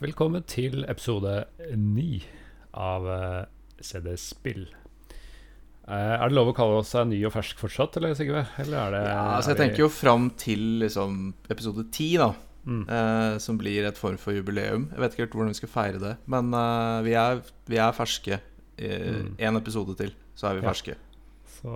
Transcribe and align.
Velkommen 0.00 0.44
til 0.48 0.84
episode 0.88 1.32
ni 1.76 2.22
av 2.72 3.06
eh, 3.12 3.40
CD 3.84 4.14
Spill. 4.20 4.62
Eh, 5.90 6.14
er 6.16 6.22
det 6.30 6.36
lov 6.36 6.52
å 6.52 6.54
kalle 6.56 6.78
oss 6.80 6.94
eh, 6.96 7.04
ny 7.08 7.18
og 7.28 7.34
fersk 7.34 7.60
fortsatt, 7.60 7.98
eller 8.00 8.14
Sigve? 8.16 8.46
Eller 8.62 8.78
er 8.80 8.94
det 8.96 9.02
Ja, 9.10 9.18
altså 9.36 9.52
Jeg 9.52 9.60
tenker 9.60 9.84
jo 9.84 9.90
fram 9.92 10.30
til 10.40 10.62
liksom 10.84 11.18
episode 11.52 11.84
ti, 11.92 12.14
da. 12.20 12.30
Mm. 12.60 12.82
eh, 12.92 13.34
som 13.40 13.56
blir 13.60 13.86
et 13.88 13.96
form 13.96 14.18
for 14.20 14.36
jubileum. 14.36 14.88
Jeg 14.92 15.00
vet 15.00 15.14
ikke 15.14 15.24
helt 15.26 15.36
hvordan 15.38 15.54
vi 15.54 15.60
skal 15.62 15.70
feire 15.74 16.00
det. 16.02 16.14
Men 16.32 16.50
eh, 16.56 16.96
vi, 17.06 17.14
er, 17.20 17.44
vi 17.72 17.80
er 17.80 17.96
ferske. 17.96 18.40
Én 18.80 19.36
Mm. 19.36 19.58
episode 19.60 19.92
til, 19.98 20.14
så 20.38 20.46
er 20.48 20.54
vi 20.56 20.62
Ja. 20.64 20.70
ferske. 20.72 20.94
Så 21.60 21.72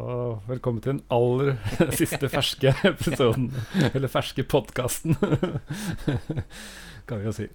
velkommen 0.49 0.81
til 0.81 0.95
den 0.95 1.03
aller 1.13 1.59
siste 2.01 2.31
ferske 2.33 2.73
episoden. 2.89 3.51
Eller 3.93 4.09
ferske 4.09 4.47
podkasten, 4.49 5.13
kan 7.09 7.21
vi 7.21 7.27
jo 7.29 7.35
si. 7.37 7.49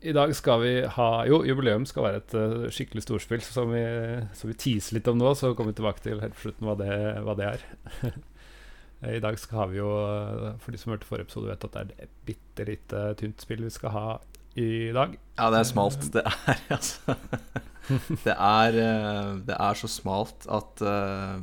I 0.00 0.14
dag 0.16 0.32
skal 0.32 0.62
vi 0.62 0.72
ha 0.88 1.08
Jo, 1.28 1.42
jubileum 1.44 1.84
skal 1.88 2.06
være 2.06 2.20
et 2.22 2.34
uh, 2.38 2.66
skikkelig 2.72 3.04
storspill, 3.04 3.42
som 3.44 3.72
vi, 3.74 3.84
som 4.36 4.48
vi 4.48 4.56
teaser 4.56 4.96
litt 4.96 5.08
om 5.12 5.18
nå. 5.20 5.34
Så 5.36 5.52
kommer 5.52 5.74
vi 5.74 5.80
tilbake 5.82 6.04
til 6.04 6.22
helt 6.22 6.36
på 6.38 6.46
slutten 6.46 6.68
hva 6.68 6.76
det, 6.80 6.96
hva 7.26 7.36
det 7.36 7.48
er. 7.50 7.64
I 9.16 9.20
dag 9.20 9.36
skal 9.40 9.70
vi 9.70 9.78
jo, 9.78 9.88
eh, 9.88 10.58
for 10.60 10.72
de 10.72 10.80
som 10.80 10.92
hørte 10.92 11.08
forrige 11.08 11.24
episode, 11.24 11.48
vet 11.48 11.62
at 11.64 11.76
det 11.76 11.80
er 11.80 12.04
et 12.04 12.16
bitte 12.28 12.66
lite 12.68 13.04
tynt 13.16 13.40
spill 13.40 13.62
vi 13.64 13.72
skal 13.72 13.94
ha 13.94 14.02
i 14.60 14.90
dag. 14.92 15.14
Ja, 15.38 15.48
det 15.52 15.62
er 15.62 15.68
smalt. 15.70 16.04
Det 16.12 16.24
er 16.28 16.60
altså 16.76 17.16
Det 18.24 18.34
er, 18.34 18.76
eh, 18.76 19.30
det 19.46 19.56
er 19.56 19.78
så 19.80 19.88
smalt 19.88 20.44
at 20.52 20.82
uh, 20.84 21.40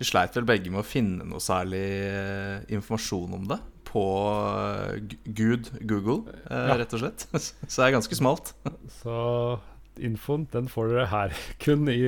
vi 0.00 0.08
sleit 0.08 0.34
vel 0.36 0.48
begge 0.48 0.72
med 0.72 0.82
å 0.82 0.86
finne 0.86 1.26
noe 1.28 1.42
særlig 1.44 1.84
eh, 2.08 2.62
informasjon 2.72 3.38
om 3.38 3.46
det 3.50 3.60
på 3.90 4.04
eh, 4.30 5.16
Gud 5.34 5.70
Google, 5.82 6.20
eh, 6.46 6.68
Ja. 6.70 6.78
rett 6.80 6.94
og 6.94 7.02
slett. 7.02 7.26
Så 7.70 7.76
det 7.82 7.88
er 7.88 7.96
ganske 7.98 8.18
smalt. 8.18 8.52
Så 9.02 9.58
infoen 10.00 10.46
den 10.52 10.68
får 10.70 10.92
dere 10.94 11.08
her. 11.12 11.34
Kun 11.64 11.88
i 11.92 11.98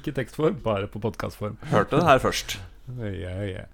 ikke 0.00 0.14
tekstform, 0.16 0.56
bare 0.64 0.88
på 0.90 1.02
podkastform. 1.04 1.60
Hørte 1.70 2.00
det 2.00 2.08
her 2.08 2.22
først. 2.24 2.58
Ja, 2.98 3.36
ja. 3.48 3.66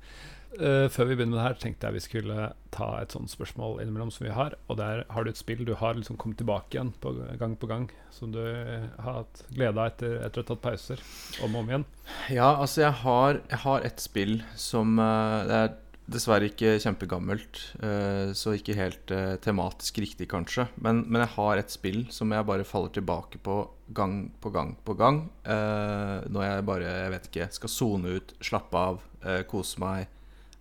Eh, 0.59 0.89
før 0.91 1.07
vi 1.07 1.15
begynner 1.15 1.37
med 1.37 1.39
det 1.39 1.45
her, 1.47 1.59
tenkte 1.63 1.87
jeg 1.87 1.95
vi 1.95 2.03
skulle 2.03 2.49
ta 2.75 2.89
et 2.99 3.13
sånt 3.15 3.31
spørsmål 3.31 3.79
innimellom 3.85 4.11
som 4.13 4.27
vi 4.27 4.33
har. 4.35 4.57
Og 4.69 4.81
der 4.81 5.05
har 5.15 5.25
du 5.25 5.31
et 5.31 5.39
spill 5.39 5.63
du 5.65 5.77
har 5.79 5.95
liksom 5.95 6.19
kommet 6.21 6.41
tilbake 6.43 6.75
igjen 6.75 6.91
på 7.01 7.13
gang 7.39 7.55
på 7.57 7.69
gang, 7.71 7.87
som 8.13 8.33
du 8.35 8.41
har 8.43 9.23
hatt 9.23 9.45
glede 9.55 9.79
av 9.79 9.93
etter, 9.93 10.17
etter 10.27 10.43
å 10.43 10.45
ha 10.45 10.49
tatt 10.51 10.65
pauser 10.67 11.05
om 11.47 11.55
og 11.55 11.63
om 11.63 11.71
igjen. 11.71 11.87
Ja, 12.35 12.51
altså 12.57 12.83
jeg 12.83 12.99
har, 13.05 13.39
jeg 13.55 13.63
har 13.63 13.87
et 13.87 14.03
spill 14.03 14.41
som 14.59 14.99
Det 14.99 15.61
er 15.63 15.73
dessverre 16.11 16.49
ikke 16.51 16.75
kjempegammelt, 16.83 17.61
eh, 17.85 18.33
så 18.37 18.55
ikke 18.57 18.77
helt 18.79 19.13
eh, 19.15 19.37
tematisk 19.43 20.01
riktig, 20.03 20.29
kanskje. 20.31 20.67
Men, 20.83 21.05
men 21.07 21.23
jeg 21.25 21.35
har 21.37 21.61
et 21.61 21.73
spill 21.73 22.03
som 22.15 22.33
jeg 22.35 22.47
bare 22.49 22.67
faller 22.67 22.93
tilbake 22.95 23.41
på 23.45 23.63
gang 23.95 24.31
på 24.43 24.53
gang 24.55 24.75
på 24.87 24.97
gang. 24.99 25.23
eh, 25.45 26.17
når 26.31 26.47
jeg 26.47 26.67
bare, 26.71 26.95
jeg 27.05 27.15
vet 27.15 27.31
ikke, 27.31 27.49
skal 27.59 27.75
sone 27.75 28.17
ut, 28.19 28.35
slappe 28.43 28.87
av, 28.91 29.03
kose 29.51 29.81
meg. 29.83 30.09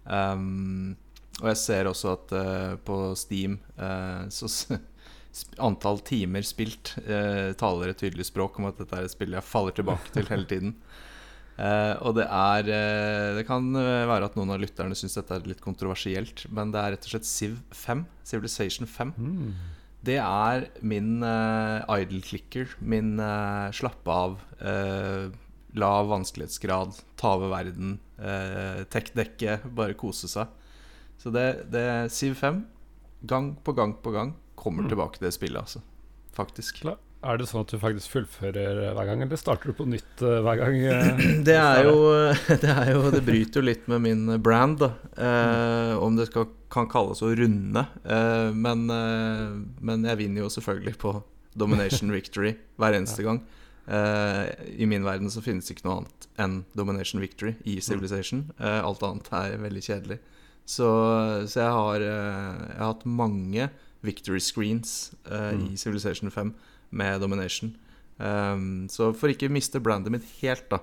Um, 0.04 0.98
og 1.40 1.46
jeg 1.54 1.60
ser 1.62 1.88
også 1.88 2.12
at 2.12 2.32
på 2.84 2.96
Steam 3.16 3.54
så 4.36 4.50
antall 5.64 6.02
timer 6.04 6.44
spilt 6.44 6.92
taler 7.62 7.94
et 7.94 8.02
tydelig 8.02 8.26
språk 8.28 8.60
om 8.60 8.68
at 8.68 8.82
dette 8.82 8.98
er 8.98 9.08
et 9.08 9.14
spill 9.14 9.38
jeg 9.38 9.48
faller 9.48 9.78
tilbake 9.78 10.12
til 10.18 10.28
hele 10.28 10.50
tiden. 10.50 10.76
Eh, 11.60 11.96
og 12.08 12.16
det 12.16 12.24
er 12.24 12.70
uh, 12.72 13.36
Det 13.36 13.44
kan 13.44 13.66
eh, 13.76 14.06
være 14.08 14.30
at 14.30 14.38
noen 14.40 14.54
av 14.54 14.62
lytterne 14.62 14.96
syns 14.96 15.18
dette 15.18 15.36
er 15.36 15.50
litt 15.50 15.64
kontroversielt, 15.64 16.46
men 16.56 16.72
det 16.72 16.80
er 16.80 16.96
rett 16.96 17.08
og 17.08 17.12
slett 17.12 17.28
Civ 17.28 17.58
5. 17.76 18.06
Civilization 18.30 18.88
5. 18.88 19.12
Det 20.08 20.16
er 20.24 20.70
min 20.80 21.18
uh, 21.26 21.84
idle 22.00 22.24
clicker, 22.24 22.72
min 22.80 23.18
uh, 23.20 23.68
slappe 23.76 24.14
av, 24.14 24.38
uh, 24.64 25.28
lav 25.76 26.08
vanskelighetsgrad, 26.14 26.96
ta 27.20 27.34
over 27.36 27.52
verden, 27.52 27.98
uh, 28.22 28.86
tech-dekke, 28.88 29.58
bare 29.76 29.98
kose 30.00 30.32
seg. 30.32 30.48
Så 31.20 31.36
det, 31.36 31.68
det 31.76 31.84
Civ 32.16 32.40
5, 32.40 32.64
gang 33.28 33.52
på 33.60 33.76
gang 33.76 33.98
på 34.00 34.16
gang, 34.16 34.38
kommer 34.56 34.88
tilbake 34.88 35.20
til 35.20 35.28
det 35.28 35.36
spillet, 35.36 35.60
altså. 35.60 35.84
Faktisk. 36.32 36.80
Klar. 36.86 37.02
Er 37.20 37.36
det 37.36 37.50
sånn 37.50 37.66
at 37.66 37.72
du 37.74 37.76
faktisk 37.82 38.14
fullfører 38.14 38.78
hver 38.96 39.08
gang, 39.10 39.22
eller 39.26 39.40
starter 39.40 39.74
du 39.74 39.76
på 39.76 39.88
nytt 39.92 40.22
eh, 40.24 40.38
hver 40.46 40.60
gang? 40.62 40.78
eh? 40.88 41.24
Det 41.50 41.56
er 41.60 41.90
jo 41.90 41.98
Det, 42.64 42.70
er 42.72 42.94
jo, 42.94 43.02
det 43.12 43.24
bryter 43.28 43.60
jo 43.60 43.66
litt 43.68 43.90
med 43.92 44.06
min 44.06 44.22
brand, 44.44 44.80
da. 44.80 44.94
Eh, 45.20 45.96
om 46.00 46.16
det 46.16 46.30
skal, 46.30 46.48
kan 46.72 46.88
kalles 46.92 47.20
å 47.26 47.34
runde. 47.36 47.84
Eh, 48.08 48.52
men, 48.56 48.86
eh, 48.96 49.52
men 49.84 50.08
jeg 50.08 50.22
vinner 50.22 50.46
jo 50.46 50.54
selvfølgelig 50.56 50.96
på 51.02 51.14
domination 51.60 52.14
victory 52.18 52.54
hver 52.80 52.96
eneste 52.96 53.28
gang. 53.28 53.42
Eh, 53.90 54.46
I 54.80 54.88
min 54.88 55.04
verden 55.04 55.28
så 55.34 55.44
finnes 55.44 55.68
det 55.68 55.76
ikke 55.76 55.90
noe 55.90 56.00
annet 56.06 56.30
enn 56.40 56.58
domination 56.80 57.20
victory 57.20 57.58
i 57.68 57.82
Civilization. 57.84 58.46
Eh, 58.64 58.80
alt 58.80 59.04
annet 59.04 59.28
er 59.36 59.60
veldig 59.60 59.84
kjedelig. 59.90 60.22
Så, 60.70 60.88
så 61.50 61.66
jeg, 61.66 61.76
har, 61.82 62.04
jeg 62.06 62.80
har 62.80 62.92
hatt 62.94 63.04
mange 63.10 63.68
victory 64.08 64.40
screens 64.40 65.10
eh, 65.28 65.56
i 65.68 65.76
Civilization 65.76 66.32
5 66.32 66.56
med 66.90 67.22
domination. 67.22 67.74
Um, 68.20 68.88
så 68.92 69.14
for 69.16 69.32
ikke 69.32 69.52
miste 69.52 69.80
brandet 69.80 70.12
mitt 70.12 70.28
helt, 70.42 70.68
da, 70.72 70.82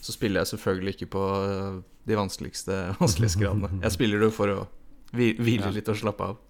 så 0.00 0.14
spiller 0.14 0.44
jeg 0.44 0.54
selvfølgelig 0.54 0.96
ikke 0.96 1.12
på 1.16 1.22
uh, 1.22 1.78
de 2.06 2.18
vanskeligste 2.18 2.80
vanskelighetsgradene. 3.02 3.82
Jeg 3.82 3.96
spiller 3.96 4.22
det 4.22 4.32
for 4.36 4.54
å 4.54 4.58
hvile 5.16 5.72
litt 5.74 5.88
og 5.90 5.98
slappe 5.98 6.32
av. 6.32 6.42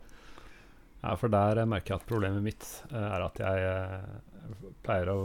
Ja, 1.03 1.15
for 1.21 1.33
der 1.33 1.61
eh, 1.61 1.69
merker 1.69 1.95
jeg 1.95 2.03
at 2.03 2.09
problemet 2.09 2.45
mitt 2.45 2.67
eh, 2.91 3.03
er 3.03 3.27
at 3.27 3.41
jeg 3.43 3.67
eh, 3.69 4.73
pleier 4.87 5.13
å 5.13 5.19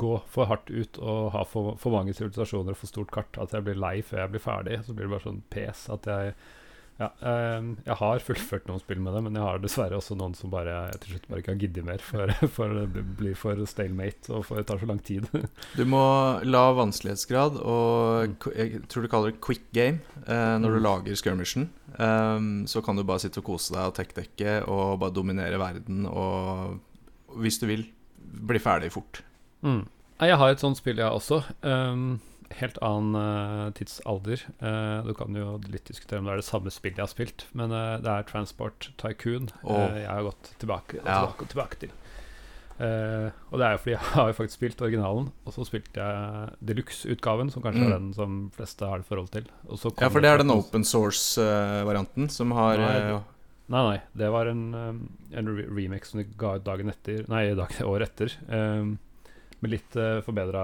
gå 0.00 0.14
for 0.30 0.46
hardt 0.50 0.70
ut 0.70 1.00
og 1.02 1.32
ha 1.34 1.42
for, 1.48 1.74
for 1.80 1.96
mange 1.96 2.14
sivilisasjoner 2.14 2.76
og 2.76 2.78
for 2.78 2.90
stort 2.90 3.12
kart. 3.14 3.38
At 3.42 3.54
jeg 3.56 3.66
blir 3.66 3.80
lei 3.80 4.00
før 4.06 4.24
jeg 4.24 4.34
blir 4.34 4.44
ferdig. 4.44 4.80
Så 4.86 4.94
blir 4.94 5.08
det 5.08 5.14
bare 5.16 5.26
sånn 5.26 5.42
pes 5.50 5.86
at 5.90 6.06
jeg 6.10 6.34
ja, 7.00 7.06
eh, 7.24 7.68
jeg 7.86 7.96
har 7.96 8.20
fullført 8.20 8.66
noen 8.68 8.82
spill 8.82 8.98
med 9.00 9.14
det, 9.16 9.22
men 9.24 9.38
jeg 9.38 9.42
har 9.46 9.60
dessverre 9.62 9.96
også 9.96 10.14
noen 10.20 10.34
som 10.36 10.52
bare 10.52 10.68
jeg 10.74 10.98
til 11.00 11.14
slutt 11.14 11.28
bare 11.30 11.40
ikke 11.42 11.54
har 11.54 11.60
giddet 11.62 11.86
mer, 11.88 12.02
for, 12.04 12.32
for 12.56 12.74
det 12.76 13.04
blir 13.18 13.38
for 13.40 13.62
stalemate 13.70 14.30
og 14.36 14.44
for, 14.44 14.60
det 14.60 14.66
tar 14.68 14.82
så 14.82 14.88
lang 14.90 15.00
tid. 15.06 15.26
Du 15.78 15.82
må 15.88 16.02
la 16.44 16.62
vanskelighetsgrad 16.76 17.56
og 17.64 18.46
jeg 18.52 18.82
tror 18.92 19.06
du 19.06 19.10
kaller 19.12 19.32
det 19.32 19.40
quick 19.44 19.64
game 19.72 20.02
eh, 20.26 20.56
når 20.60 20.76
du 20.76 20.78
Mm. 20.80 20.84
lager 20.86 21.16
skirmishen. 21.18 21.68
Um, 21.98 22.66
så 22.70 22.80
kan 22.84 22.96
du 22.96 23.02
bare 23.08 23.20
sitte 23.24 23.40
og 23.42 23.48
kose 23.48 23.72
deg 23.74 23.88
og 23.90 23.96
tech-dekke 23.96 24.58
og 24.70 25.00
bare 25.02 25.12
dominere 25.16 25.58
verden 25.60 26.04
og 26.06 26.78
hvis 27.40 27.58
du 27.62 27.66
vil, 27.70 27.82
bli 28.20 28.58
ferdig 28.62 28.92
fort. 28.94 29.22
Mm. 29.64 29.82
Jeg 30.20 30.36
har 30.36 30.50
et 30.52 30.60
sånt 30.62 30.76
spill, 30.78 30.98
jeg 31.00 31.08
også. 31.10 31.40
Um, 31.64 32.20
helt 32.58 32.78
annen 32.82 33.14
eh, 33.20 33.70
tidsalder. 33.78 34.42
Eh, 34.58 35.06
du 35.06 35.12
kan 35.14 35.36
jo 35.38 35.58
litt 35.70 35.86
diskutere 35.86 36.18
om 36.18 36.26
det 36.26 36.32
er 36.34 36.40
det 36.42 36.48
samme 36.48 36.72
spillet 36.74 36.98
jeg 36.98 37.06
har 37.06 37.12
spilt, 37.12 37.44
men 37.56 37.70
eh, 37.76 37.96
det 38.02 38.10
er 38.10 38.26
Transport 38.28 38.90
Tycoon 39.00 39.50
oh. 39.62 39.86
jeg 39.94 40.08
har 40.10 40.26
gått 40.26 40.52
tilbake 40.58 40.98
og 41.00 41.06
Ja. 41.06 41.20
tilbake, 41.22 41.46
og 41.46 41.52
tilbake 41.54 41.80
til. 41.84 41.96
Og 42.80 43.58
det 43.60 43.64
er 43.66 43.74
jo 43.74 43.80
fordi 43.82 43.92
jeg 43.92 44.04
har 44.16 44.30
jo 44.30 44.36
faktisk 44.38 44.56
spilt 44.56 44.80
originalen, 44.82 45.26
og 45.44 45.52
så 45.52 45.66
spilte 45.68 46.00
jeg 46.00 46.54
deluxe-utgaven, 46.70 47.50
som 47.52 47.62
kanskje 47.62 47.82
Mm. 47.84 47.90
er 47.92 47.98
den 47.98 48.14
som 48.16 48.38
fleste 48.56 48.88
har 48.88 49.02
et 49.02 49.06
forhold 49.08 49.28
til. 49.34 49.44
Ja, 50.00 50.08
for 50.08 50.20
det 50.24 50.30
er 50.30 50.38
den 50.40 50.50
open 50.54 50.82
source-varianten 50.88 52.30
som 52.32 52.52
har 52.56 52.78
Nei, 52.80 52.96
eh, 52.96 53.20
Nei, 53.70 53.82
nei, 53.86 53.98
det 54.18 54.30
var 54.32 54.48
en, 54.50 54.74
en 55.30 55.50
remix 55.70 56.10
som 56.10 56.18
de 56.18 56.26
ga 56.40 56.56
ut 56.58 56.64
dagen 56.66 56.88
etter 56.90 57.22
Nei, 57.30 57.54
dagen, 57.54 57.84
året 57.92 58.08
etter. 58.10 58.32
Um, 58.48 58.96
med 59.60 59.70
litt 59.74 59.96
uh, 59.96 60.20
forbedra 60.24 60.60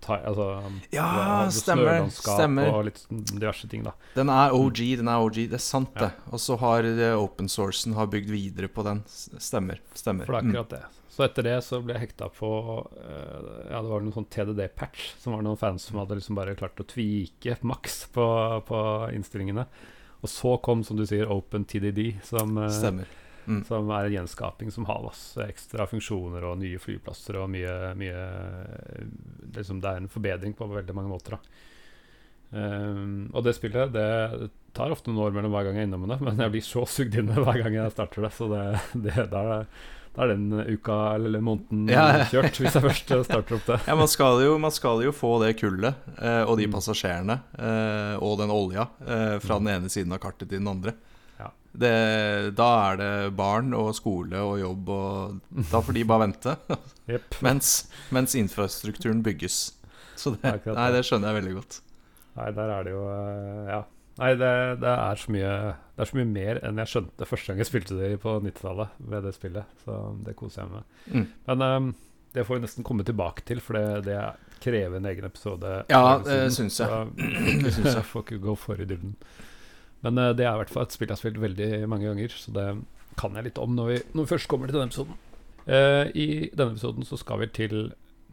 altså, 0.00 0.46
Ja, 0.94 1.46
stemmer, 1.52 2.06
stemmer. 2.14 2.70
Og 2.72 2.84
litt 2.88 3.02
sånn 3.02 3.22
diverse 3.28 3.68
ting, 3.70 3.82
da. 3.86 3.92
Den 4.16 4.30
er 4.32 4.54
OG, 4.56 4.80
den 5.00 5.08
er 5.12 5.20
OG, 5.24 5.42
det 5.52 5.58
er 5.60 5.64
sant 5.64 5.90
Ja. 5.96 6.06
det. 6.08 6.12
Og 6.32 6.40
så 6.40 6.56
har 6.60 6.84
eh, 6.88 7.14
open 7.18 7.48
sourcen 7.52 7.94
har 7.98 8.06
bygd 8.12 8.30
videre 8.32 8.68
på 8.68 8.84
den. 8.86 9.02
Stemmer. 9.08 9.80
stemmer. 9.94 10.24
For 10.26 10.32
det 10.34 10.40
er 10.40 10.44
Mm. 10.44 10.54
akkurat 10.54 10.70
det. 10.70 10.82
Så 11.14 11.22
etter 11.28 11.42
det 11.46 11.58
så 11.62 11.78
ble 11.84 11.94
jeg 11.94 12.08
hekta 12.08 12.26
på 12.34 12.48
uh, 12.90 13.70
Ja, 13.70 13.82
det 13.82 13.90
var 13.90 14.00
noen 14.02 14.12
sånn 14.16 14.26
TDD-patch, 14.28 15.12
som 15.22 15.32
var 15.36 15.42
noen 15.46 15.56
fans 15.60 15.82
som 15.86 15.98
hadde 16.00 16.16
liksom 16.18 16.34
bare 16.34 16.56
klart 16.56 16.80
å 16.80 16.86
tvike 16.90 17.56
maks 17.62 18.06
på, 18.12 18.24
på 18.66 18.80
innstillingene. 19.14 19.66
Og 20.24 20.28
så 20.32 20.56
kom, 20.64 20.82
som 20.82 20.96
du 20.96 21.04
sier, 21.06 21.28
Open 21.30 21.64
TDD, 21.68 22.16
som 22.24 22.56
Stemmer. 22.72 23.06
Mm. 23.46 23.60
Som 23.68 23.90
er 23.92 24.06
en 24.08 24.14
gjenskaping 24.16 24.70
som 24.72 24.86
har 24.88 25.02
masse 25.04 25.44
ekstra 25.44 25.84
funksjoner 25.90 26.44
og 26.48 26.58
nye 26.62 26.78
flyplasser 26.80 27.36
og 27.42 27.50
mye, 27.52 27.74
mye 28.00 28.22
liksom 29.56 29.80
Det 29.84 29.90
er 29.90 30.02
en 30.02 30.08
forbedring 30.12 30.54
på 30.56 30.68
veldig 30.70 30.94
mange 30.96 31.12
måter. 31.12 31.38
Um, 32.54 33.30
og 33.34 33.42
det 33.42 33.56
spillet 33.56 33.90
det 33.94 34.50
tar 34.76 34.92
ofte 34.94 35.10
noen 35.10 35.24
år 35.26 35.34
mellom 35.34 35.50
hver 35.54 35.66
gang 35.66 35.78
jeg 35.80 35.86
er 35.86 35.88
innom 35.88 36.04
det, 36.06 36.20
men 36.26 36.38
jeg 36.38 36.52
blir 36.54 36.62
så 36.66 36.84
sugd 36.86 37.16
inn 37.18 37.30
det 37.32 37.42
hver 37.42 37.58
gang 37.64 37.74
jeg 37.80 37.94
starter 37.94 38.26
det, 38.28 38.30
så 38.36 38.46
det, 38.52 38.62
det, 39.08 39.14
da, 39.32 39.40
er, 39.56 39.64
da 40.14 40.22
er 40.22 40.30
den 40.36 40.60
uka 40.76 40.98
eller 41.16 41.42
måneden 41.42 41.88
Ja, 41.90 42.04
kjørt, 42.30 42.60
hvis 42.62 42.76
jeg 42.78 42.84
først 42.84 43.10
starter 43.26 43.58
opp 43.58 43.66
det. 43.72 43.80
Ja, 43.90 43.96
man 43.98 44.10
skal, 44.12 44.38
jo, 44.46 44.54
man 44.62 44.74
skal 44.74 45.02
jo 45.02 45.10
få 45.14 45.32
det 45.42 45.56
kullet 45.58 45.98
eh, 46.20 46.44
og 46.46 46.60
de 46.62 46.68
Mm. 46.68 46.76
passasjerene 46.76 47.40
eh, 47.58 48.14
og 48.22 48.38
den 48.38 48.54
olja 48.54 48.86
eh, 49.02 49.34
fra 49.42 49.58
den 49.58 49.72
ene 49.74 49.90
siden 49.90 50.14
av 50.14 50.22
kartet 50.22 50.46
til 50.52 50.60
den 50.62 50.70
andre. 50.70 50.94
Ja. 51.38 51.50
Det, 51.74 51.94
da 52.54 52.68
er 52.90 53.00
det 53.00 53.12
barn 53.38 53.72
og 53.74 53.94
skole 53.98 54.42
og 54.46 54.58
jobb, 54.60 54.92
og 54.94 55.64
da 55.72 55.80
får 55.82 55.96
de 55.96 56.04
bare 56.10 56.26
vente. 56.28 56.54
yep. 57.10 57.40
mens, 57.44 57.72
mens 58.14 58.36
infrastrukturen 58.38 59.24
bygges. 59.26 59.64
Så 60.14 60.36
det, 60.36 60.54
Akkurat 60.60 60.78
nei, 60.78 60.92
det 60.94 61.02
skjønner 61.08 61.32
jeg 61.32 61.40
veldig 61.40 61.56
godt. 61.58 61.80
Nei, 62.34 62.48
der 62.54 62.72
er 62.76 62.86
det 62.86 62.94
jo 62.94 63.02
eh, 63.10 63.66
Ja. 63.72 63.82
Nei, 64.14 64.30
det, 64.38 64.50
det, 64.78 64.90
er 64.94 65.18
så 65.18 65.32
mye, 65.34 65.54
det 65.96 66.04
er 66.04 66.06
så 66.06 66.16
mye 66.20 66.28
mer 66.30 66.58
enn 66.62 66.76
jeg 66.78 66.90
skjønte 66.92 67.26
første 67.26 67.50
gang 67.50 67.58
jeg 67.58 67.66
spilte 67.66 67.96
det 67.98 68.12
på 68.22 68.36
90-tallet 68.44 69.00
ved 69.10 69.24
det 69.26 69.32
spillet. 69.34 69.72
Så 69.82 69.96
det 70.22 70.36
koser 70.38 70.62
jeg 70.62 70.70
meg 70.70 70.84
med. 70.84 71.08
Mm. 71.10 71.24
Men 71.48 71.64
um, 71.66 71.88
det 72.36 72.44
får 72.46 72.60
vi 72.60 72.64
nesten 72.68 72.86
komme 72.86 73.06
tilbake 73.06 73.42
til, 73.46 73.62
for 73.62 73.78
det, 73.78 74.04
det 74.06 74.20
krever 74.62 75.00
en 75.00 75.10
egen 75.10 75.26
episode. 75.26 75.72
Ja, 75.90 76.20
det 76.22 76.38
syns 76.54 76.78
jeg. 76.78 76.88
så 76.88 77.02
Det 77.18 77.74
syns 77.74 77.90
jeg. 77.90 77.96
Jeg 77.98 78.06
får 78.12 78.24
ikke 78.28 78.40
gå 78.46 78.54
for 78.58 78.78
i 78.78 78.86
dybden. 78.86 79.16
Men 80.04 80.20
eh, 80.20 80.32
det 80.36 80.46
er 80.46 80.54
i 80.54 80.62
hvert 80.62 80.72
fall 80.72 80.86
et 80.86 80.94
spill 80.94 81.08
jeg 81.08 81.16
har 81.16 81.22
spilt 81.22 81.42
veldig 81.42 81.70
mange 81.90 82.08
ganger, 82.10 82.34
så 82.36 82.52
det 82.54 82.66
kan 83.20 83.36
jeg 83.38 83.48
litt 83.48 83.60
om 83.62 83.76
når 83.76 83.90
vi, 83.90 84.00
når 84.12 84.26
vi 84.26 84.32
først 84.34 84.50
kommer 84.50 84.68
til 84.70 84.78
denne 84.78 84.92
episoden. 84.92 85.20
Uh, 85.64 86.10
I 86.12 86.50
denne 86.52 86.74
episoden 86.74 87.06
så 87.08 87.16
skal 87.16 87.40
vi 87.40 87.48
til 87.56 87.78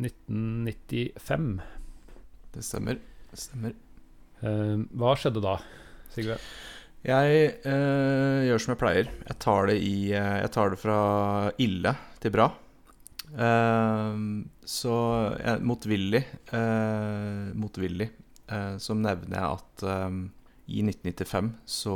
1995. 0.01 1.45
Det 2.51 2.65
stemmer. 2.65 2.99
Det 3.31 3.39
stemmer. 3.39 3.77
Uh, 4.41 4.83
hva 4.99 5.13
skjedde 5.15 5.43
da, 5.45 5.55
Sigve? 6.11 6.39
Jeg 7.07 7.45
uh, 7.63 8.41
gjør 8.49 8.61
som 8.61 8.73
jeg 8.73 8.81
pleier. 8.81 9.13
Jeg 9.29 9.39
tar 9.45 9.71
det, 9.71 9.77
i, 9.85 9.95
jeg 10.11 10.51
tar 10.53 10.73
det 10.73 10.81
fra 10.81 10.99
ille 11.61 11.95
til 12.21 12.35
bra. 12.35 12.51
Så 14.67 14.95
motvillig, 15.63 16.19
motvillig 17.55 18.09
så 18.83 18.95
nevner 18.99 19.37
jeg 19.37 19.53
at 19.55 19.85
i 20.79 20.83
1995 20.85 21.51
så 21.69 21.95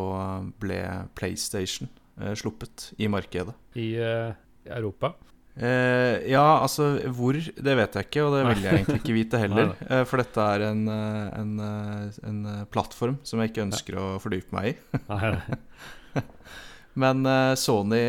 ble 0.61 0.81
PlayStation 1.17 1.87
eh, 2.19 2.33
sluppet 2.37 2.89
i 3.01 3.07
markedet. 3.11 3.55
I 3.79 3.93
eh, 4.01 4.33
Europa? 4.75 5.13
Eh, 5.55 6.25
ja, 6.27 6.43
altså 6.59 6.97
hvor, 7.15 7.37
det 7.39 7.75
vet 7.79 7.93
jeg 7.95 8.07
ikke, 8.09 8.23
og 8.27 8.33
det 8.35 8.41
vil 8.49 8.65
jeg 8.65 8.79
egentlig 8.81 8.99
ikke 8.99 9.15
vite 9.15 9.39
heller. 9.39 9.69
Eh, 9.87 10.01
for 10.09 10.19
dette 10.19 10.47
er 10.55 10.65
en, 10.67 10.81
eh, 10.91 11.39
en, 11.39 11.53
en 12.27 12.41
plattform 12.73 13.19
som 13.23 13.39
jeg 13.39 13.53
ikke 13.53 13.63
ønsker 13.69 13.99
å 14.01 14.07
fordype 14.19 14.55
meg 14.55 14.73
i. 14.73 14.75
Men 17.01 17.25
eh, 17.27 17.53
Sony 17.59 18.01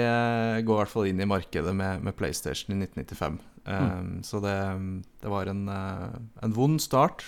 går 0.67 0.75
i 0.75 0.81
hvert 0.83 0.93
fall 0.93 1.09
inn 1.11 1.23
i 1.23 1.29
markedet 1.29 1.75
med, 1.75 2.03
med 2.07 2.17
PlayStation 2.19 2.75
i 2.75 2.81
1995. 2.87 3.39
Eh, 3.67 3.97
Så 4.27 4.43
det, 4.43 4.57
det 5.23 5.33
var 5.33 5.51
en, 5.51 5.65
en 5.71 6.55
vond 6.55 6.83
start, 6.83 7.25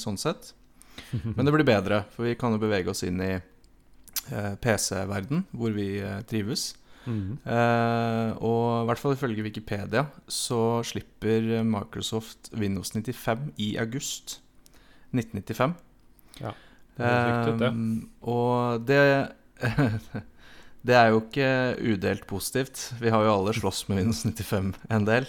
sånn 0.00 0.16
sett. 0.16 0.54
Men 1.36 1.46
det 1.46 1.54
blir 1.54 1.68
bedre, 1.68 2.04
for 2.14 2.28
vi 2.28 2.36
kan 2.38 2.54
jo 2.54 2.62
bevege 2.62 2.92
oss 2.92 3.04
inn 3.06 3.20
i 3.22 3.32
eh, 3.36 4.54
PC-verden, 4.62 5.46
hvor 5.56 5.74
vi 5.76 5.88
eh, 6.00 6.22
trives. 6.28 6.72
Mm. 7.02 7.38
Eh, 7.42 8.28
og 8.38 8.84
i 8.84 8.88
hvert 8.88 9.00
fall 9.00 9.16
ifølge 9.16 9.42
Wikipedia 9.42 10.04
så 10.30 10.82
slipper 10.86 11.64
Microsoft 11.66 12.52
Windows 12.54 12.92
95 12.94 13.50
i 13.58 13.72
august 13.82 14.38
1995. 15.12 15.74
Ja, 16.40 16.52
det 16.96 17.08
er 17.08 17.24
riktig 17.30 17.56
det. 17.64 17.72
Eh, 17.72 18.28
og 18.32 18.86
det 18.86 19.02
Det 20.82 20.94
er 20.98 21.12
jo 21.12 21.20
ikke 21.20 21.48
udelt 21.92 22.24
positivt. 22.26 22.88
Vi 22.98 23.10
har 23.14 23.22
jo 23.22 23.34
alle 23.36 23.52
slåss 23.54 23.84
med 23.88 24.00
Windows 24.00 24.24
95 24.26 24.72
en 24.90 25.04
del. 25.06 25.28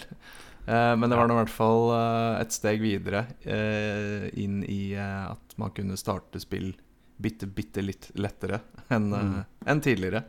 Eh, 0.66 0.94
men 0.96 1.10
det 1.10 1.16
var 1.18 1.28
nå 1.28 1.34
i 1.36 1.42
hvert 1.42 1.52
fall 1.52 1.90
eh, 1.92 2.40
et 2.40 2.54
steg 2.56 2.80
videre 2.80 3.26
eh, 3.44 4.28
inn 4.40 4.62
i 4.64 4.94
at 4.96 5.56
man 5.60 5.74
kunne 5.76 5.98
starte 6.00 6.40
spill 6.40 6.70
bitte, 7.20 7.46
bitte 7.46 7.82
litt 7.84 8.10
lettere 8.18 8.60
enn 8.92 9.10
Mm. 9.14 9.44
en 9.66 9.80
tidligere. 9.84 10.24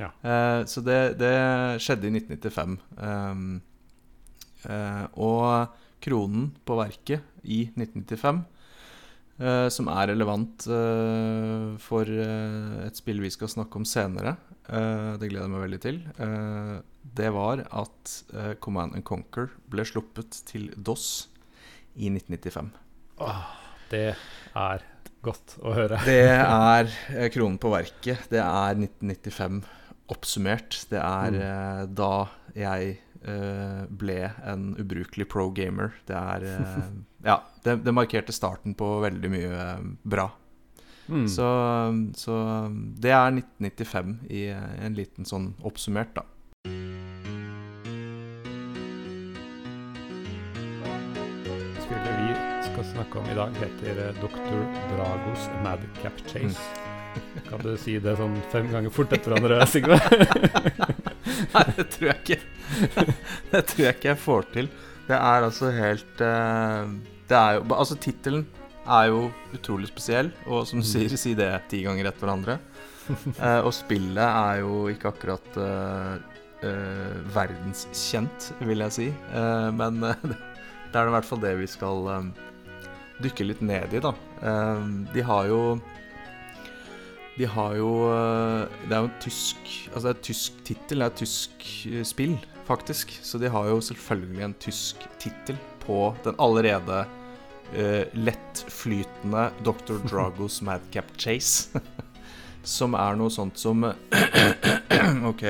Ja. 0.00 0.08
Eh, 0.22 0.64
så 0.66 0.80
det, 0.82 1.18
det 1.20 1.34
skjedde 1.82 2.08
i 2.08 2.14
1995. 2.16 2.78
Um, 2.98 3.60
eh, 4.66 5.04
og 5.14 5.68
kronen 6.04 6.48
på 6.66 6.76
verket 6.78 7.22
i 7.44 7.60
1995, 7.76 8.40
eh, 9.38 9.68
som 9.72 9.88
er 9.92 10.10
relevant 10.12 10.66
for 11.80 12.10
et 12.10 12.98
spill 12.98 13.22
vi 13.24 13.30
skal 13.32 13.48
snakke 13.52 13.80
om 13.80 13.86
senere, 13.88 14.36
det 14.64 15.28
gleder 15.28 15.44
jeg 15.44 15.52
meg 15.52 15.62
veldig 15.66 15.78
til, 15.84 15.96
det 17.12 17.30
var 17.34 17.62
at 17.68 18.16
uh, 18.34 18.54
Command 18.64 18.96
and 18.96 19.04
Conquer 19.04 19.52
ble 19.70 19.84
sluppet 19.86 20.40
til 20.48 20.70
DOS 20.76 21.28
i 21.94 22.08
1995. 22.10 22.72
Åh, 23.22 23.46
det 23.92 24.08
er 24.56 24.84
godt 25.24 25.56
å 25.62 25.74
høre. 25.76 26.00
Det 26.06 26.20
er 26.32 26.90
eh, 27.16 27.30
kronen 27.32 27.60
på 27.60 27.72
verket. 27.74 28.26
Det 28.32 28.42
er 28.42 28.76
1995 28.80 29.62
oppsummert. 30.12 30.80
Det 30.90 31.00
er 31.00 31.38
eh, 31.40 31.82
da 31.88 32.12
jeg 32.54 32.96
uh, 33.24 33.84
ble 33.88 34.18
en 34.44 34.72
ubrukelig 34.78 35.26
pro 35.30 35.48
gamer. 35.54 35.94
Det 36.08 36.18
er 36.18 36.48
Ja, 37.30 37.38
det, 37.64 37.78
det 37.86 37.94
markerte 37.96 38.34
starten 38.36 38.74
på 38.76 38.98
veldig 39.00 39.30
mye 39.32 39.68
bra. 40.02 40.28
Mm. 41.08 41.24
Så, 41.28 41.46
så 42.16 42.34
det 43.00 43.12
er 43.12 43.32
1995 43.32 44.14
i 44.32 44.44
en 44.52 44.96
liten 44.96 45.28
sånn 45.28 45.50
oppsummert, 45.64 46.12
da. 46.16 46.24
Skal 52.74 52.86
snakke 52.90 53.20
om 53.20 53.26
i 53.30 53.34
dag, 53.36 53.54
heter 53.60 53.98
eh, 54.02 54.16
Dr. 54.18 54.62
Dragos 54.90 55.44
Madcap 55.62 56.16
Chase. 56.26 56.62
Kan 57.46 57.60
du 57.62 57.76
si 57.78 58.00
det 58.02 58.16
sånn 58.18 58.34
fem 58.50 58.66
ganger 58.72 58.90
fort 58.90 59.12
etter 59.14 59.30
hverandre, 59.30 59.60
Sigve? 59.70 59.94
Nei, 61.54 61.64
det 61.76 61.84
tror 61.94 62.08
jeg 62.08 62.16
ikke. 62.18 62.38
Det 63.52 63.60
tror 63.70 63.82
jeg 63.84 63.94
ikke 63.94 64.08
jeg 64.08 64.20
får 64.24 64.48
til. 64.56 64.70
Det 65.06 65.14
er 65.14 65.46
altså 65.46 65.70
helt 65.76 66.22
eh, 66.24 66.94
Det 67.30 67.36
er 67.38 67.58
jo 67.60 67.62
Altså, 67.76 67.98
tittelen 68.00 68.42
er 68.84 69.10
jo 69.12 69.20
utrolig 69.54 69.86
spesiell, 69.92 70.32
og 70.48 70.66
som 70.66 70.82
du 70.82 70.88
sier, 70.88 71.14
si 71.20 71.36
det 71.38 71.52
ti 71.70 71.84
ganger 71.86 72.10
etter 72.10 72.26
hverandre. 72.26 72.58
Eh, 73.04 73.60
og 73.60 73.68
spillet 73.76 74.24
er 74.24 74.62
jo 74.64 74.86
ikke 74.88 75.10
akkurat 75.12 75.58
Uh, 76.64 77.18
verdenskjent, 77.34 78.46
vil 78.64 78.80
jeg 78.86 78.92
si. 78.94 79.06
Uh, 79.34 79.68
men 79.76 79.98
uh, 80.00 80.14
det 80.24 80.96
er 80.96 81.10
i 81.10 81.12
hvert 81.12 81.26
fall 81.28 81.42
det 81.42 81.50
vi 81.58 81.66
skal 81.68 82.06
dykke 83.22 83.46
litt 83.46 83.62
ned 83.64 83.94
i, 83.94 84.02
da. 84.02 84.14
Eh, 84.42 84.86
de 85.14 85.24
har 85.26 85.50
jo 85.50 85.60
de 87.34 87.48
har 87.50 87.74
jo 87.74 87.90
eh, 88.14 88.74
Det 88.86 88.94
er 88.94 89.00
jo 89.02 89.08
en 89.08 89.16
tysk 89.22 89.70
Altså 89.90 90.04
det 90.04 90.10
er 90.12 90.18
et 90.18 90.26
tysk 90.28 90.60
tittel, 90.68 91.00
det 91.00 91.06
er 91.06 91.10
et 91.10 91.20
tysk 91.24 91.66
eh, 91.90 92.04
spill, 92.06 92.36
faktisk. 92.68 93.18
Så 93.22 93.40
de 93.42 93.50
har 93.50 93.68
jo 93.70 93.80
selvfølgelig 93.82 94.46
en 94.46 94.56
tysk 94.62 95.06
tittel 95.18 95.58
på 95.84 96.14
den 96.24 96.38
allerede 96.40 97.02
uh, 97.74 98.04
lettflytende 98.16 99.50
Dr. 99.66 99.98
Dragos 100.08 100.62
Madcap 100.64 101.10
Chase. 101.20 101.80
som 102.64 102.96
er 102.96 103.18
noe 103.20 103.28
sånt 103.28 103.60
som 103.60 103.84
OK. 105.30 105.44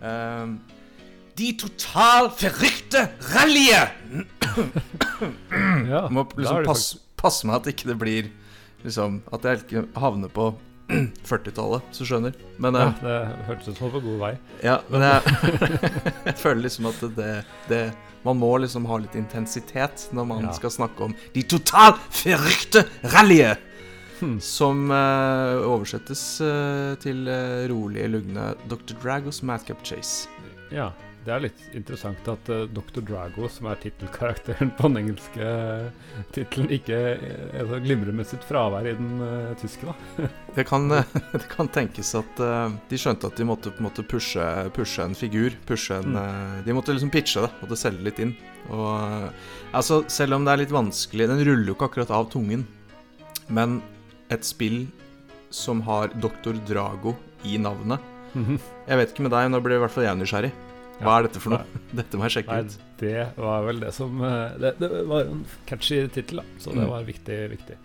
um, 0.00 0.60
De 1.38 1.52
total 1.60 2.30
forrykte 2.34 3.04
rallyet! 3.34 3.94
Ja, 5.88 6.08
må 6.10 6.24
liksom 6.36 6.64
passe, 6.66 6.98
pass 7.20 7.42
meg 7.46 7.60
at 7.60 7.68
ikke 7.72 7.90
det 7.92 7.98
blir 8.00 8.30
liksom 8.84 9.20
At 9.34 9.44
jeg 9.46 9.62
ikke 9.64 9.84
havner 9.98 10.30
på 10.32 10.48
40-tallet, 11.28 11.84
så 11.92 12.06
skjønner. 12.08 12.32
Men, 12.56 12.74
eh, 12.78 12.86
Ja, 12.88 12.92
det 13.02 13.46
hørtes 13.48 13.68
ut 13.68 13.76
som 13.78 13.90
på 13.92 14.00
god 14.00 14.18
vei. 14.22 14.30
ja, 14.64 14.78
men 14.88 15.02
jeg, 15.04 15.20
jeg 16.30 16.36
føler 16.40 16.62
liksom 16.64 16.86
at 16.88 17.02
det, 17.18 17.32
det 17.68 17.80
Man 18.24 18.38
må 18.40 18.54
liksom 18.62 18.86
ha 18.88 18.96
litt 19.02 19.14
intensitet 19.14 20.08
når 20.16 20.26
man 20.30 20.46
Ja. 20.48 20.52
skal 20.56 20.72
snakke 20.74 21.04
om 21.10 21.14
de 21.34 21.42
total 21.44 21.94
forrykte 22.10 22.86
rallyet! 23.14 23.58
Hmm. 24.18 24.40
Som 24.42 24.88
uh, 24.90 25.60
oversettes 25.62 26.40
uh, 26.42 26.96
til 26.98 27.28
uh, 27.30 27.68
rolige, 27.70 28.08
lugne 28.10 28.48
Dr. 28.66 28.96
Dragos 28.98 29.44
Madcap 29.46 29.84
Chase. 29.86 30.26
Ja, 30.74 30.88
det 31.28 31.34
er 31.34 31.42
litt 31.44 31.60
interessant 31.76 32.28
at 32.32 32.48
uh, 32.50 32.62
Dr. 32.72 33.02
Drago, 33.04 33.46
som 33.52 33.66
er 33.68 33.76
tittelkarakteren 33.82 34.70
på 34.78 34.88
den 34.88 35.02
engelske 35.02 35.44
uh, 35.44 36.22
tittelen, 36.34 36.70
ikke 36.72 36.96
uh, 37.20 37.74
glimrer 37.84 38.16
med 38.16 38.26
sitt 38.30 38.46
fravær 38.48 38.88
i 38.88 38.94
den 38.96 39.20
uh, 39.20 39.52
tyske, 39.60 39.84
da. 39.92 40.28
Det 40.58 40.64
kan, 40.66 40.88
det 41.36 41.44
kan 41.52 41.68
tenkes 41.70 42.08
at 42.18 42.40
eh, 42.42 42.72
de 42.90 42.98
skjønte 42.98 43.28
at 43.28 43.36
de 43.38 43.44
måtte 43.46 43.70
måte 43.84 44.02
pushe, 44.08 44.42
pushe 44.74 45.04
en 45.04 45.12
figur. 45.14 45.54
Pushe 45.68 45.94
en, 46.00 46.08
Mm. 46.08 46.16
eh, 46.18 46.54
de 46.66 46.74
måtte 46.74 46.94
liksom 46.96 47.12
pitche 47.14 47.44
det, 47.44 47.50
måtte 47.60 47.76
selge 47.78 48.02
litt 48.08 48.18
inn. 48.24 48.32
Og 48.72 48.88
eh, 48.88 49.28
altså, 49.78 50.00
selv 50.10 50.34
om 50.38 50.46
det 50.48 50.54
er 50.56 50.62
litt 50.64 50.72
vanskelig 50.74 51.28
Den 51.30 51.44
ruller 51.46 51.68
jo 51.70 51.76
ikke 51.76 51.86
akkurat 51.92 52.10
av 52.16 52.26
tungen. 52.32 52.64
Men 53.52 53.78
et 54.34 54.42
spill 54.48 54.86
som 55.54 55.84
har 55.86 56.10
Dr. 56.20 56.58
Drago 56.68 57.14
i 57.46 57.54
navnet 57.60 58.02
Jeg 58.34 58.98
vet 58.98 59.12
ikke 59.14 59.24
med 59.28 59.32
deg, 59.36 59.46
men 59.46 59.54
da 59.56 59.62
blir 59.64 59.78
i 59.78 59.82
hvert 59.84 59.94
fall 59.94 60.04
jeg 60.08 60.18
nysgjerrig. 60.20 60.50
Hva 60.98 61.18
er 61.20 61.26
dette 61.28 61.40
for 61.42 61.54
noe? 61.54 61.80
Dette 62.00 62.18
må 62.18 62.26
jeg 62.26 62.34
sjekke 62.40 62.56
Nei, 62.56 62.64
ut. 62.66 62.78
det 62.98 63.26
var 63.38 63.62
vel 63.68 63.78
det 63.84 63.92
som 63.94 64.18
eh, 64.26 64.56
Det, 64.58 64.72
det 64.82 64.88
var 65.06 65.28
en 65.30 65.44
catchy 65.68 66.00
tittel, 66.10 66.42
så 66.58 66.72
det 66.74 66.82
Mm. 66.82 66.90
var 66.90 67.06
viktig. 67.06 67.36
viktig. 67.54 67.76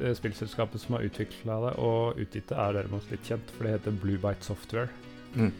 eh, 0.00 0.14
spillselskapet 0.16 0.80
som 0.80 0.94
har 0.96 1.04
utvikla 1.04 1.58
det 1.66 1.72
og 1.84 2.16
utgitt 2.22 2.48
det, 2.48 2.56
er 2.56 2.72
derimot 2.78 3.10
litt 3.12 3.26
kjent, 3.28 3.50
for 3.52 3.64
det 3.68 3.74
heter 3.76 3.98
Blue 4.00 4.16
Bite 4.22 4.42
Software. 4.46 4.88
Mm. 5.36 5.50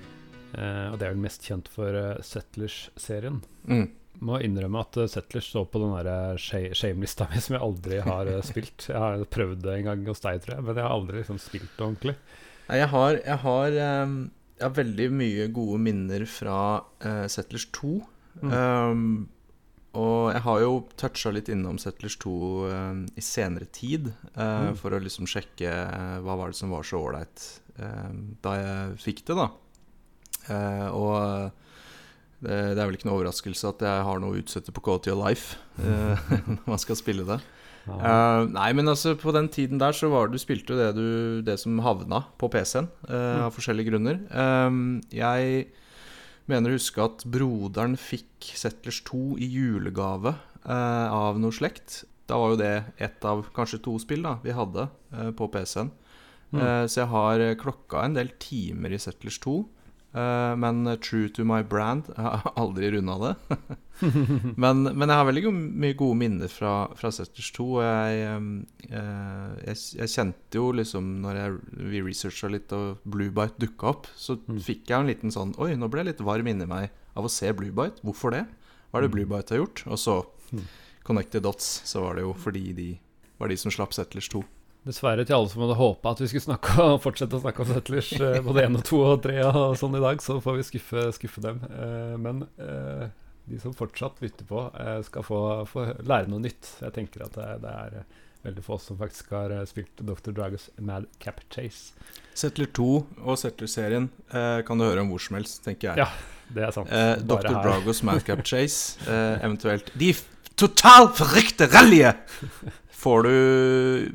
Eh, 0.54 0.86
og 0.92 0.98
det 0.98 1.06
er 1.06 1.12
vel 1.14 1.20
mest 1.26 1.44
kjent 1.48 1.68
for 1.72 1.92
uh, 1.96 2.16
Settlers-serien. 2.24 3.42
Mm. 3.68 3.86
Må 4.24 4.38
innrømme 4.44 4.80
at 4.84 4.96
Settlers 5.10 5.46
står 5.52 5.66
på 5.72 5.80
den 5.82 5.92
der 6.06 6.36
shame-lista 6.40 7.26
mi 7.32 7.40
som 7.40 7.56
jeg 7.58 7.64
aldri 7.64 8.00
har 8.04 8.28
spilt. 8.44 8.88
Jeg 8.88 8.96
har 9.00 9.24
prøvd 9.32 9.62
det 9.64 9.76
en 9.78 9.88
gang 9.90 10.04
hos 10.08 10.20
deg, 10.24 10.40
tror 10.44 10.56
jeg, 10.58 10.64
men 10.66 10.76
jeg 10.80 10.84
har 10.88 10.96
aldri 10.96 11.20
liksom, 11.22 11.40
spilt 11.40 11.70
det 11.76 11.84
ordentlig. 11.86 12.16
Nei, 12.68 12.78
jeg 12.80 12.88
har, 12.92 13.18
jeg 13.20 13.38
har, 13.44 13.78
um, 14.06 14.16
jeg 14.58 14.64
har 14.68 14.74
veldig 14.76 15.06
mye 15.16 15.46
gode 15.54 15.78
minner 15.82 16.24
fra 16.30 16.56
uh, 17.04 17.26
Settlers 17.30 17.66
2. 17.74 17.92
Mm. 18.42 18.52
Um, 18.52 19.06
og 19.98 20.30
jeg 20.32 20.40
har 20.46 20.60
jo 20.62 20.76
toucha 20.96 21.32
litt 21.34 21.50
innom 21.52 21.76
Settlers 21.82 22.14
2 22.22 22.34
uh, 22.70 23.00
i 23.18 23.24
senere 23.24 23.66
tid, 23.74 24.12
uh, 24.36 24.70
Mm. 24.70 24.76
for 24.80 24.94
å 24.96 25.00
liksom 25.02 25.26
sjekke 25.28 25.72
hva 26.24 26.36
var 26.38 26.52
det 26.52 26.56
som 26.60 26.72
var 26.72 26.86
så 26.86 27.00
ålreit 27.02 27.44
um, 27.78 28.36
da 28.44 28.54
jeg 28.60 29.00
fikk 29.04 29.24
det, 29.28 29.36
da. 29.36 29.50
Og 30.96 31.52
det, 32.42 32.56
det 32.74 32.80
er 32.80 32.88
vel 32.88 32.96
ikke 32.96 33.06
noe 33.06 33.20
overraskelse 33.20 33.68
at 33.68 33.84
jeg 33.86 34.06
har 34.08 34.18
noe 34.18 34.34
å 34.34 34.40
utsette 34.40 34.72
på 34.74 34.82
Quality 34.82 35.12
of 35.12 35.20
Life 35.20 35.60
når 36.48 36.64
man 36.66 36.80
skal 36.82 36.98
spille 36.98 37.22
det. 37.28 37.36
Eh, 37.90 38.42
nei, 38.52 38.68
men 38.78 38.90
altså 38.92 39.14
på 39.18 39.32
den 39.34 39.48
tiden 39.52 39.80
der 39.82 39.94
så 39.96 40.10
var 40.12 40.30
du 40.30 40.38
spilte 40.40 40.74
jo 40.74 40.78
det, 40.78 40.90
du, 40.94 41.42
det 41.46 41.58
som 41.60 41.80
havna 41.82 42.22
på 42.38 42.50
PC-en, 42.52 42.88
eh, 43.08 43.42
av 43.46 43.54
forskjellige 43.56 43.90
grunner. 43.92 44.20
Eh, 44.30 44.78
jeg 45.18 45.66
mener 46.50 46.70
å 46.70 46.78
huske 46.78 47.02
at 47.02 47.26
broderen 47.26 47.96
fikk 47.98 48.52
Settlers 48.58 49.02
2 49.06 49.38
i 49.42 49.46
julegave 49.46 50.34
uh, 50.66 51.06
av 51.14 51.38
noe 51.40 51.54
slekt. 51.54 52.00
Da 52.26 52.34
var 52.38 52.52
jo 52.52 52.58
det 52.58 52.72
ett 53.02 53.22
av 53.28 53.44
kanskje 53.54 53.78
to 53.84 53.94
spill 54.02 54.26
da 54.26 54.34
vi 54.42 54.54
hadde 54.56 54.88
på 55.38 55.46
PC-en. 55.54 55.92
Mm. 56.52 56.60
Så 56.90 56.98
jeg 56.98 57.08
har 57.12 57.44
klokka 57.60 58.02
en 58.02 58.18
del 58.18 58.32
timer 58.42 58.92
i 58.92 58.98
Settlers 59.00 59.38
2. 59.44 59.54
eh, 60.14 60.54
men 60.56 60.84
true 61.00 61.28
to 61.28 61.44
my 61.44 61.62
brand, 61.62 62.08
jeg 62.12 62.24
har 62.24 62.52
aldri 62.56 62.90
runda 62.94 63.16
det. 63.22 63.58
men, 64.56 64.82
men 64.82 65.08
jeg 65.08 65.16
har 65.18 65.26
veldig 65.28 65.52
mye 65.54 65.94
gode 65.98 66.16
minner 66.18 66.50
fra, 66.50 66.72
fra 66.98 67.10
Settlers 67.14 67.50
2. 67.54 67.66
Og 67.76 67.82
jeg, 67.84 68.22
eh, 68.88 69.66
jeg, 69.68 69.76
jeg 70.00 70.12
kjente 70.14 70.58
jo 70.58 70.70
liksom 70.74 71.10
Når 71.22 71.38
jeg, 71.38 71.58
vi 71.92 72.00
researcha 72.02 72.50
litt 72.50 72.72
og 72.76 73.02
Bluebite 73.04 73.60
dukka 73.62 73.92
opp, 73.92 74.08
så 74.18 74.38
Mm. 74.42 74.58
fikk 74.64 74.88
jeg 74.90 74.98
en 74.98 75.06
liten 75.06 75.30
sånn 75.30 75.52
Oi, 75.62 75.74
nå 75.78 75.86
ble 75.92 76.02
jeg 76.02 76.08
litt 76.12 76.24
varm 76.26 76.48
inni 76.50 76.66
meg 76.66 76.90
av 77.16 77.24
å 77.28 77.30
se 77.30 77.52
Bluebite. 77.54 78.00
Hvorfor 78.02 78.32
det? 78.34 78.46
Hva 78.90 78.98
er 78.98 79.06
det 79.06 79.10
Mm. 79.12 79.16
Bluebite 79.18 79.54
har 79.54 79.62
gjort? 79.64 79.84
Og 79.86 79.98
så 80.00 80.16
Mm. 80.52 80.64
Connected 81.04 81.42
Dots, 81.42 81.82
så 81.88 82.02
var 82.02 82.14
det 82.16 82.22
jo 82.26 82.32
fordi 82.34 82.72
de 82.76 82.88
var 83.38 83.48
de 83.48 83.56
som 83.56 83.70
slapp 83.72 83.92
Settlers 83.94 84.28
2. 84.28 84.42
Dessverre 84.82 85.22
til 85.22 85.36
alle 85.36 85.50
som 85.52 85.62
hadde 85.62 85.78
håpa 85.78 86.10
at 86.10 86.20
vi 86.22 86.28
skulle 86.30 86.42
snakke, 86.48 86.72
og 86.82 87.02
fortsette 87.04 87.38
å 87.38 87.42
snakke 87.44 87.62
om 87.62 87.68
Settlers 87.70 88.08
eh, 88.18 88.40
både 88.46 88.64
én 88.66 88.78
og 88.78 88.82
to 88.88 89.02
og 89.06 89.20
tre 89.22 89.36
og 89.46 89.76
sånn 89.78 89.94
i 89.94 90.02
dag, 90.02 90.22
så 90.24 90.40
får 90.42 90.58
vi 90.58 90.66
skuffe, 90.66 91.04
skuffe 91.14 91.44
dem. 91.44 91.60
Eh, 91.70 92.16
men 92.18 92.42
eh, 92.58 93.06
de 93.46 93.60
som 93.62 93.76
fortsatt 93.78 94.18
lytter 94.22 94.46
på, 94.48 94.64
skal 95.06 95.24
få, 95.26 95.38
få 95.70 95.86
lære 96.06 96.30
noe 96.30 96.42
nytt. 96.42 96.76
Jeg 96.82 96.94
tenker 96.94 97.24
at 97.26 97.34
det, 97.38 97.48
det 97.62 97.72
er 97.74 97.96
veldig 98.42 98.64
få 98.66 98.78
som 98.82 98.98
faktisk 98.98 99.30
har 99.34 99.54
spilt 99.70 100.02
Dr. 100.02 100.34
Dragos 100.34 100.68
Mad 100.82 101.06
Cap 101.22 101.40
Chase. 101.50 101.94
Settler 102.34 102.70
2 102.74 102.88
og 103.22 103.38
Settler-serien 103.38 104.08
eh, 104.32 104.60
kan 104.66 104.78
du 104.78 104.86
høre 104.86 105.04
om 105.04 105.12
hvor 105.12 105.22
som 105.22 105.38
helst, 105.38 105.62
tenker 105.66 105.92
jeg. 105.92 106.06
Ja, 106.06 106.10
Det 106.52 106.66
er 106.66 106.74
sant. 106.74 106.90
Eh, 106.90 107.16
Dr. 107.22 107.48
Dragos 107.48 107.66
Dragos 107.66 108.02
Madcap 108.08 108.44
Chase, 108.46 108.98
eh, 109.06 109.38
eventuelt 109.44 109.92
De 109.94 110.12
totalt 110.12 110.38
total 110.62 111.08
forrykte 111.16 111.66
rallyet! 111.72 112.38
Får 113.02 113.26
du 113.26 113.32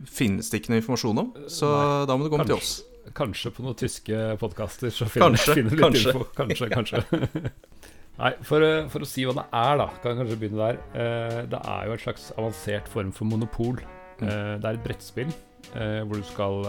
Finnes 0.08 0.48
det 0.52 0.62
ikke 0.62 0.72
noe 0.74 0.82
informasjon 0.82 1.24
om, 1.24 1.34
så 1.52 1.72
da 2.08 2.16
må 2.16 2.28
du 2.28 2.32
komme 2.34 2.48
til 2.48 2.56
oss. 2.60 2.78
Kanskje 3.18 3.52
på 3.56 3.64
noen 3.66 3.76
tyske 3.80 4.18
podkaster 4.40 4.92
så 4.94 5.08
finner, 5.10 5.36
Kanskje, 5.36 5.56
finner 5.58 5.76
litt 5.76 5.84
kanskje. 5.86 6.12
info. 6.14 6.28
Kanskje, 6.38 6.70
kanskje. 6.72 7.52
Nei, 8.18 8.32
for, 8.48 8.64
eh, 8.66 8.88
for 8.90 9.06
å 9.06 9.08
si 9.08 9.26
hva 9.28 9.36
det 9.38 9.44
er, 9.54 9.76
da, 9.78 9.86
kan 10.02 10.12
jeg 10.12 10.20
kanskje 10.24 10.38
begynne 10.42 10.64
der. 10.72 10.80
Eh, 10.98 11.42
det 11.52 11.60
er 11.70 11.84
jo 11.86 11.94
et 11.98 12.04
slags 12.04 12.32
avansert 12.36 12.88
form 12.90 13.12
for 13.14 13.30
monopol. 13.30 13.78
Mm. 14.18 14.26
Eh, 14.26 14.54
det 14.58 14.66
er 14.72 14.80
et 14.80 14.88
brettspill 14.88 15.36
hvor 15.68 16.16
du 16.16 16.24
skal 16.24 16.62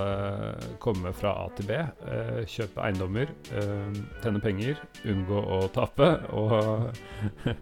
komme 0.82 1.12
fra 1.14 1.30
A 1.44 1.44
til 1.54 1.68
B, 1.68 1.76
kjøpe 2.50 2.82
eiendommer, 2.82 3.28
tjene 3.46 4.40
penger, 4.42 4.80
unngå 5.06 5.38
å 5.54 5.58
tape 5.70 6.08
og, 6.34 6.88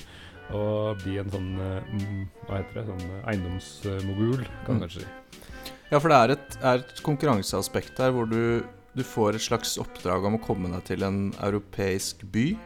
og 0.55 1.01
bli 1.03 1.17
en 1.19 1.31
sånn 1.33 1.49
eh, 1.59 1.91
mm, 1.91 2.23
Hva 2.47 2.61
heter 2.61 2.79
det? 2.81 2.85
Sånn 2.91 3.05
eh, 3.09 3.29
eiendomsmogul, 3.33 4.45
kan 4.67 4.77
Mm. 4.77 4.81
man 4.81 4.87
kanskje 4.89 5.03
si. 5.03 5.43
Ja, 5.91 5.99
for 6.03 6.09
det 6.11 6.17
er 6.19 6.31
et, 6.35 6.57
er 6.63 6.81
et 6.83 7.03
konkurranseaspekt 7.07 7.99
her 8.03 8.11
hvor 8.15 8.27
du, 8.31 8.65
du 8.97 9.03
får 9.07 9.37
et 9.39 9.45
slags 9.45 9.77
oppdrag 9.79 10.25
om 10.27 10.35
å 10.39 10.43
komme 10.43 10.71
deg 10.73 10.83
til 10.89 11.03
en 11.07 11.33
europeisk 11.43 12.25
by. 12.35 12.57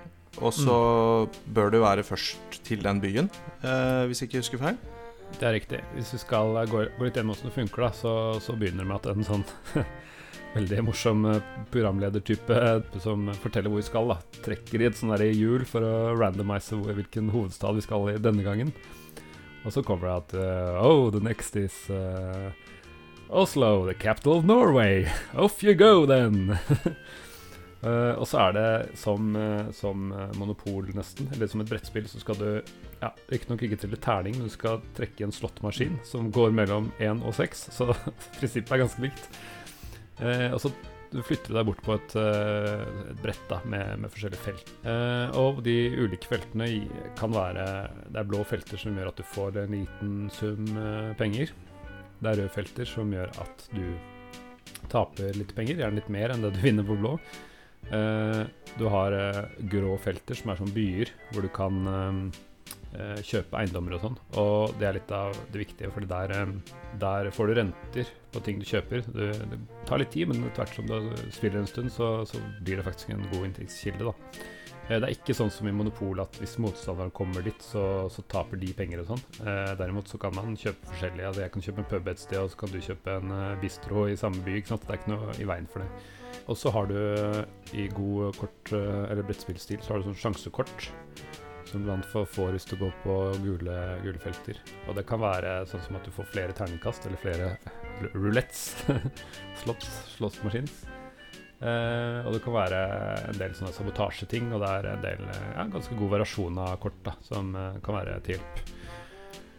Og 0.40 0.52
så 0.54 0.76
bør 1.52 1.70
du 1.74 1.80
være 1.82 2.04
først 2.06 2.60
til 2.64 2.80
den 2.86 3.00
byen, 3.02 3.28
eh, 3.62 4.06
hvis 4.08 4.20
jeg 4.22 4.30
ikke 4.30 4.40
husker 4.44 4.58
feil. 4.62 4.76
Det 5.38 5.46
er 5.46 5.52
riktig. 5.58 5.80
Hvis 5.94 6.12
vi 6.14 6.18
skal 6.22 6.56
eh, 6.62 6.68
gå, 6.70 6.84
gå 6.98 7.04
litt 7.08 7.18
gjennom 7.18 7.34
hvordan 7.34 7.50
det 7.50 7.56
funker, 7.58 7.82
da, 7.86 7.90
så, 7.98 8.14
så 8.40 8.54
begynner 8.56 8.84
det 8.84 8.88
med 8.88 8.96
at 8.96 9.10
en 9.12 9.26
sånn 9.26 9.44
veldig 10.54 10.82
morsom 10.88 11.26
eh, 11.30 11.42
programledertype 11.70 12.56
eh, 12.56 12.98
som 13.02 13.28
forteller 13.42 13.70
hvor 13.70 13.82
vi 13.82 13.86
skal, 13.86 14.10
da, 14.10 14.18
trekker 14.44 14.82
i 14.82 14.88
et 14.88 14.98
sånt 14.98 15.22
hjul 15.22 15.66
for 15.68 15.86
å 15.86 16.16
randomise 16.18 16.78
hvilken 16.78 17.30
hovedstad 17.34 17.76
vi 17.78 17.86
skal 17.86 18.10
i 18.12 18.18
denne 18.22 18.46
gangen. 18.46 18.74
Og 19.64 19.74
så 19.74 19.84
kommer 19.84 20.08
det 20.08 20.16
at 20.16 20.34
uh, 20.40 20.80
Oh, 20.80 21.10
the 21.12 21.20
next 21.20 21.56
is 21.60 21.74
uh, 21.92 22.48
Oslo, 23.28 23.84
the 23.84 23.94
capital 23.94 24.38
of 24.38 24.46
Norway. 24.48 25.04
Off 25.34 25.62
you 25.62 25.74
go, 25.74 26.06
then! 26.08 26.56
uh, 27.84 28.16
og 28.20 28.24
så 28.26 28.46
er 28.46 28.56
det 28.56 28.70
som, 28.96 29.36
som 29.76 30.08
monopol, 30.40 30.88
nesten, 30.96 31.28
eller 31.34 31.52
som 31.52 31.60
et 31.60 31.68
brettspill, 31.68 32.08
så 32.08 32.24
skal 32.24 32.40
du 32.40 32.48
ja, 33.02 33.12
Riktignok 33.28 33.66
ikke 33.68 33.82
til 33.84 34.00
terning, 34.00 34.40
men 34.40 34.48
du 34.48 34.56
skal 34.56 34.80
trekke 34.96 35.28
en 35.28 35.36
slåttmaskin 35.36 36.00
som 36.08 36.32
går 36.32 36.56
mellom 36.56 36.88
1 36.98 37.20
og 37.20 37.36
6, 37.36 37.68
så 37.76 37.92
prinsippet 38.40 38.78
er 38.78 38.86
ganske 38.86 39.04
likt. 39.10 39.28
Eh, 40.20 40.48
og 40.52 40.60
så 40.60 40.70
flytter 41.10 41.50
du 41.50 41.56
deg 41.58 41.66
bort 41.66 41.82
på 41.82 41.94
et, 41.96 42.14
eh, 42.20 42.84
et 43.10 43.22
brett 43.22 43.42
da, 43.50 43.58
med, 43.68 44.02
med 44.02 44.12
forskjellige 44.12 44.44
felt. 44.44 44.72
Eh, 44.86 45.38
og 45.40 45.62
de 45.66 45.76
ulike 45.98 46.30
feltene 46.30 46.68
kan 47.18 47.34
være 47.34 47.66
Det 48.06 48.20
er 48.20 48.30
blå 48.30 48.44
felter 48.46 48.80
som 48.80 48.96
gjør 48.96 49.10
at 49.10 49.18
du 49.18 49.26
får 49.26 49.58
en 49.64 49.76
liten 49.78 50.16
sum 50.34 50.70
eh, 50.70 51.12
penger. 51.18 51.52
Det 52.20 52.30
er 52.30 52.42
røde 52.42 52.54
felter 52.54 52.88
som 52.88 53.12
gjør 53.14 53.32
at 53.42 53.68
du 53.74 53.84
taper 54.90 55.34
litt 55.36 55.54
penger, 55.56 55.80
gjerne 55.80 55.98
litt 55.98 56.12
mer 56.12 56.34
enn 56.34 56.44
det 56.44 56.54
du 56.56 56.62
vinner 56.68 56.86
på 56.86 56.98
blå. 57.00 57.16
Eh, 57.90 58.44
du 58.78 58.86
har 58.92 59.16
grå 59.72 59.96
felter 59.98 60.38
som 60.38 60.52
er 60.52 60.60
som 60.60 60.70
byer, 60.74 61.10
hvor 61.32 61.42
du 61.42 61.50
kan 61.52 61.82
eh, 61.90 62.22
kjøpe 63.22 63.54
eiendommer 63.60 63.94
og 63.96 64.00
sånn. 64.04 64.16
Og 64.40 64.72
det 64.80 64.86
er 64.88 64.96
litt 64.98 65.12
av 65.14 65.36
det 65.54 65.60
viktige, 65.62 65.90
for 65.94 66.00
der, 66.10 66.32
eh, 66.34 66.54
der 66.98 67.30
får 67.30 67.46
du 67.46 67.54
renter 67.60 68.08
på 68.32 68.42
ting 68.46 68.58
du 68.58 68.66
kjøper. 68.66 69.04
Det, 69.14 69.28
det 69.50 69.58
tar 69.86 69.98
litt 70.02 70.10
tid, 70.14 70.28
men 70.28 70.50
tvert 70.56 70.74
som 70.74 70.86
du 70.90 70.96
spiller 71.30 71.60
en 71.62 71.70
stund, 71.70 71.90
så, 71.94 72.24
så 72.26 72.40
blir 72.62 72.80
det 72.80 72.86
faktisk 72.88 73.10
en 73.14 73.22
god 73.32 73.46
inntektskilde. 73.50 74.10
da. 74.10 74.14
Eh, 74.90 74.98
Det 74.98 75.06
er 75.06 75.14
ikke 75.14 75.36
sånn 75.38 75.50
som 75.54 75.68
i 75.70 75.74
Monopol 75.74 76.18
at 76.20 76.34
hvis 76.42 76.56
motstanderen 76.58 77.12
kommer 77.14 77.42
dit, 77.46 77.62
så, 77.62 78.08
så 78.10 78.22
taper 78.26 78.58
de 78.58 78.72
penger 78.74 79.04
og 79.04 79.12
sånn. 79.12 79.22
Eh, 79.46 79.74
derimot 79.78 80.10
så 80.10 80.18
kan 80.18 80.34
man 80.34 80.56
kjøpe 80.58 80.90
forskjellige. 80.90 81.28
Altså 81.30 81.44
jeg 81.46 81.52
kan 81.54 81.62
kjøpe 81.68 81.84
en 81.84 81.90
pub 81.94 82.08
et 82.10 82.18
sted, 82.24 82.40
og 82.42 82.50
så 82.50 82.58
kan 82.64 82.74
du 82.74 82.80
kjøpe 82.82 83.18
en 83.20 83.30
eh, 83.38 83.58
bistro 83.62 84.08
i 84.10 84.16
samme 84.18 84.42
by. 84.46 84.56
ikke 84.58 84.72
sant? 84.74 84.88
Det 84.88 84.96
er 84.96 85.02
ikke 85.04 85.14
noe 85.14 85.36
i 85.38 85.46
veien 85.46 85.70
for 85.70 85.84
det. 85.86 85.90
Og 86.50 86.56
så 86.58 86.70
har 86.74 86.86
du 86.90 86.96
eh, 86.98 87.44
i 87.78 87.86
god 87.94 88.34
kort- 88.38 88.74
eh, 88.74 89.04
eller 89.12 89.22
brettspillstil 89.26 89.78
så 89.82 89.94
har 89.94 90.02
du 90.02 90.10
sånn 90.10 90.18
sjansekort. 90.26 90.90
Som 91.70 91.84
blant 91.86 92.00
annet 92.00 92.30
får 92.34 92.56
til 92.58 92.78
å 92.78 92.80
gå 92.80 92.92
på 93.04 93.16
gule, 93.44 93.74
gule 94.02 94.22
felter. 94.22 94.56
Og 94.88 94.96
det 94.98 95.06
kan 95.06 95.22
være 95.22 95.60
sånn 95.70 95.84
som 95.84 95.98
at 96.00 96.06
du 96.06 96.10
får 96.14 96.26
flere 96.32 96.56
terningkast, 96.56 97.06
eller 97.06 97.20
flere 97.22 97.52
rulettes. 98.14 98.72
roulettes. 98.88 99.20
Slott, 99.62 99.86
slåssmaskin. 100.16 100.66
Eh, 101.60 102.18
og 102.24 102.32
det 102.32 102.40
kan 102.40 102.56
være 102.56 102.82
en 103.28 103.38
del 103.38 103.54
sånne 103.56 103.74
sabotasjeting, 103.76 104.48
og 104.56 104.62
det 104.64 104.68
er 104.78 104.86
en 104.94 105.02
del 105.04 105.24
ja, 105.28 105.66
ganske 105.68 105.96
god 105.98 106.14
variasjon 106.14 106.60
av 106.64 106.78
kort 106.80 107.02
da, 107.04 107.16
som 107.26 107.50
eh, 107.52 107.80
kan 107.84 107.98
være 107.98 108.14
til 108.24 108.38
hjelp. 108.38 108.62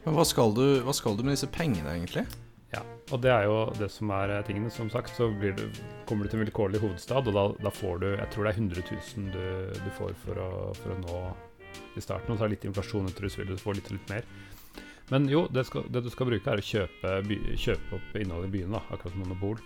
Men 0.01 0.17
hva 0.17 0.25
skal, 0.25 0.55
du, 0.57 0.65
hva 0.81 0.95
skal 0.97 1.17
du 1.17 1.21
med 1.21 1.37
disse 1.37 1.49
pengene, 1.53 1.93
egentlig? 1.93 2.25
Ja, 2.71 2.81
og 3.11 3.21
det 3.21 3.29
er 3.29 3.45
jo 3.45 3.55
det 3.77 3.91
som 3.93 4.09
er 4.15 4.33
eh, 4.33 4.43
tingene. 4.47 4.73
Som 4.73 4.89
sagt, 4.89 5.13
så 5.13 5.29
blir 5.29 5.53
du, 5.59 5.67
kommer 6.09 6.25
du 6.25 6.31
til 6.31 6.39
en 6.39 6.45
vilkårlig 6.47 6.81
hovedstad, 6.81 7.29
og 7.29 7.37
da, 7.37 7.45
da 7.67 7.73
får 7.75 8.01
du 8.01 8.09
Jeg 8.15 8.29
tror 8.33 8.47
det 8.47 8.53
er 8.55 8.61
100 8.65 8.85
000 8.89 9.31
du, 9.35 9.79
du 9.85 9.89
får 9.99 10.17
for 10.25 10.41
å, 10.41 10.51
for 10.81 10.95
å 10.95 10.99
nå 11.05 11.21
i 11.95 12.03
starten. 12.03 12.33
Og 12.33 12.39
så 12.39 12.45
er 12.45 12.51
det 12.51 12.57
litt 12.57 12.69
inflasjon 12.71 13.09
etter 13.09 13.29
så 13.29 13.41
vil 13.41 13.53
du 13.53 13.61
få 13.61 13.75
litt, 13.77 13.91
litt 13.93 14.13
mer. 14.13 14.27
Men 15.11 15.27
jo, 15.27 15.43
det, 15.51 15.65
skal, 15.67 15.87
det 15.91 16.05
du 16.05 16.11
skal 16.13 16.29
bruke, 16.29 16.53
er 16.53 16.61
å 16.61 16.65
kjøpe, 16.65 17.15
by, 17.27 17.39
kjøpe 17.59 17.97
opp 17.97 18.13
innholdet 18.19 18.51
i 18.51 18.53
byene, 18.59 18.77
da, 18.77 18.83
akkurat 18.95 19.15
som 19.15 19.25
monopol. 19.25 19.59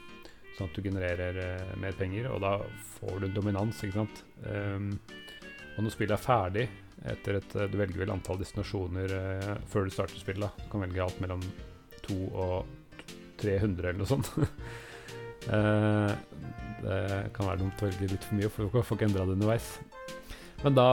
Sånn 0.55 0.71
at 0.71 0.77
du 0.77 0.87
genererer 0.87 1.37
eh, 1.43 1.75
mer 1.81 1.97
penger, 1.99 2.31
og 2.31 2.41
da 2.41 2.55
får 2.95 3.21
du 3.21 3.27
dominans, 3.35 3.83
ikke 3.83 3.99
sant. 3.99 4.23
Um, 4.47 4.93
og 5.75 5.83
når 5.83 5.93
spillet 5.93 6.15
er 6.15 6.23
ferdig, 6.23 6.65
etter 7.05 7.37
et 7.37 7.55
Du 7.69 7.75
velger 7.77 7.99
vel 8.01 8.13
antall 8.13 8.39
destinasjoner 8.39 9.11
eh, 9.13 9.51
før 9.69 9.85
du 9.85 9.93
starter 9.93 10.17
spillet. 10.17 10.47
da. 10.47 10.63
Du 10.63 10.71
kan 10.71 10.85
velge 10.85 11.03
alt 11.03 11.21
mellom 11.21 11.43
to 12.05 12.17
og 12.31 12.71
300 13.41 13.91
eller 13.91 14.01
noe 14.01 14.11
sånt. 14.15 14.33
Eh, 15.45 16.11
det 16.81 17.01
kan 17.35 17.45
være 17.45 17.59
dumt 17.59 17.81
å 17.83 17.85
velge 17.85 18.07
litt 18.09 18.23
for 18.25 18.33
mye, 18.33 18.47
for 18.49 18.65
du 18.65 18.79
får 18.81 18.97
ikke 18.97 19.05
endra 19.11 19.27
det 19.27 19.35
underveis. 19.35 19.67
Men 20.63 20.75
da, 20.75 20.89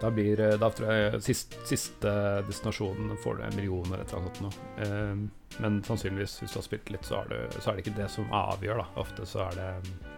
da 0.00 0.10
blir 0.10 0.40
eh, 0.40 0.56
Da 0.60 0.70
tror 0.74 0.92
jeg 0.92 1.22
sist, 1.24 1.54
siste 1.68 2.10
destinasjonen 2.48 3.14
får 3.22 3.38
du 3.38 3.44
en 3.46 3.56
million 3.56 3.86
eller 3.86 4.04
et 4.04 4.12
eller 4.12 4.24
annet 4.24 4.40
sånt 4.40 4.48
noe. 4.48 4.84
Eh, 4.84 5.60
men 5.62 5.78
sannsynligvis, 5.82 6.36
hvis 6.42 6.52
du 6.52 6.58
har 6.60 6.66
spilt 6.66 6.90
litt, 6.92 7.06
så 7.08 7.22
er, 7.22 7.30
det, 7.32 7.62
så 7.62 7.70
er 7.70 7.78
det 7.78 7.86
ikke 7.86 7.96
det 7.96 8.10
som 8.12 8.28
avgjør, 8.36 8.82
da. 8.82 8.86
Ofte 9.00 9.26
så 9.26 9.46
er 9.48 9.56
det, 9.58 9.70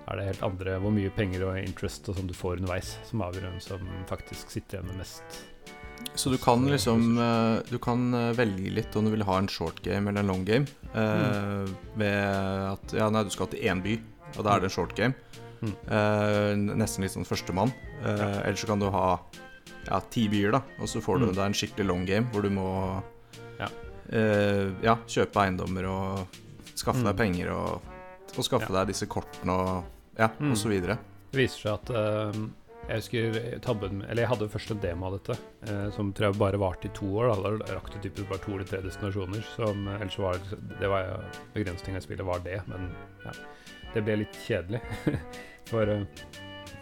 er 0.05 0.19
det 0.19 0.27
helt 0.27 0.43
andre 0.45 0.75
Hvor 0.83 0.93
mye 0.93 1.13
penger 1.17 1.47
og 1.49 1.61
interest 1.61 2.11
og 2.11 2.19
sånn 2.19 2.29
du 2.29 2.37
får 2.37 2.61
underveis, 2.61 2.97
som 3.09 3.25
avgjør 3.25 3.49
hvem 3.49 3.63
som 3.65 3.89
faktisk 4.11 4.53
sitter 4.53 4.81
igjen 4.81 4.91
med 4.91 5.01
mest. 5.05 5.41
Så 6.17 6.33
du 6.33 6.39
kan 6.41 6.65
liksom 6.65 7.19
eh, 7.21 7.59
Du 7.71 7.79
kan 7.79 8.09
eh, 8.17 8.33
velge 8.37 8.73
litt 8.73 8.97
om 8.97 9.07
du 9.07 9.13
vil 9.13 9.25
ha 9.29 9.37
en 9.39 9.49
short 9.53 9.83
game 9.85 10.11
eller 10.11 10.25
en 10.25 10.33
long 10.33 10.45
game. 10.49 10.67
Mm. 10.91 11.71
Ved 12.01 12.17
at 12.73 12.97
Ja, 12.99 13.11
nei, 13.13 13.25
du 13.25 13.31
skal 13.33 13.53
til 13.53 13.63
én 13.71 13.85
by, 13.85 14.01
og 14.37 14.43
da 14.43 14.57
er 14.57 14.65
det 14.65 14.73
en 14.73 14.77
short 14.81 14.97
game. 14.99 15.15
Mm. 15.63 15.75
Uh, 15.91 16.75
nesten 16.81 17.03
litt 17.05 17.13
sånn 17.13 17.27
førstemann. 17.29 17.73
Uh, 18.03 18.09
Ja. 18.17 18.29
Eller 18.47 18.57
så 18.57 18.67
kan 18.67 18.79
du 18.81 18.89
ha 18.91 19.21
ja, 19.87 20.01
ti 20.11 20.29
byer, 20.29 20.53
da, 20.53 20.63
og 20.81 20.89
så 20.89 21.01
får 21.05 21.19
du 21.21 21.27
Mm. 21.27 21.35
deg 21.35 21.45
en 21.47 21.53
skikkelig 21.53 21.87
long 21.87 22.05
game 22.07 22.27
hvor 22.33 22.43
du 22.43 22.51
må 22.51 23.03
Ja. 23.59 23.69
Uh, 24.13 24.73
ja 24.83 24.97
kjøpe 25.07 25.37
eiendommer 25.45 25.85
og 25.89 26.27
skaffe 26.75 27.01
Mm. 27.03 27.05
deg 27.11 27.17
penger 27.17 27.51
og, 27.53 27.83
og 28.37 28.45
skaffe 28.45 28.73
deg 28.73 28.87
disse 28.89 29.07
kortene 29.07 29.51
og 29.53 29.85
ja, 30.19 30.29
Mm. 30.41 30.51
og 30.53 30.57
så 30.57 30.69
videre. 30.69 30.99
Det 31.33 31.39
viser 31.49 31.61
seg 31.61 31.73
at 31.75 32.51
Jeg 32.91 32.97
husker 33.03 33.61
tabben 33.61 34.03
Eller 34.09 34.23
jeg 34.25 34.29
hadde 34.31 34.49
først 34.51 34.71
en 34.73 34.81
demo 34.81 35.07
av 35.07 35.13
dette, 35.21 35.39
eh, 35.69 35.91
som 35.95 36.13
tror 36.13 36.33
jeg 36.33 36.39
bare 36.41 36.59
varte 36.59 36.87
i 36.87 36.93
to 36.93 37.07
år. 37.07 37.29
Da, 37.37 37.51
da 37.65 37.75
rakk 37.77 37.93
du 37.93 37.99
typisk 38.09 38.29
bare 38.29 38.41
to 38.43 38.53
eller 38.57 38.65
tre 38.65 38.81
destinasjoner. 38.83 39.45
Som, 39.55 39.87
ellers 39.87 40.17
var 40.19 40.39
det 40.81 40.89
var 40.89 41.23
begrensninga 41.55 41.99
i 41.99 42.01
spillet 42.01 42.25
var 42.27 42.41
det, 42.41 42.61
men 42.67 42.91
ja. 43.25 43.31
Det 43.95 44.03
ble 44.07 44.21
litt 44.23 44.39
kjedelig. 44.47 44.81
For 45.71 45.91
eh, 45.91 46.03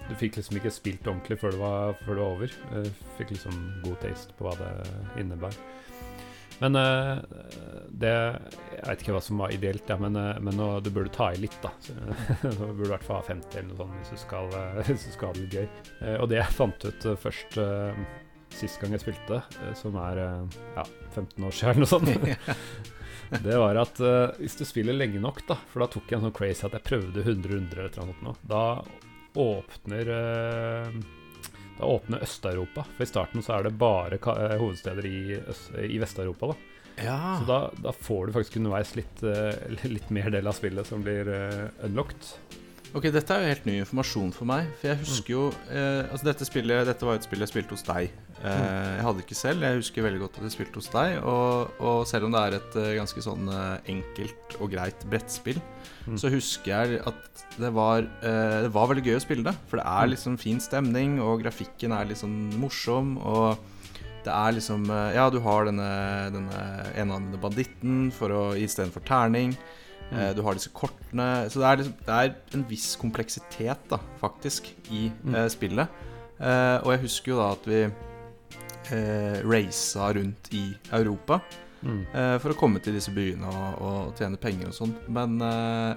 du 0.09 0.15
fikk 0.17 0.39
liksom 0.39 0.59
ikke 0.61 0.73
spilt 0.73 1.09
ordentlig 1.09 1.37
før 1.41 1.53
det 1.55 1.61
var, 1.61 1.99
før 2.05 2.15
det 2.15 2.23
var 2.23 2.37
over. 2.37 2.57
Eh, 2.77 2.89
fikk 3.19 3.35
liksom 3.37 3.59
god 3.85 3.99
taste 4.05 4.37
på 4.39 4.47
hva 4.47 4.55
det 4.61 4.73
innebar. 5.21 5.57
Men 6.59 6.75
eh, 6.75 7.19
det 8.03 8.15
Jeg 8.15 8.85
vet 8.85 9.03
ikke 9.03 9.15
hva 9.15 9.23
som 9.23 9.43
var 9.43 9.53
ideelt, 9.55 9.91
ja, 9.91 9.99
men, 10.01 10.17
men 10.45 10.63
du 10.83 10.91
burde 10.91 11.13
ta 11.15 11.31
i 11.33 11.41
litt, 11.43 11.59
da. 11.63 11.73
Så, 11.85 11.97
du 12.43 12.65
burde 12.65 12.89
i 12.89 12.95
hvert 12.95 13.07
fall 13.07 13.21
ha 13.21 13.29
50 13.29 13.61
eller 13.61 13.71
noe 13.73 13.83
sånt 13.83 14.01
hvis 14.01 14.15
du 14.15 14.23
skal, 14.25 14.57
hvis 14.89 15.07
du 15.09 15.13
skal 15.15 15.33
ha 15.33 15.39
det 15.39 15.49
gøy. 15.53 15.69
Og 16.19 16.27
det 16.31 16.41
jeg 16.41 16.59
fant 16.59 16.89
ut 16.89 17.09
først 17.25 17.61
sist 18.55 18.81
gang 18.81 18.95
jeg 18.97 19.05
spilte, 19.05 19.43
eh, 19.63 19.75
som 19.79 19.97
er 20.01 20.23
eh, 20.23 20.57
ja, 20.77 20.87
15 21.15 21.45
år 21.45 21.55
siden 21.55 21.71
eller 21.71 21.85
noe 21.85 21.91
sånt, 21.91 22.09
det 23.45 23.59
var 23.61 23.83
at 23.83 24.01
eh, 24.01 24.41
hvis 24.41 24.59
du 24.59 24.65
spiller 24.69 24.97
lenge 24.97 25.21
nok, 25.21 25.43
da 25.49 25.59
For 25.69 25.85
da 25.85 25.91
tok 25.93 26.09
jeg 26.09 26.19
en 26.19 26.29
sånn 26.29 26.39
crazy 26.39 26.65
at 26.69 26.77
jeg 26.79 26.87
prøvde 26.87 27.25
100 27.27 27.53
runder 27.53 27.85
eller 27.85 28.01
noe 28.01 28.11
sånt 28.11 28.27
nå, 28.27 28.35
da 28.49 28.65
åpner 29.39 30.09
da 31.79 31.87
åpner 31.87 32.25
Øst-Europa. 32.25 32.83
For 32.97 33.05
i 33.05 33.07
starten 33.07 33.45
så 33.45 33.53
er 33.55 33.69
det 33.69 33.77
bare 33.79 34.17
hovedsteder 34.59 35.07
i, 35.07 35.21
i 35.87 36.01
Vest-Europa. 36.03 36.49
da 36.51 37.05
Ja. 37.05 37.19
Så 37.39 37.47
da, 37.47 37.59
da 37.85 37.93
får 37.95 38.27
du 38.27 38.35
faktisk 38.35 38.57
underveis 38.59 38.97
litt, 38.99 39.23
litt 39.95 40.11
mer 40.11 40.33
del 40.35 40.51
av 40.51 40.57
spillet 40.59 40.89
som 40.89 41.05
blir 41.07 41.31
uh, 41.31 41.69
unlocked. 41.87 42.33
Ok, 42.97 43.05
dette 43.13 43.35
er 43.37 43.43
jo 43.45 43.49
helt 43.53 43.67
ny 43.69 43.75
informasjon 43.83 44.31
for 44.33 44.49
meg. 44.49 44.69
For 44.81 44.89
jeg 44.89 44.99
husker 45.03 45.33
jo 45.35 45.43
eh, 45.69 46.07
Altså, 46.09 46.25
dette 46.31 46.47
spillet 46.49 46.87
Dette 46.89 47.05
var 47.05 47.17
jo 47.17 47.21
et 47.21 47.27
spill 47.27 47.45
jeg 47.45 47.51
spilte 47.51 47.77
hos 47.77 47.85
deg. 47.85 48.09
Eh, 48.39 48.95
jeg 48.97 49.05
hadde 49.05 49.23
ikke 49.25 49.37
selv. 49.37 49.67
Jeg 49.67 49.81
husker 49.83 50.07
veldig 50.07 50.21
godt 50.23 50.39
at 50.41 50.47
jeg 50.49 50.55
spilte 50.55 50.81
hos 50.81 50.89
deg. 50.95 51.19
Og, 51.21 51.75
og 51.85 51.99
selv 52.09 52.29
om 52.31 52.33
det 52.35 52.41
er 52.47 52.57
et 52.57 52.79
eh, 52.81 52.95
ganske 52.97 53.25
sånn 53.27 53.51
eh, 53.53 53.93
enkelt 53.95 54.57
og 54.63 54.73
greit 54.77 55.09
brettspill, 55.13 55.61
Mm. 56.09 56.15
så 56.17 56.31
husker 56.33 56.71
jeg 56.73 57.01
at 57.05 57.41
det 57.61 57.69
var 57.77 57.99
eh, 58.25 58.63
Det 58.65 58.71
var 58.73 58.87
veldig 58.89 59.03
gøy 59.05 59.17
å 59.19 59.21
spille 59.21 59.45
det. 59.45 59.53
For 59.69 59.77
det 59.77 59.85
er 59.85 60.07
Mm. 60.07 60.13
liksom 60.15 60.39
fin 60.41 60.61
stemning, 60.65 61.19
og 61.21 61.43
grafikken 61.43 61.93
er 61.93 62.09
litt 62.09 62.17
sånn 62.23 62.39
morsom. 62.57 63.19
Og 63.21 63.59
det 64.25 64.33
er 64.33 64.55
liksom 64.57 64.89
eh, 64.89 65.11
Ja, 65.19 65.27
du 65.29 65.37
har 65.45 65.69
denne, 65.69 65.91
denne 66.33 66.63
enarmede 66.97 67.37
banditten 67.43 68.09
istedenfor 68.09 69.05
terning. 69.05 69.53
Eh, 70.11 70.17
Mm. 70.31 70.35
Du 70.37 70.43
har 70.43 70.55
disse 70.55 70.71
kortene 70.73 71.51
Så 71.51 71.61
det 71.61 71.67
er, 71.69 71.77
liksom, 71.77 71.95
det 72.07 72.15
er 72.15 72.35
en 72.55 72.65
viss 72.69 72.97
kompleksitet, 72.97 73.79
da, 73.91 73.99
faktisk, 74.21 74.71
i 74.91 75.11
Mm. 75.25 75.35
eh, 75.35 75.49
spillet. 75.49 75.89
Eh, 76.41 76.79
og 76.85 76.93
jeg 76.95 77.01
husker 77.03 77.33
jo 77.33 77.39
da 77.39 77.51
at 77.53 77.67
vi 77.67 77.83
eh, 78.91 79.43
raca 79.45 80.13
rundt 80.15 80.49
i 80.55 80.75
Europa 80.93 81.41
Mm. 81.85 82.07
eh, 82.15 82.39
for 82.39 82.51
å 82.51 82.57
komme 82.59 82.81
til 82.83 82.95
disse 82.95 83.11
byene 83.15 83.47
og, 83.47 83.83
og 83.83 84.17
tjene 84.19 84.37
penger 84.41 84.67
og 84.69 84.75
sånn. 84.75 84.95
Men 85.09 85.41
eh, 85.43 85.95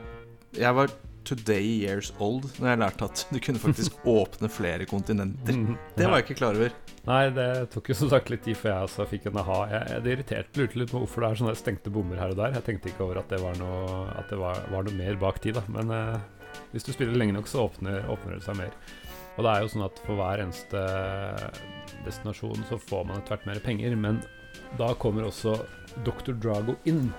jeg 0.60 0.76
var 0.76 0.89
today 1.27 1.63
years 1.84 2.12
old 2.19 2.47
når 2.57 2.71
jeg 2.71 2.81
lærte 2.81 3.07
at 3.07 3.23
du 3.29 3.38
kunne 3.43 3.62
faktisk 3.62 3.99
åpne 4.17 4.49
flere 4.51 4.88
kontinenter. 4.89 5.57
Mm. 5.57 5.77
Det 5.97 6.07
var 6.07 6.19
jeg 6.21 6.27
ikke 6.29 6.39
klar 6.41 6.57
over. 6.60 6.75
Nei, 7.07 7.21
det 7.34 7.47
tok 7.73 7.89
jo 7.89 7.97
som 7.97 8.12
sagt 8.12 8.29
litt 8.34 8.43
tid 8.45 8.57
før 8.60 8.73
jeg 8.73 8.89
også 8.89 9.07
fikk 9.10 9.29
en 9.29 9.39
aha. 9.41 9.60
Jeg, 9.71 9.88
jeg, 9.93 10.03
det 10.05 10.15
irriterte 10.15 10.62
lurte 10.62 10.81
litt 10.81 10.93
på 10.93 11.01
hvorfor 11.01 11.25
det 11.25 11.31
er 11.31 11.41
sånne 11.41 11.55
stengte 11.60 11.93
bommer 11.93 12.21
her 12.21 12.36
og 12.36 12.41
der. 12.41 12.57
Jeg 12.60 12.67
tenkte 12.67 12.91
ikke 12.91 13.07
over 13.07 13.21
at 13.23 13.34
det 13.34 13.41
var 13.41 13.57
noe, 13.62 14.03
at 14.17 14.29
det 14.29 14.41
var, 14.41 14.62
var 14.73 14.86
noe 14.88 14.97
mer 14.97 15.17
bak 15.21 15.41
tid, 15.43 15.57
da. 15.57 15.65
Men 15.73 15.93
eh, 15.95 16.60
hvis 16.75 16.86
du 16.86 16.91
spiller 16.93 17.17
lenge 17.17 17.38
nok, 17.38 17.49
så 17.49 17.65
åpner, 17.65 18.03
åpner 18.12 18.38
det 18.38 18.45
seg 18.45 18.60
mer. 18.60 18.75
Og 19.38 19.45
det 19.45 19.51
er 19.51 19.63
jo 19.63 19.71
sånn 19.71 19.88
at 19.88 20.03
for 20.05 20.19
hver 20.19 20.43
eneste 20.43 20.86
destinasjon 22.05 22.69
så 22.69 22.77
får 22.81 23.07
man 23.07 23.19
etter 23.19 23.36
hvert 23.36 23.49
mer 23.49 23.62
penger, 23.63 23.97
men 23.97 24.21
da 24.79 24.91
kommer 24.99 25.27
også 25.27 25.57
Dr. 26.05 26.36
Drago 26.38 26.77
inn. 26.88 27.10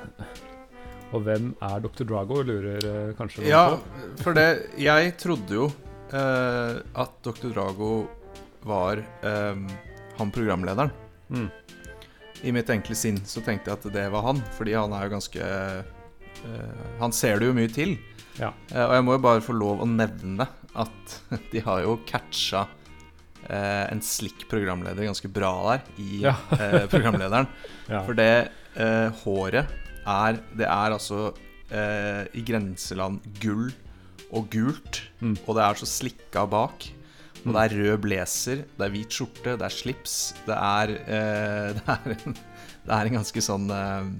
Og 1.12 1.22
hvem 1.26 1.50
er 1.60 1.80
Dr. 1.84 2.06
Drago, 2.08 2.40
lurer 2.46 2.84
eh, 2.88 3.12
kanskje 3.18 3.42
noen 3.42 3.50
Ja, 3.52 3.64
på? 3.76 4.22
for 4.22 4.36
det 4.38 4.46
Jeg 4.80 5.14
trodde 5.20 5.56
jo 5.58 5.66
eh, 6.12 6.78
at 7.02 7.16
Dr. 7.26 7.50
Drago 7.52 7.90
var 8.64 9.00
eh, 9.02 9.64
han 10.18 10.30
programlederen. 10.32 10.92
Mm. 11.32 11.48
I 12.42 12.52
mitt 12.54 12.70
enkle 12.74 12.96
sinn 12.98 13.20
så 13.28 13.42
tenkte 13.44 13.70
jeg 13.70 13.78
at 13.80 13.92
det 13.94 14.06
var 14.12 14.24
han, 14.30 14.40
fordi 14.56 14.72
han 14.78 14.92
er 14.96 15.04
jo 15.06 15.12
ganske 15.16 15.48
eh, 15.48 16.86
Han 17.00 17.12
ser 17.14 17.38
det 17.42 17.50
jo 17.50 17.56
mye 17.56 17.70
til. 17.72 17.96
Ja. 18.40 18.52
Eh, 18.72 18.82
og 18.86 18.94
jeg 18.96 19.04
må 19.06 19.18
jo 19.18 19.24
bare 19.28 19.44
få 19.44 19.54
lov 19.56 19.82
å 19.84 19.88
nevne 19.90 20.48
at 20.72 21.18
de 21.52 21.60
har 21.66 21.82
jo 21.84 21.98
catcha 22.08 22.64
eh, 23.50 23.84
en 23.92 24.00
slik 24.04 24.46
programleder 24.50 25.04
ganske 25.10 25.28
bra 25.28 25.52
der 25.74 25.84
i 26.00 26.22
Ja. 26.24 26.36
eh, 26.56 26.86
programlederen. 26.92 27.50
Ja. 27.92 27.98
For 28.06 28.14
det 28.16 28.30
eh, 28.80 29.10
håret 29.24 29.68
er 30.06 30.38
Det 30.56 30.66
er 30.66 30.90
altså 30.96 31.32
eh, 31.72 32.24
i 32.34 32.42
grenseland 32.44 33.20
gull 33.40 33.70
og 34.32 34.48
gult, 34.50 35.02
Mm. 35.20 35.36
og 35.46 35.54
det 35.56 35.62
er 35.64 35.74
så 35.82 35.86
slikka 35.86 36.46
bak. 36.48 36.86
Og 37.42 37.46
Mm. 37.46 37.52
det 37.52 37.62
er 37.62 37.76
rød 37.82 38.00
blazer, 38.02 38.56
det 38.78 38.84
er 38.86 38.90
hvit 38.94 39.10
skjorte, 39.10 39.56
det 39.58 39.62
er 39.66 39.74
slips. 39.74 40.34
Det 40.46 40.54
er, 40.56 40.92
eh, 41.06 41.72
det 41.76 41.84
er, 41.88 42.16
en, 42.26 42.34
det 42.86 42.92
er 42.96 43.06
en 43.10 43.16
ganske 43.18 43.42
sånn 43.42 43.68
eh, 43.70 44.10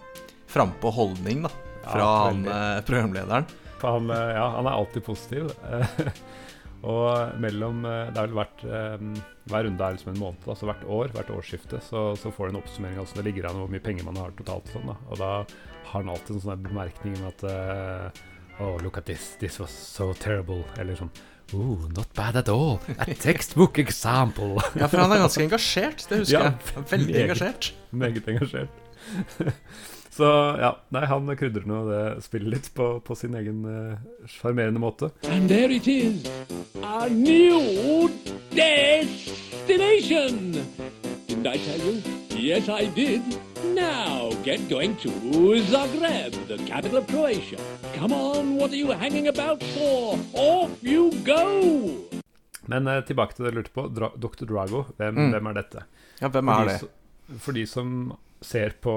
frampå 0.53 0.90
holdning, 0.92 1.42
da. 1.47 1.51
Ja, 1.83 1.90
Fra 1.92 2.09
han 2.29 2.45
eh, 2.47 2.81
programlederen. 2.87 3.47
For 3.81 3.97
han, 3.99 4.11
eh, 4.11 4.35
ja, 4.37 4.45
han 4.57 4.66
er 4.66 4.77
alltid 4.79 5.03
positiv. 5.07 5.49
og 6.83 7.38
mellom 7.42 7.85
eh, 7.87 8.09
Det 8.11 8.18
har 8.21 8.27
vel 8.29 8.38
vært 8.42 8.62
eh, 8.66 9.03
Hver 9.51 9.66
runde 9.68 9.85
er 9.87 9.97
liksom 9.97 10.12
en 10.14 10.21
måned, 10.23 10.47
altså 10.47 10.66
hvert 10.68 10.85
år, 10.87 11.12
hvert 11.14 11.31
årsskifte, 11.35 11.81
så, 11.83 12.03
så 12.18 12.31
får 12.35 12.49
du 12.49 12.55
en 12.57 12.61
oppsummering 12.62 12.99
av 12.99 13.07
hvordan 13.07 13.23
det 13.23 13.29
ligger 13.31 13.49
an, 13.51 13.59
hvor 13.62 13.71
mye 13.73 13.83
penger 13.83 14.07
man 14.07 14.18
har 14.23 14.35
totalt. 14.38 14.71
Sånn, 14.75 14.87
da. 14.90 14.97
og 15.11 15.18
da 15.18 15.31
har 15.93 16.01
han 16.01 16.09
alltid 16.13 16.37
en 16.39 16.45
sånn 16.47 16.63
bemerkning 16.65 17.15
om 17.21 17.27
at 17.31 17.41
uh, 17.45 18.09
Oh, 18.61 18.77
look 18.83 18.99
at 19.01 19.07
this. 19.09 19.37
This 19.41 19.59
was 19.59 19.71
so 19.73 20.13
terrible. 20.15 20.63
Eller 20.79 20.95
sånn 20.99 21.11
Oh, 21.53 21.77
not 21.93 22.09
bad 22.17 22.37
at 22.41 22.49
all. 22.49 22.79
A 22.99 23.05
textbook 23.13 23.79
example. 23.79 24.57
Ja, 24.79 24.87
for 24.89 24.99
han 25.03 25.13
er 25.13 25.19
ganske 25.25 25.43
engasjert. 25.45 26.07
Det 26.09 26.19
husker 26.23 26.39
Ja, 26.39 26.45
jeg. 26.49 26.55
Veldig 26.93 27.13
meget. 27.13 27.25
engasjert. 27.27 27.73
Meget 27.93 28.29
engasjert. 28.33 28.69
så 30.17 30.29
ja, 30.63 30.71
nei, 30.95 31.05
han 31.11 31.29
krydrer 31.37 31.67
nå 31.69 31.83
det 31.91 32.03
spillet 32.25 32.51
litt 32.55 32.69
på, 32.77 32.87
på 33.05 33.13
sin 33.19 33.35
egen 33.37 33.59
sjarmerende 34.31 34.81
uh, 34.81 34.85
måte. 34.87 35.11
And 35.29 35.49
there 35.51 35.73
it 35.77 35.89
is, 35.89 36.25
a 36.81 37.09
new 37.13 38.09
destination. 38.57 40.53
Didn't 41.29 41.47
I 41.53 41.59
tell 41.67 41.81
you? 41.85 42.01
Yes, 42.33 42.69
I 42.69 42.87
did. 42.97 43.23
Now 43.64 44.31
get 44.42 44.68
going 44.68 44.96
to 44.96 45.09
Zagreb, 45.70 46.35
the 46.48 46.59
capital 46.66 46.98
of 46.98 47.07
Croatia. 47.07 47.59
Come 47.94 48.12
on, 48.12 48.57
what 48.59 48.72
are 48.72 48.77
you 48.77 48.90
hanging 48.90 49.29
about 49.29 49.62
for? 49.62 50.18
Off 50.35 50.70
you 50.83 51.12
go! 51.25 52.03
Men 52.66 52.87
eh, 52.90 53.01
tilbake 53.07 53.35
til 53.37 53.46
det 53.46 53.53
du 53.55 53.61
lurte 53.61 53.70
på. 53.75 53.87
Dra 53.94 54.11
Dr. 54.18 54.46
Drago, 54.51 54.85
hvem, 54.98 55.14
Mm. 55.14 55.31
hvem 55.35 55.46
er 55.46 55.53
dette? 55.61 55.85
Ja, 56.20 56.29
hvem 56.29 56.48
er 56.48 56.64
de 56.64 56.75
det? 56.75 57.38
For 57.40 57.53
de 57.53 57.64
som 57.66 58.16
ser 58.42 58.75
på, 58.83 58.94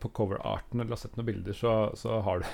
på 0.00 0.08
coverarten 0.12 0.80
eller 0.80 0.92
har 0.92 1.00
sett 1.00 1.16
noen 1.16 1.26
bilder, 1.30 1.56
så, 1.56 1.74
så 1.96 2.20
har 2.22 2.38
du 2.40 2.46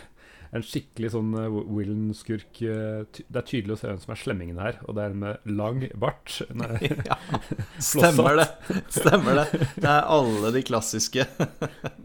en 0.53 0.65
skikkelig 0.67 1.13
sånn 1.15 1.29
uh, 1.39 1.45
Willen-skurk. 1.71 2.61
eh, 2.67 3.05
Det 3.23 3.39
er 3.39 3.47
tydelig 3.47 3.77
å 3.77 3.79
se 3.79 3.87
hvem 3.91 4.01
som 4.03 4.15
er 4.15 4.19
slemmingen 4.19 4.59
her, 4.59 4.81
og 4.89 4.97
det 4.97 5.05
er 5.05 5.13
en 5.15 5.21
med 5.23 5.53
lang 5.61 5.85
bart. 6.03 6.41
Nei, 6.59 6.81
Ja, 7.11 7.19
stemmer 7.93 8.41
det. 8.41 8.49
Stemmer 9.01 9.39
det. 9.43 9.47
Det 9.77 9.87
er 9.93 10.09
alle 10.17 10.51
de 10.57 10.65
klassiske. 10.67 11.27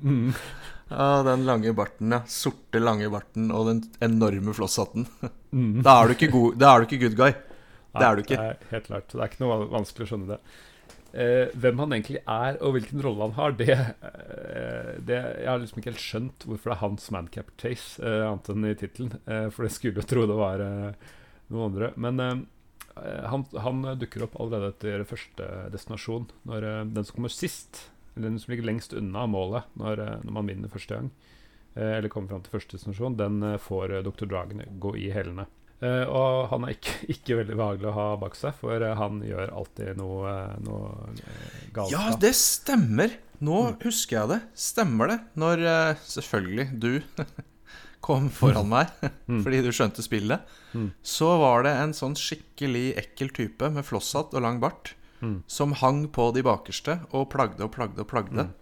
mm. 0.04 0.30
Ah, 0.94 1.24
den 1.26 1.48
lange 1.48 1.72
barten, 1.74 2.12
ja. 2.14 2.20
Sorte, 2.30 2.78
lange 2.78 3.08
barten 3.10 3.48
og 3.50 3.66
den 3.72 3.80
enorme 4.06 4.54
flosshatten. 4.54 5.08
Mm. 5.50 5.80
Da 5.82 5.96
er 6.04 6.12
du 6.12 6.14
ikke, 6.20 6.30
god, 6.36 6.60
da 6.62 6.76
er 6.76 6.84
du 6.84 6.86
ikke 6.92 7.02
good 7.08 7.18
guy. 7.18 7.34
Det 7.96 8.06
er 8.06 8.16
du 8.20 8.22
ikke. 8.22 8.38
Nei, 8.38 8.70
helt 8.70 8.90
klart. 8.92 9.10
Det 9.10 9.18
er 9.24 9.32
ikke 9.32 9.42
noe 9.48 9.58
vanskelig 9.72 10.06
å 10.06 10.12
skjønne 10.12 10.36
det. 10.36 10.40
Eh, 11.16 11.48
hvem 11.56 11.80
han 11.80 11.94
egentlig 11.96 12.20
er, 12.28 12.58
og 12.60 12.74
hvilken 12.76 13.00
rolle 13.04 13.30
han 13.30 13.36
har, 13.38 13.54
det, 13.56 13.72
eh, 13.72 14.96
det 15.00 15.16
Jeg 15.16 15.48
har 15.48 15.62
liksom 15.62 15.80
ikke 15.80 15.94
helt 15.94 16.04
skjønt 16.04 16.44
hvorfor 16.44 16.72
det 16.72 16.76
er 16.76 16.82
hans 16.82 17.06
Mancap 17.16 17.54
Chase, 17.62 18.02
eh, 18.04 18.24
annet 18.28 18.50
enn 18.52 18.68
i 18.68 18.74
tittelen. 18.76 19.14
Eh, 19.24 19.48
for 19.48 19.64
det 19.64 19.72
skulle 19.72 20.04
jo 20.04 20.10
tro 20.10 20.26
det 20.28 20.36
var 20.36 20.60
eh, 20.60 21.14
noen 21.54 21.70
andre. 21.70 21.92
Men 21.96 22.20
eh, 22.20 22.42
han, 23.32 23.46
han 23.64 23.84
dukker 24.02 24.26
opp 24.28 24.36
allerede 24.44 24.74
etter 24.74 25.08
første 25.08 25.48
destinasjon. 25.72 26.28
Når 26.52 26.68
den 26.92 27.08
som 27.08 27.16
kommer 27.16 27.32
sist, 27.32 27.86
eller 28.16 28.34
den 28.34 28.42
som 28.44 28.52
ligger 28.52 28.68
lengst 28.68 28.96
unna 28.96 29.24
målet 29.28 29.72
når, 29.80 30.04
når 30.28 30.36
man 30.36 30.52
vinner 30.52 30.72
første 30.72 31.00
gang, 31.00 31.10
eller 31.76 32.08
kommer 32.08 32.32
fram 32.32 32.44
til 32.44 32.54
første 32.56 32.78
destinasjon, 32.78 33.18
den 33.20 33.44
får 33.60 33.98
Dr. 34.08 34.28
Dragon 34.32 34.64
gå 34.80 34.94
i 34.96 35.10
hælene. 35.12 35.44
Eh, 35.84 36.04
og 36.08 36.48
han 36.54 36.64
er 36.66 36.76
ikke, 36.78 36.94
ikke 37.16 37.38
veldig 37.42 37.58
behagelig 37.60 37.90
å 37.92 37.96
ha 37.98 38.06
bak 38.22 38.36
seg, 38.40 38.56
for 38.62 38.82
eh, 38.82 38.96
han 38.96 39.20
gjør 39.26 39.52
alltid 39.60 39.98
noe, 40.00 40.30
eh, 40.32 40.56
noe 40.64 41.10
galskap. 41.76 41.92
Ja, 41.92 42.16
det 42.22 42.32
stemmer. 42.40 43.18
Nå 43.44 43.58
husker 43.84 44.22
jeg 44.22 44.30
det. 44.32 44.38
Stemmer 44.56 45.12
det. 45.12 45.18
Når 45.36 45.66
selvfølgelig 46.08 46.68
du 46.80 46.92
kom 48.06 48.30
foran 48.32 48.70
meg 48.72 48.92
Mm. 49.28 49.40
fordi 49.44 49.60
du 49.66 49.72
skjønte 49.74 50.04
spillet, 50.06 50.44
Mm. 50.76 50.92
så 51.04 51.28
var 51.42 51.64
det 51.66 51.72
en 51.80 51.94
sånn 51.96 52.14
skikkelig 52.20 52.98
ekkel 53.00 53.30
type 53.34 53.70
med 53.74 53.86
flosshatt 53.88 54.34
og 54.38 54.44
lang 54.44 54.60
bart 54.62 54.94
Mm. 55.24 55.40
som 55.48 55.72
hang 55.80 56.02
på 56.14 56.28
de 56.36 56.44
bakerste 56.44 57.00
og 57.16 57.30
plagde 57.32 57.64
og 57.64 57.72
plagde 57.74 58.00
og 58.04 58.08
plagde. 58.12 58.44
Mm. 58.46 58.54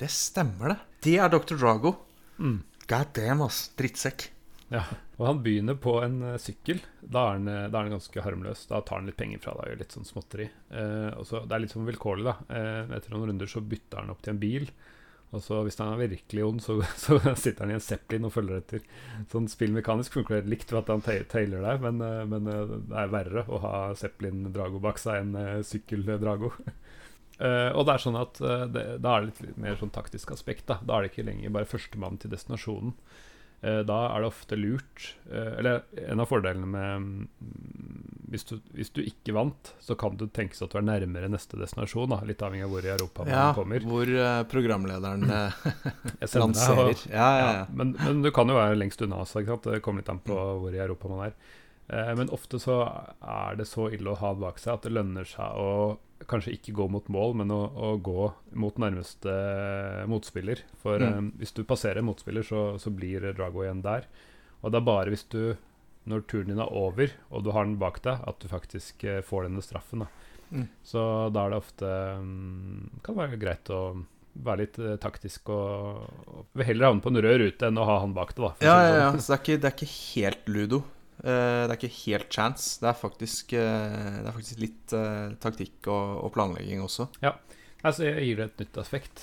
Det 0.00 0.08
stemmer, 0.10 0.72
det. 0.72 0.78
Det 1.04 1.16
er 1.20 1.28
Dr. 1.30 1.56
Drago. 1.60 1.92
Mm. 2.40 2.62
God 2.88 3.12
damn, 3.14 3.42
ass. 3.44 3.68
Drittsekk. 3.78 4.28
Ja, 4.72 4.82
og 5.20 5.26
han 5.28 5.40
begynner 5.44 5.76
på 5.76 5.98
en 6.00 6.22
eh, 6.24 6.38
sykkel. 6.40 6.78
Da 7.02 7.26
er, 7.26 7.34
han, 7.36 7.48
eh, 7.50 7.66
da 7.68 7.76
er 7.76 7.88
han 7.90 7.98
ganske 7.98 8.22
harmløs. 8.24 8.62
Da 8.70 8.78
tar 8.80 9.02
han 9.02 9.10
litt 9.10 9.18
penger 9.20 9.42
fra 9.42 9.52
deg 9.52 9.66
og 9.66 9.68
gjør 9.68 9.82
litt 9.82 9.96
sånn 9.96 10.08
småtteri. 10.08 10.46
Eh, 10.72 11.10
og 11.12 11.26
så, 11.28 11.42
det 11.44 11.56
er 11.56 11.64
litt 11.66 11.74
sånn 11.74 11.88
vilkårlig, 11.90 12.24
da. 12.24 12.38
Eh, 12.56 12.94
etter 12.96 13.12
noen 13.12 13.28
runder 13.28 13.50
så 13.52 13.60
bytter 13.60 14.00
han 14.00 14.14
opp 14.14 14.24
til 14.24 14.32
en 14.32 14.40
bil. 14.40 14.64
Og 15.36 15.44
så 15.44 15.60
hvis 15.62 15.76
han 15.78 15.92
er 15.92 16.00
virkelig 16.08 16.46
ond, 16.46 16.64
så, 16.64 16.78
så 17.04 17.20
sitter 17.36 17.66
han 17.66 17.74
i 17.74 17.76
en 17.76 17.84
Zeppelin 17.84 18.30
og 18.30 18.32
følger 18.38 18.62
etter. 18.62 18.88
Sånn 19.30 19.50
spillmekanisk 19.52 20.16
funker 20.16 20.40
det 20.40 20.54
likt 20.54 20.72
ved 20.72 20.80
at 20.80 20.94
han 20.94 21.04
ta- 21.04 21.20
tailer 21.36 21.68
deg, 21.68 21.84
men, 21.84 22.00
eh, 22.06 22.24
men 22.32 22.48
det 22.48 22.98
er 23.04 23.12
verre 23.12 23.44
å 23.44 23.60
ha 23.66 23.76
Zeppelin-Drago 24.00 24.80
bak 24.80 25.04
seg 25.04 25.20
enn 25.20 25.64
sykkel-Drago. 25.68 26.54
Uh, 27.40 27.68
og 27.76 27.84
det 27.84 27.92
er 27.92 28.02
sånn 28.08 28.18
at 28.20 28.36
uh, 28.44 28.66
det, 28.68 28.82
Da 29.00 29.14
er 29.14 29.22
det 29.22 29.30
litt 29.30 29.60
mer 29.60 29.76
sånn 29.80 29.92
taktisk 29.92 30.32
aspekt. 30.32 30.66
Da 30.68 30.80
Da 30.80 30.96
er 30.96 31.04
det 31.04 31.12
ikke 31.12 31.28
lenger 31.28 31.52
bare 31.52 31.68
førstemann 31.68 32.16
til 32.20 32.32
destinasjonen. 32.32 32.96
Eh, 33.62 33.82
da 33.84 33.96
er 34.14 34.22
det 34.24 34.28
ofte 34.30 34.56
lurt 34.56 35.02
eh, 35.30 35.50
Eller 35.60 35.82
en 36.08 36.22
av 36.22 36.30
fordelene 36.30 36.64
med 36.64 37.02
mm, 37.04 37.26
hvis, 38.32 38.44
du, 38.48 38.54
hvis 38.72 38.88
du 38.96 39.02
ikke 39.02 39.34
vant, 39.36 39.72
så 39.84 39.92
kan 40.00 40.14
du 40.16 40.22
tenkes 40.32 40.62
at 40.64 40.70
du 40.72 40.78
er 40.78 40.84
nærmere 40.86 41.28
neste 41.28 41.58
destinasjon. 41.60 42.08
Da, 42.14 42.20
litt 42.24 42.40
avhengig 42.46 42.64
av 42.64 42.70
hvor 42.72 42.86
i 42.86 42.92
Europa 42.94 43.26
man 43.26 43.32
Ja, 43.34 43.46
kommer. 43.56 43.84
hvor 43.84 44.06
eh, 44.14 44.42
programlederen 44.48 45.26
lanserer. 46.40 46.92
og- 46.94 47.06
Ja, 47.10 47.30
ja, 47.40 47.66
men, 47.74 47.96
men 48.00 48.22
du 48.22 48.30
kan 48.32 48.48
jo 48.48 48.54
være 48.56 48.78
lengst 48.78 49.02
unna 49.02 49.24
Så? 49.26 49.42
Det 49.44 49.80
kommer 49.82 50.00
litt 50.00 50.08
an 50.12 50.20
på 50.24 50.36
hvor 50.62 50.72
i 50.74 50.78
Europa 50.80 51.08
man 51.10 51.26
er. 51.28 51.34
Eh, 51.90 52.12
men 52.14 52.30
ofte 52.30 52.60
så 52.62 52.76
er 53.18 53.56
det 53.58 53.66
så 53.66 53.88
ille 53.90 54.12
å 54.12 54.18
ha 54.20 54.30
det 54.36 54.44
bak 54.44 54.60
seg 54.62 54.76
at 54.76 54.86
det 54.86 54.92
lønner 54.94 55.26
seg 55.26 55.58
å 55.58 55.98
kanskje 56.30 56.52
ikke 56.54 56.74
gå 56.76 56.84
mot 56.92 57.06
mål, 57.10 57.32
men 57.40 57.50
å, 57.54 57.62
å 57.72 57.94
gå 58.04 58.26
mot 58.60 58.76
nærmeste 58.78 59.32
motspiller. 60.10 60.60
For 60.82 61.00
Mm. 61.00 61.08
eh, 61.32 61.32
hvis 61.40 61.54
du 61.56 61.64
passerer 61.64 62.04
motspiller, 62.06 62.44
så, 62.46 62.78
så 62.78 62.92
blir 62.94 63.24
Drago 63.32 63.64
igjen 63.64 63.82
der. 63.82 64.06
Og 64.62 64.70
det 64.72 64.78
er 64.82 64.86
bare 64.86 65.10
hvis 65.14 65.24
du, 65.32 65.56
når 66.06 66.26
turen 66.28 66.52
din 66.52 66.60
er 66.60 66.70
over, 66.76 67.10
og 67.30 67.44
du 67.44 67.50
har 67.56 67.64
den 67.64 67.78
bak 67.80 68.02
deg, 68.04 68.20
at 68.28 68.38
du 68.40 68.48
faktisk 68.52 69.04
eh, 69.04 69.22
får 69.24 69.48
denne 69.48 69.62
straffen. 69.64 70.04
Da. 70.04 70.10
Mm. 70.50 70.68
Så 70.84 71.02
da 71.32 71.44
er 71.46 71.52
det 71.52 71.58
ofte 71.62 71.88
mm, 72.18 73.02
Kan 73.06 73.14
være 73.14 73.36
greit 73.38 73.68
å 73.70 73.80
være 74.34 74.64
litt 74.64 74.78
taktisk 75.02 75.48
og, 75.54 76.08
og 76.26 76.62
heller 76.66 76.88
havne 76.88 77.02
på 77.04 77.10
en 77.12 77.20
rød 77.22 77.36
rute 77.42 77.68
enn 77.68 77.78
å 77.78 77.84
ha 77.86 78.00
han 78.02 78.14
bak 78.16 78.32
deg, 78.34 78.42
da. 78.44 78.50
Ja, 78.66 78.74
ja, 78.82 78.96
ja. 78.98 79.08
sånn. 79.12 79.22
Så 79.22 79.30
det 79.32 79.36
er 79.36 79.42
ikke, 79.44 79.60
det 79.62 79.68
er 79.70 79.76
ikke 79.76 79.94
helt 79.94 80.50
ludo. 80.54 80.80
Eh, 81.20 81.62
det 81.68 81.70
er 81.70 81.76
ikke 81.78 81.94
helt 82.06 82.30
chance. 82.32 82.80
Det 82.80 82.88
er 82.92 82.98
faktisk, 83.00 83.52
eh, 83.52 84.18
det 84.20 84.26
er 84.30 84.36
faktisk 84.36 84.60
litt 84.62 84.94
uh, 84.96 85.32
taktikk 85.42 85.88
og, 85.92 86.24
og 86.26 86.32
planlegging 86.36 86.82
også. 86.86 87.08
Ja, 87.24 87.36
Altså, 87.80 88.04
jeg 88.04 88.26
gir 88.26 88.36
det 88.36 88.44
et 88.50 88.58
nytt 88.60 88.76
aspekt. 88.82 89.22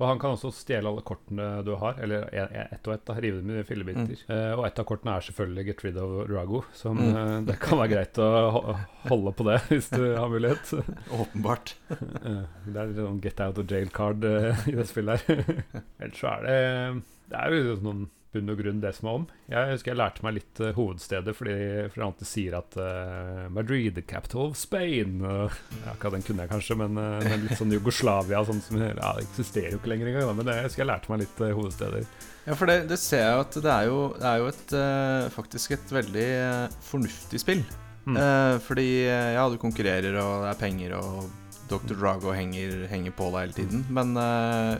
og 0.00 0.06
han 0.08 0.18
kan 0.22 0.32
også 0.32 0.48
stjele 0.56 0.88
alle 0.88 1.02
kortene 1.04 1.48
du 1.66 1.74
har, 1.76 1.98
eller 2.00 2.22
ett 2.32 2.86
og 2.88 2.94
ett. 2.94 3.02
da, 3.04 3.16
Rive 3.20 3.42
dem 3.42 3.50
i 3.60 3.64
fillebiter. 3.68 4.22
Eh, 4.32 4.54
og 4.56 4.62
et 4.64 4.78
av 4.80 4.86
kortene 4.88 5.12
er 5.18 5.26
selvfølgelig 5.26 5.64
Get 5.66 5.82
rid 5.84 5.98
of 6.00 6.14
Rago, 6.30 6.62
så 6.72 6.94
Mm. 6.96 7.44
det 7.44 7.58
kan 7.60 7.76
være 7.82 7.90
greit 7.92 8.16
å 8.24 8.76
holde 9.10 9.32
på 9.36 9.44
det 9.50 9.58
hvis 9.68 9.90
du 9.92 10.14
har 10.16 10.30
mulighet. 10.32 10.72
Åpenbart. 11.12 11.74
Det 11.90 12.76
er 12.80 12.86
litt 12.88 12.96
sånn 12.96 13.20
get 13.20 13.40
out 13.44 13.58
of 13.60 13.66
jail 13.68 13.90
card 13.92 14.24
eh, 14.24 14.56
i 14.72 14.72
det 14.80 14.88
spillet 14.88 15.20
her. 15.28 15.44
Ellers 16.00 16.16
så 16.24 16.32
er 16.38 16.48
det 16.48 17.02
Det 17.28 17.36
er 17.36 17.52
jo 17.60 17.76
noen 17.84 18.06
bunn 18.34 18.52
og 18.52 18.60
grunn 18.62 18.82
det 18.82 18.92
som 18.96 19.08
er 19.10 19.18
om. 19.20 19.26
Jeg 19.50 19.72
husker 19.74 19.92
jeg 19.92 20.00
lærte 20.00 20.24
meg 20.26 20.36
litt 20.38 20.62
uh, 20.62 20.70
hovedstedet, 20.76 21.34
fordi 21.36 21.56
for 21.88 21.98
det 21.98 22.06
alltid 22.06 22.30
sier 22.30 22.56
at 22.60 22.78
uh, 22.78 23.46
Madrid, 23.50 23.94
the 23.96 24.04
capital 24.06 24.50
of 24.52 24.58
Spain 24.60 25.20
uh, 25.24 25.50
ja, 25.86 25.96
den 26.10 26.26
kunne 26.26 26.46
jeg 26.46 26.52
kanskje, 26.52 26.78
men, 26.78 26.98
uh, 27.00 27.18
men 27.26 27.46
litt 27.46 27.58
sånn 27.58 27.74
Jugoslavia 27.74 28.44
sånn 28.46 28.62
som 28.64 28.80
ja, 28.80 28.94
det 28.94 29.26
eksisterer 29.26 29.74
jo 29.74 29.80
ikke 29.80 29.92
lenger 29.94 30.12
engang. 30.12 30.28
da, 30.30 30.36
Men 30.38 30.48
det, 30.48 30.56
jeg 30.60 30.68
husker 30.70 30.84
jeg 30.84 30.90
lærte 30.92 31.12
meg 31.12 31.22
litt 31.24 31.42
eh, 31.44 31.54
hovedsteder. 31.56 32.06
Ja, 32.46 32.56
for 32.56 32.70
det, 32.70 32.78
det 32.90 32.98
ser 33.02 33.22
jeg 33.24 33.34
jo 33.36 33.44
at 33.44 33.58
det 33.66 33.72
er 33.74 33.90
jo, 33.90 33.98
det 34.16 34.30
er 34.30 34.40
jo 34.40 34.48
et, 34.50 34.72
eh, 34.80 35.28
faktisk 35.34 35.76
et 35.76 35.92
veldig 35.94 36.26
eh, 36.38 36.78
fornuftig 36.88 37.42
spill. 37.42 37.62
Mm. 38.06 38.16
Eh, 38.16 38.54
fordi 38.64 38.88
eh, 39.04 39.34
ja, 39.36 39.44
du 39.52 39.58
konkurrerer, 39.60 40.16
og 40.22 40.46
det 40.46 40.54
er 40.54 40.60
penger, 40.62 40.96
og 40.98 41.28
Dr. 41.70 41.94
Drago 41.94 42.34
henger, 42.34 42.86
henger 42.90 43.14
på 43.14 43.28
deg 43.34 43.44
hele 43.44 43.58
tiden. 43.60 43.84
Men 43.94 44.16
eh, 44.18 44.72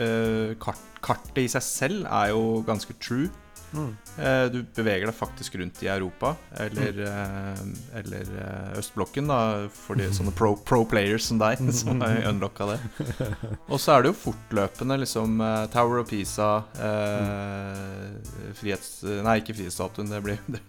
eh, 0.00 0.54
kart, 0.62 0.80
kartet 1.04 1.44
i 1.44 1.48
seg 1.52 1.64
selv 1.66 2.08
er 2.08 2.32
jo 2.32 2.62
ganske 2.66 2.96
true. 3.02 3.30
Eh, 3.74 4.44
du 4.52 4.60
beveger 4.76 5.08
deg 5.08 5.16
faktisk 5.16 5.56
rundt 5.58 5.80
i 5.82 5.88
Europa, 5.90 6.34
eller, 6.62 7.00
eh, 7.08 7.62
eller 7.98 8.28
eh, 8.44 8.78
østblokken, 8.78 9.26
da, 9.30 9.38
for 9.74 9.98
de 9.98 10.06
sånne 10.14 10.34
pro, 10.36 10.52
pro 10.56 10.84
players 10.86 11.26
som 11.30 11.40
deg, 11.42 11.62
som 11.80 12.02
har 12.04 12.22
unlocka 12.30 12.68
det. 12.70 12.78
Og 13.66 13.80
så 13.82 13.96
er 13.96 14.04
det 14.04 14.12
jo 14.12 14.20
fortløpende 14.28 15.00
liksom 15.02 15.42
Tower 15.74 16.04
of 16.04 16.12
Pisa 16.12 16.52
eh, 16.78 18.54
Frihets... 18.60 19.02
Nei, 19.26 19.40
ikke 19.42 19.56
Frihetsstatuen, 19.58 20.12
det 20.12 20.22
blir 20.24 20.40
det. 20.46 20.62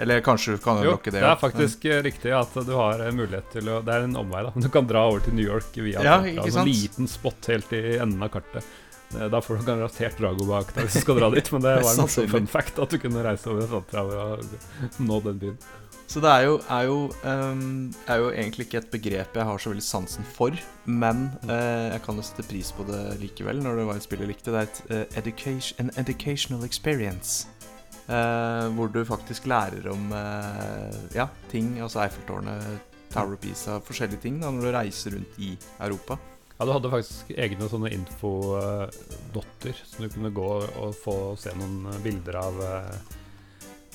Eller 0.00 0.22
kanskje 0.24 0.54
du 0.56 0.60
kan 0.62 0.78
unlocke 0.80 1.10
det. 1.10 1.20
det 1.20 1.28
er 1.28 1.36
faktisk 1.36 1.82
men. 1.84 1.98
riktig 2.06 2.30
at 2.32 2.54
du 2.64 2.70
har 2.72 3.02
mulighet 3.12 3.50
til 3.52 3.66
å 3.68 3.80
Det 3.84 3.92
er 3.92 4.06
en 4.06 4.14
omvei, 4.16 4.44
da. 4.46 4.52
Du 4.64 4.70
kan 4.72 4.86
dra 4.88 5.02
over 5.10 5.24
til 5.24 5.36
New 5.36 5.44
York 5.44 5.76
via 5.76 6.04
Ja, 6.06 6.20
en 6.24 6.68
liten 6.68 7.10
spot 7.10 7.50
helt 7.52 7.72
i 7.76 7.98
enden 7.98 8.22
av 8.24 8.32
kartet. 8.36 8.64
Eh, 9.18 9.28
Da 9.30 9.40
får 9.42 9.60
du 9.60 9.66
garantert 9.66 10.18
Drago 10.20 10.46
bak 10.48 10.72
deg 10.74 10.86
hvis 10.86 11.00
du 11.00 11.04
skal 11.04 11.20
dra 11.20 11.30
dit, 11.34 11.52
men 11.54 11.64
det 11.64 11.76
var 11.86 12.00
en 12.00 12.32
fun 12.34 12.50
fact 12.50 12.80
at 12.82 12.94
du 12.94 12.98
kunne 13.02 13.22
reise 13.26 13.50
over 13.50 13.66
Atlanterhavet 13.66 14.18
og 14.24 15.06
nå 15.06 15.20
den 15.26 15.40
byen. 15.42 15.62
Så 16.10 16.18
det 16.18 16.26
er 16.26 16.42
jo, 16.48 16.54
er, 16.66 16.86
jo, 16.88 17.02
um, 17.22 17.92
er 18.10 18.16
jo 18.18 18.30
egentlig 18.32 18.64
ikke 18.66 18.80
et 18.80 18.88
begrep 18.90 19.36
jeg 19.38 19.46
har 19.46 19.60
så 19.62 19.70
veldig 19.70 19.84
sansen 19.86 20.26
for, 20.26 20.56
men 20.90 21.28
uh, 21.46 21.86
jeg 21.92 22.02
kan 22.02 22.18
jo 22.18 22.24
sette 22.26 22.42
pris 22.50 22.72
på 22.74 22.82
det 22.88 23.02
likevel, 23.20 23.62
når 23.62 23.78
det 23.78 23.84
var 23.86 24.00
et 24.00 24.06
spill 24.08 24.24
jeg 24.24 24.32
likte. 24.32 24.50
Det 24.50 24.58
er 24.58 24.66
et 24.66 24.80
uh, 24.90 25.18
education, 25.22 25.78
an 25.78 25.94
educational 26.02 26.66
experience. 26.66 27.46
Uh, 28.10 28.66
hvor 28.74 28.90
du 28.90 29.04
faktisk 29.06 29.46
lærer 29.46 29.86
om 29.92 30.10
ja, 31.14 31.28
ting, 31.52 31.76
altså 31.78 32.02
Eiffeltårnet, 32.02 32.82
Tower 33.14 33.36
of 33.36 33.44
Pisa, 33.44 33.78
forskjellige 33.78 34.24
ting, 34.26 34.42
da, 34.42 34.50
når 34.50 34.66
du 34.66 34.74
reiser 34.74 35.14
rundt 35.14 35.38
i 35.38 35.52
Europa. 35.78 36.18
Ja, 36.60 36.66
du 36.68 36.74
hadde 36.76 36.90
faktisk 36.92 37.30
egne 37.40 37.68
sånne 37.72 37.88
infodotter 37.96 39.78
som 39.88 40.04
du 40.04 40.10
kunne 40.12 40.28
gå 40.36 40.48
og 40.60 40.90
få 41.00 41.14
se 41.40 41.54
noen 41.56 41.86
eh, 41.88 42.00
bilder 42.04 42.36
av 42.36 42.58
eh, 42.66 42.98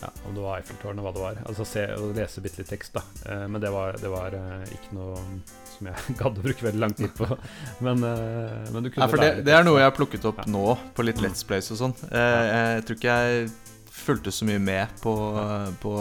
ja, 0.02 0.10
Om 0.28 0.34
det 0.36 0.42
var 0.44 0.58
Eiffeltårnet, 0.60 1.04
hva 1.06 1.12
det 1.16 1.22
var. 1.24 1.38
Altså 1.48 1.64
se 1.70 1.84
og 1.96 2.16
lese 2.18 2.42
bitte 2.44 2.60
litt 2.64 2.72
tekst, 2.74 2.98
da. 2.98 3.04
Eh, 3.32 3.44
Men 3.54 3.62
det 3.64 3.70
var, 3.72 3.96
det 4.02 4.10
var 4.12 4.34
ikke 4.74 4.98
noe 4.98 5.22
som 5.76 5.92
jeg 5.92 6.16
gadd 6.24 6.42
å 6.42 6.46
bruke 6.48 6.66
veldig 6.68 6.82
lang 6.88 6.98
tid 6.98 7.14
på. 7.16 7.30
Men, 7.86 8.02
men 8.02 8.82
du 8.82 8.90
kunne 8.90 9.06
Ja, 9.06 9.12
for 9.14 9.22
det, 9.22 9.30
det 9.48 9.54
er 9.56 9.64
noe 9.68 9.80
jeg 9.84 9.88
har 9.92 9.96
plukket 9.96 10.26
opp 10.32 10.42
Ja. 10.44 10.50
nå, 10.58 10.66
på 10.98 11.06
litt 11.06 11.22
Let's 11.24 11.46
Plays 11.48 11.70
og 11.76 11.80
sånn. 11.84 11.96
Eh, 12.10 12.44
jeg 12.50 12.86
tror 12.90 13.00
ikke 13.00 13.16
jeg 13.22 13.48
fulgte 13.96 14.34
så 14.36 14.50
mye 14.50 14.60
med 14.60 14.98
på, 15.06 15.14
på 15.86 15.94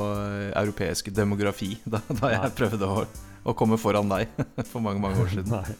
europeisk 0.58 1.12
demografi 1.14 1.74
da, 1.86 2.00
da 2.08 2.16
Nei. 2.24 2.32
jeg 2.40 2.56
prøvde 2.58 2.88
å, 2.90 3.04
å 3.44 3.54
komme 3.54 3.76
foran 3.78 4.08
deg 4.10 4.32
for 4.72 4.80
mange, 4.82 5.04
mange 5.04 5.20
år 5.22 5.30
siden. 5.36 5.52
Nei. 5.60 5.76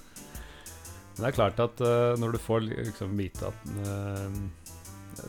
Men 1.14 1.22
det 1.22 1.31
er 1.33 1.37
klart 1.38 1.61
at 1.62 1.81
uh, 1.85 2.14
når 2.18 2.33
du 2.35 2.38
får 2.42 2.64
liksom 2.66 3.16
vite 3.18 3.46
at 3.46 3.68
uh, 3.87 4.35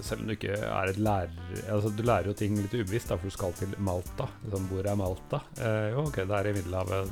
selv 0.01 0.23
om 0.23 0.27
du 0.27 0.33
ikke 0.33 0.55
er 0.57 0.89
et 0.89 0.97
lærer 0.97 1.35
altså 1.69 1.91
Du 1.93 2.01
lærer 2.03 2.25
jo 2.31 2.33
ting 2.33 2.55
litt 2.57 2.73
ubevisst, 2.73 3.11
da, 3.11 3.19
for 3.21 3.29
du 3.29 3.35
skal 3.35 3.53
til 3.53 3.75
Malta. 3.85 4.25
Liksom, 4.43 4.65
hvor 4.71 4.87
er 4.89 4.97
Malta? 4.97 5.39
Eh, 5.61 5.91
jo, 5.93 6.07
ok, 6.09 6.17
det 6.25 6.39
er 6.39 6.49
i 6.49 6.53
Middelhavet. 6.57 7.11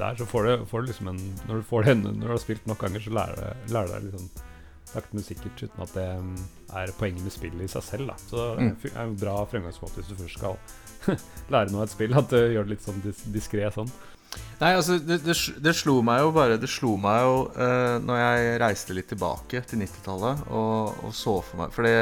Der 0.00 0.16
så 0.18 0.24
får 0.26 0.48
du, 0.48 0.64
får 0.66 0.80
du 0.80 0.88
liksom 0.90 1.10
en 1.12 1.20
Når 1.46 1.60
du 1.60 1.66
får 1.68 1.84
det, 1.90 1.96
når 2.06 2.24
du 2.24 2.32
har 2.32 2.40
spilt 2.42 2.66
nok 2.66 2.80
ganger, 2.86 3.04
så 3.04 3.12
lærer 3.18 3.52
du 3.66 3.74
lærer 3.76 3.92
deg 3.98 4.08
liksom 4.08 4.30
sakte, 4.86 5.12
men 5.18 5.24
sikkert, 5.26 5.60
uten 5.66 5.82
at 5.82 5.92
det 5.98 6.06
er 6.80 6.92
poenget 6.96 7.24
med 7.26 7.34
spillet 7.34 7.64
i 7.66 7.68
seg 7.68 7.82
selv. 7.84 8.08
Da. 8.08 8.14
Så 8.30 8.42
det 8.56 8.64
Mm. 8.64 8.76
er 8.94 9.00
en 9.02 9.16
bra 9.20 9.36
fremgangsmåte 9.50 9.98
hvis 10.00 10.08
du 10.08 10.14
først 10.22 10.38
skal 10.38 10.56
lære 11.52 11.70
noe 11.74 11.82
av 11.82 11.88
et 11.90 11.94
spill, 11.98 12.14
at 12.16 12.30
du 12.32 12.36
gjør 12.38 12.64
det 12.64 12.70
litt 12.76 12.86
sånn 12.86 13.02
dis 13.04 13.20
diskré 13.34 13.66
sånn. 13.74 13.90
Nei, 14.56 14.72
altså, 14.72 14.96
det, 14.96 15.18
det, 15.26 15.34
det 15.60 15.74
slo 15.76 15.98
meg 16.04 16.22
jo 16.24 16.30
bare 16.32 16.56
Det 16.60 16.68
slo 16.70 16.94
meg 17.00 17.18
jo 17.26 17.34
uh, 17.58 17.96
når 18.00 18.20
jeg 18.22 18.54
reiste 18.62 18.96
litt 18.96 19.10
tilbake 19.12 19.60
til 19.68 19.82
90-tallet 19.84 20.46
og, 20.48 21.02
og 21.04 21.12
så 21.16 21.34
for 21.44 21.60
meg 21.60 21.74
Fordi 21.76 21.96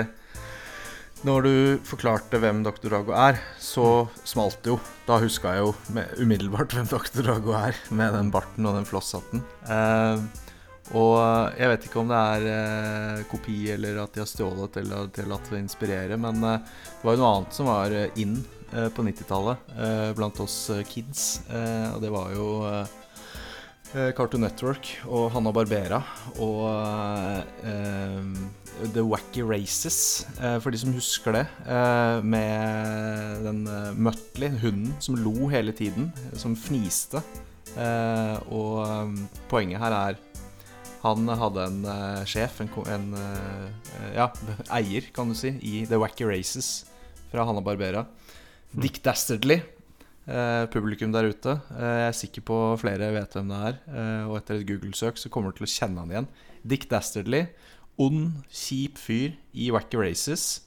når 1.25 1.47
du 1.47 1.55
forklarte 1.89 2.37
hvem 2.37 2.59
Dr. 2.67 2.91
Drago 2.91 3.15
er, 3.17 3.39
så 3.57 4.05
smalt 4.29 4.59
det 4.61 4.75
jo. 4.75 4.77
Da 5.07 5.17
huska 5.23 5.55
jeg 5.55 5.63
jo 5.63 5.71
med, 5.97 6.11
umiddelbart 6.21 6.75
hvem 6.77 6.91
Dr. 6.93 7.23
Drago 7.25 7.55
er, 7.57 7.79
med 7.97 8.13
den 8.13 8.29
barten 8.35 8.69
og 8.69 8.77
den 8.77 8.85
flosshatten. 8.85 9.41
Uh, 9.65 10.21
og 10.93 11.17
jeg 11.57 11.71
vet 11.73 11.87
ikke 11.89 12.03
om 12.03 12.13
det 12.13 12.19
er 12.35 12.45
uh, 12.51 13.23
kopi, 13.31 13.57
eller 13.73 14.03
at 14.03 14.13
de 14.13 14.21
har 14.21 14.29
stjålet, 14.29 14.77
eller 14.83 15.07
at 15.07 15.17
de 15.17 15.25
har 15.25 15.33
latt 15.33 15.49
seg 15.49 15.63
inspirere, 15.63 16.21
men 16.21 16.45
det 16.45 16.59
var 17.07 17.17
jo 17.17 17.23
noe 17.23 17.33
annet 17.39 17.57
som 17.57 17.73
var 17.73 17.97
in 18.21 18.37
på 18.95 19.05
90-tallet 19.07 19.73
eh, 19.79 20.11
blant 20.19 20.41
oss 20.45 20.57
eh, 20.75 20.83
kids. 20.89 21.41
Eh, 21.49 21.89
og 21.95 22.03
det 22.03 22.11
var 22.15 22.35
jo 22.35 22.49
eh, 22.69 22.93
eh, 23.95 24.11
Cartoon 24.17 24.45
Network 24.47 24.91
og 25.07 25.31
Hanna 25.35 25.53
Barbera 25.55 26.03
og 26.43 26.67
eh, 26.73 27.41
eh, 27.71 28.45
The 28.95 29.05
Wacky 29.07 29.45
Races, 29.47 30.27
eh, 30.41 30.59
for 30.59 30.75
de 30.75 30.81
som 30.83 30.95
husker 30.97 31.37
det. 31.37 31.45
eh, 31.71 32.19
med 32.27 33.45
den 33.47 33.65
Mutley, 33.95 34.51
hunden 34.59 34.95
som 34.99 35.15
lo 35.17 35.49
hele 35.53 35.73
tiden, 35.73 36.11
som 36.35 36.57
fniste. 36.59 37.23
Eh, 37.79 38.37
og 38.55 38.83
eh, 38.87 39.15
poenget 39.51 39.83
her 39.83 39.95
er 40.01 40.19
han 41.05 41.29
hadde 41.29 41.65
en 41.69 41.83
eh, 41.85 42.21
sjef, 42.25 42.63
en, 42.65 42.71
en 42.89 43.11
eh, 43.21 44.15
ja, 44.17 44.31
eier, 44.73 45.11
kan 45.13 45.29
du 45.29 45.37
si, 45.37 45.51
i 45.61 45.83
The 45.85 45.99
Wacky 46.01 46.25
Races 46.25 46.87
fra 47.31 47.45
Hanna 47.45 47.61
Barbera. 47.61 48.07
Dick 48.75 49.03
Dastardly. 49.05 49.61
eh, 50.27 50.65
publikum 50.73 51.13
der 51.13 51.29
ute. 51.31 51.53
Eh, 51.77 51.99
jeg 52.01 52.09
er 52.09 52.17
sikker 52.17 52.45
på 52.49 52.57
flere 52.81 53.11
vet 53.15 53.35
hvem 53.37 53.51
det 53.53 53.61
er. 53.69 53.79
eh, 53.93 54.25
og 54.27 54.39
etter 54.39 54.57
et 54.61 54.67
Google-søk 54.67 55.19
så 55.21 55.31
kommer 55.31 55.53
du 55.53 55.61
til 55.61 55.67
å 55.69 55.75
kjenne 55.75 56.01
han 56.01 56.11
igjen. 56.15 56.29
Dick 56.65 56.89
Dastardly. 56.91 57.47
Ond, 58.01 58.43
kjip 58.51 58.99
fyr 58.99 59.37
i 59.55 59.71
Wacky 59.71 59.97
Races. 60.01 60.63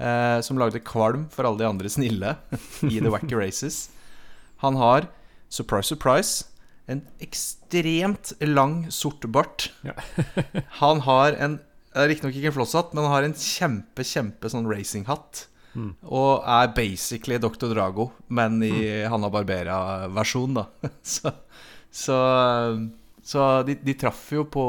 eh, 0.00 0.40
som 0.40 0.56
lagde 0.58 0.80
kvalm 0.80 1.28
for 1.30 1.44
alle 1.44 1.58
de 1.58 1.68
andre 1.68 1.88
snille 1.88 2.36
i 2.88 3.00
The 3.00 3.10
Wacky 3.12 3.34
Races. 3.36 3.90
Han 4.64 4.76
har, 4.76 5.08
surprise, 5.48 5.88
surprise, 5.88 6.44
en 6.88 7.02
ekstremt 7.20 8.32
lang, 8.40 8.90
sort 8.90 9.24
bart. 9.30 9.70
Ja. 9.84 9.92
han 10.80 11.00
har 11.06 11.36
en 11.38 11.60
er 11.92 12.06
Riktignok 12.06 12.36
ikke 12.38 12.52
en 12.52 12.54
flosshatt, 12.54 12.92
men 12.94 13.02
han 13.02 13.12
har 13.12 13.24
en 13.26 13.34
kjempe, 13.34 14.04
kjempe 14.06 14.48
sånn 14.52 14.68
racinghatt. 14.70 15.48
Mm. 15.74 15.92
Og 16.10 16.42
er 16.42 16.72
basically 16.74 17.38
Dr. 17.38 17.70
Drago, 17.70 18.10
men 18.28 18.58
i 18.66 19.04
Hanna 19.10 19.30
Barbera-versjon, 19.32 20.58
da. 20.58 20.66
så 21.16 21.34
så, 21.90 22.16
så 23.22 23.46
de, 23.66 23.74
de 23.82 23.94
traff 23.98 24.28
jo 24.32 24.46
på, 24.46 24.64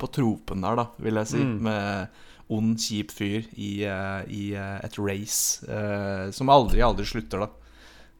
på 0.00 0.10
tropen 0.14 0.64
der, 0.64 0.78
da, 0.80 0.86
vil 1.04 1.20
jeg 1.20 1.32
si. 1.34 1.42
Mm. 1.44 1.58
Med 1.68 2.22
ond, 2.52 2.76
kjip 2.80 3.12
fyr 3.14 3.46
i, 3.54 3.72
eh, 3.88 4.22
i 4.32 4.46
eh, 4.58 4.78
et 4.84 4.96
race 5.00 5.64
eh, 5.64 6.30
som 6.34 6.52
aldri, 6.52 6.82
aldri 6.84 7.06
slutter, 7.08 7.46
da. 7.46 7.50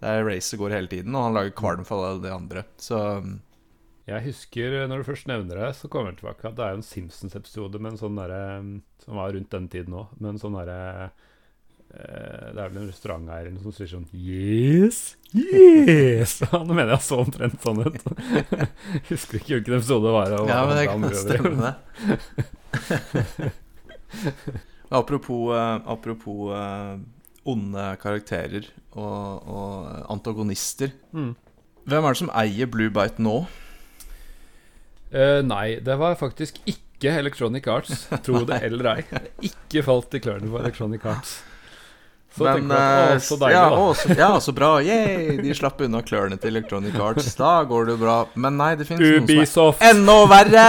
Der 0.02 0.24
racet 0.26 0.58
går 0.58 0.74
hele 0.74 0.90
tiden, 0.90 1.14
og 1.14 1.28
han 1.28 1.36
lager 1.36 1.56
kvalm 1.56 1.84
for 1.86 2.02
alle 2.06 2.22
de 2.24 2.32
andre. 2.34 2.64
Så 2.80 2.98
Jeg 4.08 4.24
husker, 4.24 4.78
eh, 4.80 4.86
når 4.88 5.02
du 5.02 5.10
først 5.10 5.28
nevner 5.30 5.60
det, 5.60 5.74
så 5.78 5.88
kommer 5.88 6.12
jeg 6.12 6.22
tilbake 6.22 6.48
at 6.48 6.56
det 6.58 6.64
er 6.64 6.78
en 6.78 6.86
Simpsons-episode 6.86 7.80
med 7.80 7.94
en 7.94 8.00
sånn 8.00 8.16
derre 8.18 8.40
mm, 8.64 8.72
Som 9.04 9.20
var 9.20 9.36
rundt 9.36 9.52
den 9.52 9.68
tiden 9.70 9.94
òg, 10.00 10.16
med 10.18 10.34
en 10.34 10.42
sånn 10.42 10.56
derre 10.58 11.12
Det 11.92 12.56
er 12.56 12.70
vel 12.70 12.78
en 12.80 12.88
restauranteier 12.88 13.50
som 13.60 13.74
sier 13.76 13.90
sånn 13.90 14.06
Yes, 14.16 15.00
yes! 15.36 16.38
Han 16.54 16.70
mener 16.70 16.94
jeg 16.94 17.04
så 17.04 17.18
omtrent 17.20 17.60
sånn 17.60 17.82
ut. 17.84 17.98
Husker 19.10 19.40
ikke 19.40 19.58
hvilken 19.58 19.76
episode 19.76 20.08
det 20.08 20.14
var. 20.16 20.32
Ja, 20.48 20.62
men 20.68 20.80
det 20.80 20.86
kan 20.88 21.04
stemme, 21.20 21.52
det. 21.68 21.74
apropos 25.02 25.52
eh, 25.56 25.76
apropos 25.92 26.52
eh, 26.56 26.96
onde 27.48 27.84
karakterer 28.00 28.72
og, 28.96 29.44
og 29.44 30.12
antagonister. 30.16 30.96
Mm. 31.12 31.34
Hvem 31.88 32.08
er 32.08 32.16
det 32.16 32.22
som 32.22 32.32
eier 32.38 32.72
Blue 32.72 32.92
Bite 32.94 33.20
nå? 33.20 33.42
Uh, 35.12 35.40
nei, 35.44 35.76
det 35.84 35.98
var 36.00 36.16
faktisk 36.16 36.62
ikke 36.64 37.12
Electronic 37.20 37.66
Arts, 37.68 38.06
tro 38.24 38.46
det 38.48 38.62
eller 38.64 38.94
ei. 38.94 39.22
Ikke 39.50 39.82
falt 39.84 40.14
i 40.16 40.22
klørne 40.24 40.48
på 40.48 40.60
Electronic 40.62 41.04
Arts. 41.04 41.40
Så 42.32 42.46
Men, 42.46 42.70
jeg 42.70 42.72
at, 42.72 43.10
eh, 43.10 43.16
å, 43.16 43.20
så 43.26 43.36
deilig, 43.42 43.56
ja, 43.58 43.64
å, 43.76 43.88
så, 43.92 44.14
ja, 44.16 44.28
så 44.40 44.54
bra. 44.56 44.70
Yay! 44.80 45.36
De 45.44 45.52
slapp 45.56 45.82
unna 45.84 46.00
klørne 46.06 46.38
til 46.40 46.54
Electronic 46.54 46.96
Arts. 46.96 47.28
Da 47.36 47.58
går 47.68 47.90
det 47.90 47.96
jo 47.96 48.00
bra. 48.00 48.16
Men 48.40 48.56
nei, 48.56 48.70
det 48.80 48.86
finnes 48.88 49.04
noen 49.04 49.48
som 49.50 49.74
er 49.76 49.90
enda 49.90 50.16
verre! 50.30 50.66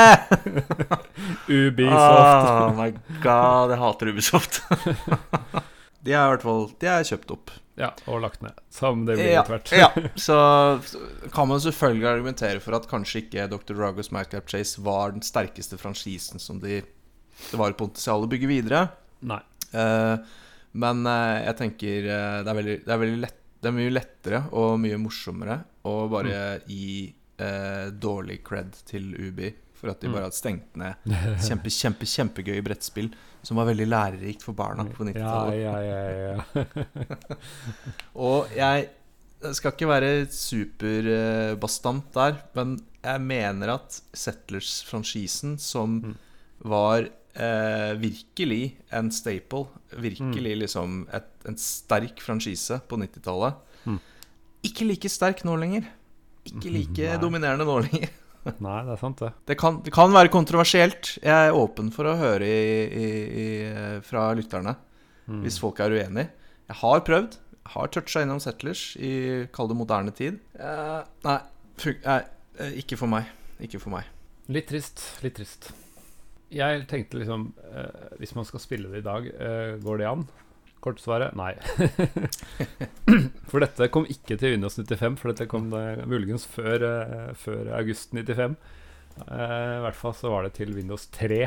Ubisoft. 1.48 2.50
Oh 2.52 2.76
my 2.76 2.90
god, 3.24 3.72
jeg 3.72 3.80
hater 3.80 4.12
Ubisoft. 4.12 4.60
de 6.04 6.12
er 6.12 6.20
i 6.20 6.34
hvert 6.34 6.44
fall 6.44 6.66
De 6.82 6.90
er 6.92 7.08
kjøpt 7.08 7.32
opp. 7.38 7.56
Ja, 7.80 7.90
og 8.06 8.20
lagt 8.22 8.44
ned. 8.44 8.60
Som 8.70 9.08
det 9.08 9.16
blir 9.18 9.32
etter 9.40 9.56
hvert. 9.56 9.72
ja, 9.74 9.90
så 10.28 10.38
kan 11.34 11.50
man 11.50 11.64
selvfølgelig 11.64 12.10
argumentere 12.12 12.62
for 12.62 12.78
at 12.78 12.86
kanskje 12.92 13.24
ikke 13.24 13.48
Dr. 13.50 13.74
Dragos 13.74 14.12
Madcap 14.14 14.52
Chase 14.52 14.84
var 14.84 15.16
den 15.16 15.24
sterkeste 15.26 15.80
franchisen 15.82 16.44
som 16.44 16.60
de, 16.62 16.84
det 16.84 17.58
var 17.60 17.74
et 17.74 17.80
potensial 17.80 18.28
å 18.28 18.30
bygge 18.30 18.52
videre. 18.52 18.86
Nei. 19.26 19.42
Eh, 19.72 20.34
men 20.74 21.06
eh, 21.06 21.44
jeg 21.48 21.58
tenker 21.60 22.08
eh, 22.10 22.38
det, 22.44 22.50
er 22.54 22.58
veldig, 22.60 22.78
det, 22.86 22.94
er 22.96 23.02
veldig 23.04 23.20
lett, 23.24 23.40
det 23.64 23.70
er 23.72 23.76
mye 23.78 23.92
lettere 23.94 24.40
og 24.52 24.80
mye 24.84 24.98
morsommere 25.02 25.60
å 25.88 25.94
bare 26.12 26.40
gi 26.68 27.14
eh, 27.38 27.92
dårlig 27.92 28.40
cred 28.48 28.74
til 28.90 29.12
Ubi 29.20 29.52
for 29.84 29.92
at 29.92 30.00
de 30.02 30.08
Mm. 30.08 30.14
bare 30.16 30.28
hadde 30.30 30.38
stengt 30.40 30.76
ned 30.80 30.96
kjempe, 31.48 31.70
kjempe, 31.74 32.08
kjempegøy 32.08 32.62
brettspill 32.64 33.10
som 33.44 33.58
var 33.60 33.68
veldig 33.68 33.88
lærerikt 33.92 34.42
for 34.46 34.56
barna 34.56 34.86
på 34.88 35.04
90-tallet. 35.04 35.58
ja, 35.60 35.74
ja, 35.84 36.04
ja. 36.32 36.66
Og 38.28 38.54
jeg 38.56 38.86
skal 39.58 39.74
ikke 39.76 39.90
være 39.90 40.12
superbastant 40.32 42.14
der, 42.16 42.38
men 42.56 42.78
jeg 43.04 43.24
mener 43.28 43.74
at 43.76 43.98
Settlers-franchisen, 44.16 45.58
som 45.60 45.98
Mm. 46.00 46.14
var 46.64 47.10
eh, 47.36 47.94
virkelig 48.00 48.76
en 48.94 49.12
staple, 49.12 49.66
virkelig 49.98 50.56
liksom 50.64 51.04
et, 51.14 51.30
en 51.50 51.58
sterk 51.58 52.22
franchise 52.24 52.82
på 52.90 53.00
90-tallet, 53.02 53.54
Mm. 53.84 53.98
ikke 54.64 54.86
like 54.88 55.10
sterk 55.12 55.42
nå 55.44 55.58
lenger. 55.60 55.84
Ikke 56.48 56.72
like 56.72 57.08
Nei. 57.10 57.18
dominerende 57.20 57.66
nå 57.68 57.82
lenger. 57.84 58.10
Nei, 58.64 58.78
det 58.88 58.94
er 58.96 59.00
sant, 59.02 59.20
det. 59.20 59.32
Det 59.48 59.58
kan, 59.60 59.82
det 59.84 59.92
kan 59.96 60.12
være 60.16 60.32
kontroversielt. 60.32 61.18
Jeg 61.24 61.50
er 61.50 61.56
åpen 61.56 61.92
for 61.92 62.08
å 62.08 62.16
høre 62.20 62.48
i, 62.48 62.88
i, 62.88 63.08
i, 63.44 63.48
fra 64.08 64.30
lytterne 64.36 64.76
Mm. 65.24 65.38
hvis 65.46 65.56
folk 65.60 65.78
er 65.80 65.94
uenig. 65.96 66.26
Jeg 66.68 66.76
har 66.82 67.00
prøvd. 67.08 67.38
Har 67.72 67.88
toucha 67.88 68.20
innom 68.26 68.42
Settlers 68.44 68.98
i 69.00 69.46
kall 69.56 69.70
det 69.72 69.78
moderne 69.80 70.12
tid. 70.12 70.40
Eh, 70.60 71.04
nei, 71.24 71.38
nei, 72.04 72.18
eh, 72.60 72.74
ikke 72.82 72.98
for 73.00 73.08
meg. 73.08 73.30
Ikke 73.64 73.80
for 73.80 73.96
meg. 73.96 74.04
Litt 74.52 74.68
trist. 74.68 75.00
Litt 75.24 75.38
trist. 75.40 75.70
Jeg 76.54 76.86
tenkte 76.90 77.20
liksom 77.20 77.50
eh, 77.74 78.16
Hvis 78.22 78.36
man 78.38 78.46
skal 78.48 78.62
spille 78.62 78.92
det 78.92 79.02
i 79.02 79.08
dag, 79.08 79.28
eh, 79.34 79.76
går 79.84 80.02
det 80.02 80.10
an? 80.10 80.26
Kortsvaret 80.84 81.36
nei. 81.40 81.54
for 83.50 83.64
dette 83.64 83.88
kom 83.94 84.08
ikke 84.12 84.36
til 84.36 84.58
Windows 84.58 84.76
95, 84.76 85.16
for 85.22 85.32
dette 85.32 85.48
kom 85.48 85.70
det 85.72 86.04
muligens 86.12 86.44
før, 86.50 86.84
eh, 86.84 87.30
før 87.40 87.72
august 87.78 88.12
95. 88.12 88.58
Eh, 89.24 89.78
I 89.78 89.84
hvert 89.86 90.00
fall 90.00 90.16
så 90.18 90.34
var 90.34 90.44
det 90.44 90.58
til 90.58 90.74
Windows 90.76 91.08
3. 91.16 91.46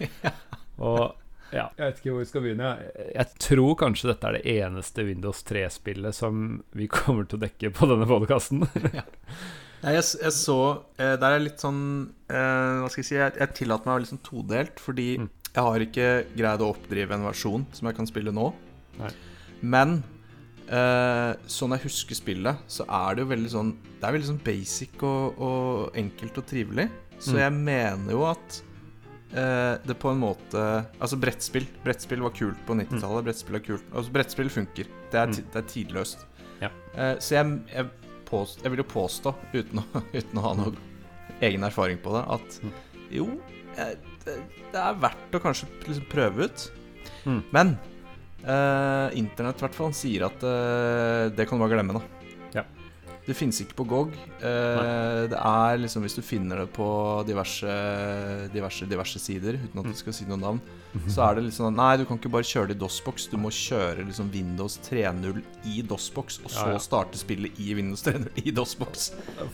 Og 0.88 1.02
ja, 1.50 1.66
jeg 1.74 1.82
vet 1.82 1.98
ikke 2.00 2.12
hvor 2.14 2.22
vi 2.22 2.28
skal 2.30 2.44
begynne. 2.46 2.74
Jeg 3.10 3.40
tror 3.42 3.72
kanskje 3.80 4.12
dette 4.12 4.28
er 4.28 4.38
det 4.38 4.56
eneste 4.62 5.04
Windows 5.04 5.42
3-spillet 5.48 6.16
som 6.16 6.60
vi 6.78 6.86
kommer 6.90 7.26
til 7.26 7.40
å 7.40 7.44
dekke 7.44 7.72
på 7.74 7.90
denne 7.90 8.06
podkasten. 8.08 8.64
Nei, 9.82 9.94
jeg, 9.96 10.04
jeg 10.20 10.32
så 10.36 10.56
eh, 11.00 11.14
Der 11.16 11.36
er 11.36 11.40
litt 11.40 11.62
sånn 11.62 11.78
eh, 12.28 12.80
Hva 12.82 12.88
skal 12.92 13.00
jeg 13.00 13.08
si 13.08 13.14
Jeg, 13.16 13.32
jeg 13.40 13.54
tillater 13.56 13.86
meg 13.88 13.92
å 13.92 13.96
være 13.96 14.04
litt 14.04 14.12
sånn 14.12 14.24
todelt, 14.26 14.80
fordi 14.82 15.06
Mm. 15.20 15.28
jeg 15.54 15.64
har 15.66 15.84
ikke 15.86 16.08
greid 16.36 16.60
å 16.64 16.68
oppdrive 16.74 17.16
en 17.16 17.24
versjon 17.26 17.64
som 17.74 17.88
jeg 17.88 17.96
kan 17.96 18.06
spille 18.06 18.30
nå. 18.36 18.50
Nei. 19.00 19.10
Men 19.62 19.96
eh, 20.70 21.32
sånn 21.50 21.72
jeg 21.74 21.82
husker 21.88 22.14
spillet, 22.18 22.60
så 22.70 22.84
er 22.86 23.16
det 23.18 23.24
jo 23.24 23.30
veldig 23.32 23.50
sånn 23.56 23.72
Det 24.00 24.06
er 24.08 24.14
veldig 24.18 24.28
sånn 24.30 24.42
basic 24.46 25.02
og, 25.02 25.40
og 25.42 25.96
enkelt 25.98 26.38
og 26.38 26.46
trivelig. 26.52 26.88
Så 27.20 27.34
Mm. 27.34 27.40
jeg 27.42 27.52
mener 27.52 28.12
jo 28.14 28.22
at 28.30 28.60
eh, 29.34 29.74
det 29.86 29.96
på 30.00 30.10
en 30.12 30.20
måte 30.22 30.62
Altså 31.00 31.18
brettspill. 31.20 31.66
Brettspill 31.84 32.22
var 32.24 32.30
kult 32.36 32.60
på 32.66 32.76
90-tallet. 32.78 33.24
Brettspill 33.26 33.58
er 33.58 33.64
kult 33.66 33.84
Altså 33.92 34.12
brettspill 34.14 34.48
funker. 34.50 34.86
Det 35.10 35.18
er, 35.20 35.32
ti- 35.34 35.44
det 35.52 35.56
er 35.64 35.68
tidløst. 35.74 36.24
Ja. 36.62 36.70
Eh, 36.94 37.16
så 37.18 37.34
jeg, 37.40 37.58
jeg, 37.74 37.90
påst, 38.30 38.62
jeg 38.64 38.72
vil 38.72 38.82
jo 38.84 38.88
påstå, 38.92 39.34
uten 39.54 39.82
å, 39.82 39.84
uten 40.18 40.38
å 40.40 40.44
ha 40.46 40.52
noe 40.58 40.72
egen 41.44 41.64
erfaring 41.66 41.98
på 42.02 42.12
det, 42.16 42.24
at 42.36 42.60
Mm. 42.64 42.72
jo, 43.16 43.26
det, 43.76 44.34
det 44.72 44.80
er 44.80 44.98
verdt 45.00 45.36
å 45.38 45.40
kanskje 45.42 45.68
liksom 45.86 46.06
prøve 46.12 46.46
ut. 46.50 46.64
Mm. 47.24 47.38
Men 47.54 47.70
eh, 48.44 49.18
internett 49.20 49.60
i 49.60 49.64
hvert 49.66 49.76
fall 49.78 49.94
sier 49.96 50.26
at 50.28 50.42
eh, 50.44 51.28
det 51.36 51.46
kan 51.48 51.58
du 51.58 51.64
bare 51.64 51.74
glemme, 51.76 51.96
da. 51.96 52.02
Det 53.26 53.36
finnes 53.36 53.60
ikke 53.62 53.76
på 53.78 53.84
GOG. 53.90 54.14
Eh, 54.40 55.22
det 55.30 55.38
er 55.38 55.80
liksom 55.82 56.02
Hvis 56.06 56.16
du 56.16 56.22
finner 56.24 56.62
det 56.64 56.70
på 56.74 56.86
diverse, 57.28 57.74
diverse, 58.54 58.88
diverse 58.88 59.20
sider, 59.22 59.58
uten 59.60 59.82
at 59.82 59.90
du 59.90 59.98
skal 59.98 60.16
si 60.16 60.26
noen 60.28 60.40
navn, 60.42 60.60
så 61.06 61.28
er 61.28 61.36
det 61.38 61.44
litt 61.46 61.54
sånn 61.54 61.76
Nei, 61.78 61.92
du 62.00 62.06
kan 62.08 62.18
ikke 62.18 62.32
bare 62.32 62.48
kjøre 62.48 62.72
det 62.72 62.78
i 62.78 62.80
DOS-boks. 62.80 63.28
Du 63.30 63.36
må 63.38 63.52
kjøre 63.54 64.06
liksom 64.08 64.30
Windows 64.34 64.78
3.0 64.88 65.42
i 65.70 65.82
DOS-boks, 65.86 66.40
og 66.44 66.50
så 66.50 66.66
Ja, 66.66 66.78
ja. 66.78 66.82
starte 66.82 67.20
spillet 67.20 67.60
i 67.62 67.74
Windows 67.78 68.02
3.0 68.06 68.40
i 68.42 68.54
å 68.56 68.64
Så 68.66 69.12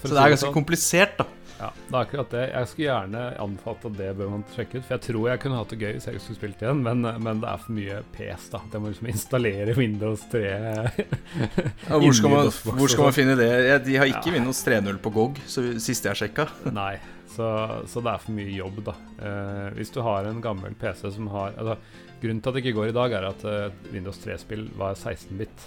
det 0.09 0.15
er 0.17 0.33
ganske 0.33 0.47
sånn, 0.47 0.55
komplisert, 0.57 1.19
da. 1.19 1.27
Ja, 1.57 1.71
det 1.73 1.95
er 1.95 2.03
akkurat 2.03 2.33
det. 2.35 2.43
Jeg 2.53 2.69
skulle 2.69 2.89
gjerne 2.91 3.21
Anfatte 3.41 3.89
at 3.89 3.95
det 3.97 4.11
bør 4.19 4.29
man 4.35 4.43
sjekke 4.53 4.77
ut. 4.77 4.85
For 4.85 4.95
jeg 4.97 5.05
tror 5.07 5.29
jeg 5.31 5.41
kunne 5.41 5.61
hatt 5.61 5.73
det 5.73 5.79
gøy 5.81 5.93
hvis 5.97 6.09
jeg 6.11 6.21
skulle 6.21 6.39
spilt 6.41 6.65
igjen, 6.65 6.83
men, 6.85 7.07
men 7.25 7.41
det 7.41 7.49
er 7.49 7.63
for 7.63 7.77
mye 7.79 8.01
pes, 8.17 8.49
da. 8.53 8.61
Jeg 8.73 8.83
må 8.83 8.93
liksom 8.93 9.09
installere 9.13 9.77
Windows 9.79 10.27
3 10.33 10.43
Ja, 10.47 11.97
hvor, 11.97 12.13
skal 12.19 12.35
man, 12.35 12.51
hvor 12.77 12.93
skal 12.93 13.09
man 13.09 13.17
finne 13.17 13.37
det? 13.41 13.51
Ja, 13.65 13.79
de 13.79 13.97
har 13.97 14.07
ikke 14.11 14.31
Ja. 14.31 14.35
Windows 14.39 14.61
3.0 14.67 14.99
på 15.03 15.13
GOG, 15.15 15.39
så 15.47 15.65
siste 15.83 16.09
jeg 16.11 16.17
sjekka. 16.23 16.49
Nei, 16.73 16.97
så, 17.33 17.47
så 17.89 18.03
det 18.05 18.13
er 18.15 18.23
for 18.23 18.33
mye 18.37 18.53
jobb, 18.57 18.83
da. 18.87 18.95
Eh, 19.19 19.71
hvis 19.79 19.91
du 19.95 20.01
har 20.07 20.29
en 20.29 20.41
gammel 20.45 20.75
PC 20.79 21.11
som 21.17 21.29
har 21.35 21.57
altså, 21.57 21.79
Grunnen 22.17 22.39
til 22.41 22.49
at 22.49 22.55
det 22.57 22.63
ikke 22.65 22.77
går 22.79 22.89
i 22.89 22.95
dag, 22.97 23.13
er 23.13 23.27
at 23.29 23.43
eh, 23.45 23.75
Windows 23.93 24.17
3-spill 24.23 24.71
var 24.81 24.95
16-bit. 24.97 25.67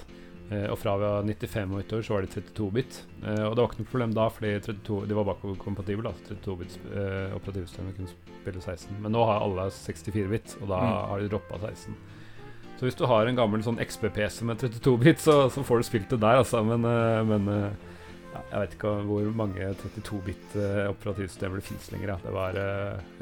Eh, 0.49 0.63
og 0.71 0.80
fra 0.82 0.95
vi 0.97 1.06
var 1.06 1.28
95 1.30 1.75
og 1.75 1.84
utover 1.84 2.02
så 2.08 2.15
var 2.15 2.25
de 2.25 2.32
32-bit. 2.41 2.95
Eh, 3.21 3.43
og 3.45 3.54
det 3.54 3.62
var 3.62 3.67
ikke 3.69 3.84
noe 3.84 3.91
problem 3.91 4.15
da, 4.17 4.25
fordi 4.34 4.56
32, 4.65 4.97
de 5.12 5.17
var 5.19 5.28
bakoverkompatible. 5.30 6.10
Altså 6.10 6.34
32-bits 6.39 6.80
eh, 6.89 7.36
operativsystemet 7.38 7.99
kunne 7.99 8.10
spille 8.41 8.63
16. 8.65 8.97
Men 9.06 9.13
nå 9.13 9.21
har 9.30 9.45
alle 9.45 9.67
64-bit, 9.78 10.56
og 10.63 10.71
da 10.73 10.80
Mm. 10.82 10.95
har 11.12 11.21
de 11.21 11.30
droppa 11.36 11.62
16. 11.69 11.93
Så 12.79 12.87
hvis 12.87 12.95
du 12.95 13.03
har 13.11 13.27
en 13.27 13.35
gammel 13.35 13.59
sånn 13.65 13.75
XB-PC 13.83 14.45
med 14.47 14.61
32-bit, 14.63 15.19
så, 15.19 15.49
så 15.51 15.63
får 15.67 15.81
du 15.81 15.87
spilt 15.89 16.09
det 16.13 16.21
der, 16.23 16.39
altså. 16.39 16.61
Men, 16.63 16.85
eh, 16.87 17.23
men 17.27 17.49
eh, 17.51 17.87
ja, 18.31 18.43
jeg 18.53 18.61
vet 18.61 18.75
ikke 18.77 18.91
hvor 19.09 19.25
mange 19.35 19.67
32-bit 19.81 20.55
eh, 20.55 20.85
operativsystemer 20.87 21.59
det 21.59 21.65
fins 21.67 21.89
lenger. 21.91 22.13
Ja. 22.13 22.17
Det 22.23 22.31
var 22.37 22.59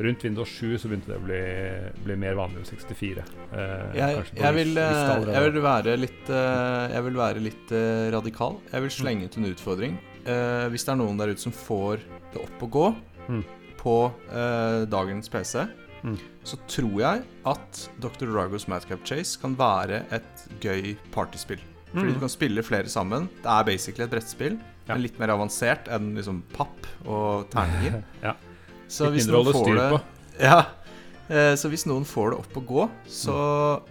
Rundt 0.06 0.26
Windows 0.28 0.52
7 0.60 0.76
så 0.84 0.92
begynte 0.92 1.10
det 1.10 1.18
å 1.18 1.24
bli, 1.26 1.40
bli 2.06 2.18
mer 2.22 2.38
vanlig 2.38 2.62
med 2.62 2.70
64. 2.70 3.26
Eh, 3.50 3.98
Jeg, 3.98 4.22
jeg, 4.38 4.54
vil, 4.60 4.78
jeg 4.78 5.42
vil 5.48 5.60
være 5.66 5.98
litt, 6.04 6.30
jeg 6.30 7.04
vil 7.10 7.18
være 7.24 7.44
litt 7.50 7.74
radikal. 8.14 8.60
Jeg 8.76 8.86
vil 8.86 8.94
slenge 9.00 9.26
ut 9.32 9.40
en 9.42 9.50
utfordring. 9.50 9.98
Eh, 10.28 10.68
Hvis 10.70 10.86
det 10.86 10.94
er 10.94 11.02
noen 11.02 11.18
der 11.18 11.34
ute 11.34 11.42
som 11.48 11.56
får 11.56 12.06
det 12.36 12.46
opp 12.46 12.68
å 12.70 12.74
gå 12.78 12.88
Mm. 13.28 13.42
på 13.82 13.94
eh, 14.32 14.86
dagens 14.88 15.28
PC, 15.34 15.66
Mm. 16.04 16.18
så 16.44 16.58
tror 16.68 17.00
jeg 17.02 17.24
at 17.46 17.90
Dr. 18.00 18.26
Dragos 18.32 18.68
Madcap 18.68 19.00
Chase 19.06 19.40
kan 19.42 19.56
være 19.58 20.04
et 20.14 20.44
gøy 20.62 20.96
partyspill. 21.12 21.60
Fordi 21.94 22.08
Mm. 22.10 22.14
du 22.14 22.20
kan 22.20 22.30
spille 22.30 22.64
flere 22.64 22.86
sammen. 22.90 23.30
Det 23.42 23.46
er 23.50 23.64
basically 23.64 24.04
et 24.06 24.12
brettspill, 24.12 24.60
Ja. 24.88 24.94
men 24.94 25.02
litt 25.02 25.18
mer 25.20 25.30
avansert 25.30 25.88
enn 25.90 26.14
liksom 26.16 26.44
papp 26.54 26.86
og 27.08 27.50
terninger. 27.50 28.04
ja. 28.24 28.34
Så 28.88 29.10
hvis 29.12 29.26
det 29.26 30.02
ja, 30.40 30.60
eh, 31.30 31.56
så 31.56 31.70
hvis 31.70 31.86
noen 31.88 32.06
får 32.06 32.32
det 32.32 32.40
opp 32.40 32.54
å 32.54 32.66
gå, 32.66 32.90
så 33.08 33.82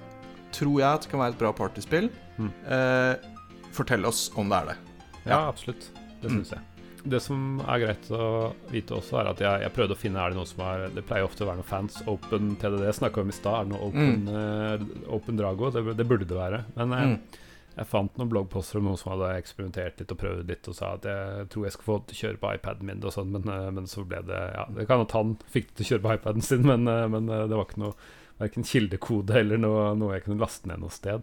tror 0.52 0.78
jeg 0.80 0.88
at 0.94 1.00
det 1.02 1.10
kan 1.10 1.20
være 1.20 1.32
et 1.34 1.38
bra 1.38 1.52
partyspill. 1.52 2.10
Mm. 2.38 2.52
Eh, 2.68 3.16
fortell 3.72 4.04
oss 4.06 4.30
om 4.36 4.48
det 4.48 4.56
er 4.62 4.66
det. 4.66 4.76
Ja, 5.26 5.48
absolutt. 5.48 5.90
Det 6.22 6.30
Mm. 6.30 6.44
jeg. 6.44 6.60
Det 7.08 7.20
som 7.22 7.60
er 7.64 7.80
greit 7.84 8.10
å 8.10 8.26
vite 8.72 8.96
også, 8.96 9.20
er 9.20 9.30
at 9.30 9.40
jeg, 9.44 9.62
jeg 9.62 9.72
prøvde 9.76 9.94
å 9.96 10.00
finne 10.00 10.18
Er 10.22 10.32
det 10.34 10.38
noe 10.40 10.48
som 10.50 10.62
er 10.66 10.86
Det 10.94 11.04
pleier 11.06 11.26
ofte 11.26 11.44
å 11.44 11.48
være 11.48 11.60
noen 11.60 11.68
fans. 11.70 12.00
Open 12.10 12.54
TDD 12.60 12.86
snakka 12.98 13.20
vi 13.22 13.26
om 13.28 13.32
i 13.32 13.36
stad. 13.36 13.56
Er 13.60 13.64
det 13.68 13.72
noe 13.74 13.88
Open, 13.88 14.28
eh, 14.28 14.86
open 15.16 15.38
Drago? 15.40 15.70
Det, 15.74 15.82
det 15.98 16.06
burde 16.10 16.28
det 16.28 16.38
være. 16.38 16.64
Men 16.76 16.92
eh, 16.96 17.04
Mm. 17.06 17.18
jeg 17.76 17.86
fant 17.90 18.14
noen 18.18 18.30
bloggposter 18.32 18.78
om 18.80 18.86
noen 18.88 18.96
som 19.00 19.12
hadde 19.12 19.34
eksperimentert 19.38 19.98
litt 20.00 20.12
og 20.14 20.18
prøvd 20.22 20.48
litt, 20.48 20.68
og 20.70 20.74
sa 20.78 20.94
at 20.96 21.04
jeg 21.04 21.48
tror 21.52 21.66
jeg 21.66 21.74
skal 21.74 21.84
få 21.90 21.96
det 22.00 22.06
til 22.08 22.16
å 22.16 22.20
kjøre 22.24 22.40
på 22.40 22.52
iPaden 22.56 22.86
min, 22.88 23.02
og 23.04 23.12
sånn, 23.12 23.32
men, 23.34 23.48
eh, 23.52 23.70
men 23.76 23.86
så 23.90 24.04
ble 24.08 24.22
det 24.26 24.38
Ja, 24.54 24.64
det 24.78 24.86
kan 24.88 25.04
at 25.04 25.12
han 25.12 25.34
fikk 25.52 25.68
det 25.68 25.76
til 25.82 25.84
å 25.84 25.90
kjøre 25.90 26.04
på 26.06 26.14
iPaden 26.16 26.42
sin, 26.42 26.64
men, 26.66 26.84
men 26.88 27.26
det 27.28 27.52
var 27.52 27.66
ikke 27.68 27.82
noe 27.84 27.94
Verken 28.36 28.64
kildekode 28.68 29.32
eller 29.40 29.56
noe, 29.56 29.94
noe 29.96 30.12
jeg 30.18 30.26
kunne 30.26 30.42
laste 30.42 30.68
ned 30.68 30.82
noe 30.82 30.92
sted. 30.92 31.22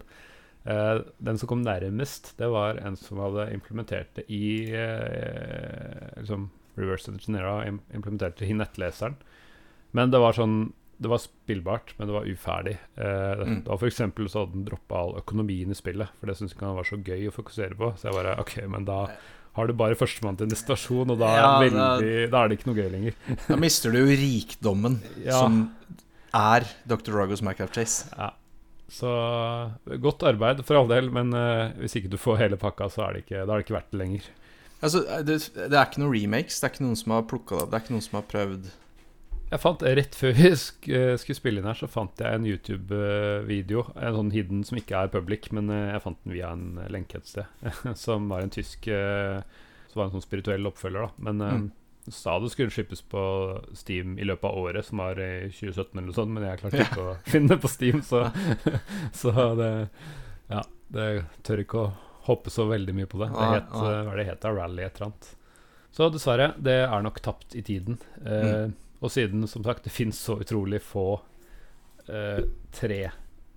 Eh, 0.66 0.98
den 1.20 1.36
som 1.38 1.48
kom 1.50 1.62
nærmest, 1.62 2.32
det 2.38 2.48
var 2.48 2.78
en 2.80 2.96
som 2.96 3.18
hadde 3.20 3.50
implementert 3.52 4.14
det 4.16 4.24
i 4.32 4.70
eh, 4.72 6.14
liksom 6.20 6.48
Reverse 6.76 7.10
Engineera 7.12 7.66
im 7.68 7.80
implementerte 7.94 8.40
det 8.44 8.48
i 8.50 8.56
nettleseren. 8.56 9.16
Men 9.94 10.10
det 10.10 10.18
var 10.22 10.32
sånn 10.34 10.72
Det 10.94 11.10
var 11.10 11.18
spillbart, 11.18 11.90
men 11.98 12.06
det 12.06 12.14
var 12.14 12.24
uferdig. 12.30 12.76
Eh, 12.96 13.40
Mm. 13.44 13.64
Det 13.66 13.78
for 13.80 13.86
eksempel 13.88 14.28
så 14.30 14.44
hadde 14.44 14.52
den 14.54 14.64
droppa 14.64 14.94
all 15.02 15.16
økonomien 15.18 15.68
i 15.70 15.74
spillet, 15.74 16.08
for 16.20 16.26
det 16.30 16.36
syntes 16.38 16.54
ikke 16.54 16.66
han 16.68 16.76
var 16.78 16.84
så 16.86 16.96
gøy 17.02 17.26
å 17.28 17.32
fokusere 17.34 17.74
på. 17.76 17.88
Så 17.98 18.06
jeg 18.08 18.14
bare 18.14 18.36
OK, 18.40 18.54
men 18.70 18.84
da 18.86 19.08
har 19.56 19.66
du 19.66 19.72
bare 19.74 19.96
førstemann 19.98 20.38
til 20.38 20.46
destinasjon, 20.48 21.10
og 21.10 21.18
da 21.18 21.26
er, 21.26 21.40
Ja, 21.42 21.50
det 21.60 21.72
veldig, 21.72 22.30
da 22.30 22.44
er 22.44 22.48
det 22.48 22.58
ikke 22.60 22.68
noe 22.70 22.78
gøy 22.78 22.90
lenger. 22.94 23.14
Da 23.48 23.56
mister 23.56 23.90
du 23.90 23.98
jo 23.98 24.06
rikdommen 24.22 25.00
Ja. 25.26 25.32
som 25.42 25.74
er 26.32 26.64
Dr. 26.86 27.10
Ragos 27.12 27.42
Minecraft 27.42 27.74
Chase. 27.74 28.08
Ja. 28.16 28.30
Så 28.92 29.10
godt 30.02 30.22
arbeid 30.28 30.60
for 30.66 30.76
all 30.78 30.88
del, 30.90 31.08
men 31.10 31.32
uh, 31.34 31.72
hvis 31.80 31.96
ikke 31.98 32.10
du 32.12 32.18
får 32.20 32.36
hele 32.42 32.58
pakka, 32.60 32.90
så 32.92 33.06
er 33.06 33.14
det 33.16 33.24
ikke, 33.24 33.42
da 33.44 33.54
er 33.54 33.60
det 33.60 33.64
ikke 33.66 33.78
verdt 33.78 33.92
det 33.94 34.00
lenger. 34.02 34.26
Altså, 34.84 35.00
det, 35.24 35.38
det 35.56 35.72
er 35.72 35.86
ikke 35.86 36.02
noen 36.02 36.12
remakes. 36.12 36.58
Det 36.60 36.66
er 36.68 36.72
ikke 36.74 36.84
noen 36.84 36.98
som 37.00 37.14
har 37.16 37.28
plukka 37.30 37.56
det 37.56 37.62
opp. 37.64 37.70
Det 37.72 37.78
er 37.78 37.84
ikke 37.86 37.94
noen 37.94 38.04
som 38.04 38.18
har 38.18 38.26
prøvd 38.28 38.66
Jeg 39.54 39.60
fant 39.62 39.84
Rett 39.98 40.16
før 40.18 40.34
vi 40.36 40.50
sk 40.60 40.88
eh, 40.92 41.12
skulle 41.20 41.38
spille 41.38 41.62
inn 41.62 41.68
her, 41.68 41.78
så 41.78 41.88
fant 41.88 42.20
jeg 42.20 42.36
en 42.36 42.48
YouTube-video. 42.48 43.86
En 43.96 44.18
sånn 44.18 44.32
hidden 44.34 44.64
som 44.68 44.80
ikke 44.80 44.98
er 44.98 45.12
public, 45.14 45.48
men 45.56 45.70
eh, 45.72 45.86
jeg 45.94 46.02
fant 46.04 46.20
den 46.26 46.34
via 46.36 46.50
en 46.52 46.66
eh, 46.82 46.90
lenke 46.92 47.20
et 47.20 47.30
sted. 47.30 47.48
som 48.04 48.28
var 48.32 48.44
en 48.44 48.52
tysk 48.52 48.88
eh, 48.92 49.40
Som 49.92 50.02
var 50.02 50.10
en 50.10 50.16
sånn 50.18 50.26
spirituell 50.26 50.68
oppfølger, 50.68 51.08
da. 51.08 51.26
Men 51.30 51.40
eh, 51.46 51.56
Mm. 51.64 51.70
Sa 52.12 52.38
det 52.40 52.50
skulle 52.52 52.70
slippes 52.74 53.00
på 53.08 53.20
Steam 53.72 54.18
i 54.18 54.24
løpet 54.28 54.44
av 54.50 54.58
året, 54.60 54.84
som 54.84 55.00
var 55.00 55.16
i 55.22 55.48
2017 55.48 55.94
eller 55.98 56.06
noe 56.10 56.16
sånt, 56.16 56.32
men 56.34 56.44
jeg 56.44 56.60
klarte 56.60 56.82
ikke 56.84 57.04
å 57.04 57.14
finne 57.32 57.54
det 57.54 57.60
på 57.62 57.70
Steam, 57.72 58.02
så, 58.04 58.26
så 59.22 59.32
det 59.60 59.70
Ja, 60.50 60.60
det 60.92 61.06
tør 61.46 61.62
ikke 61.64 61.80
å 61.86 61.92
hoppe 62.28 62.52
så 62.52 62.66
veldig 62.68 62.94
mye 62.96 63.08
på 63.08 63.18
det. 63.20 63.30
Det 63.32 63.48
het, 63.54 63.72
hva 63.72 63.94
er 64.12 64.16
det 64.20 64.26
het. 64.30 64.44
Rally 64.48 64.84
et 64.84 64.96
eller 65.00 65.10
annet. 65.10 65.30
Så 65.94 66.08
dessverre, 66.12 66.50
det 66.58 66.76
er 66.86 67.02
nok 67.04 67.20
tapt 67.24 67.54
i 67.56 67.62
tiden. 67.64 67.98
Eh, 68.24 68.68
Og 69.04 69.10
siden, 69.12 69.44
som 69.48 69.64
sagt, 69.64 69.84
det 69.84 69.92
fins 69.92 70.16
så 70.24 70.38
utrolig 70.40 70.80
få 70.82 71.20
eh, 72.08 72.40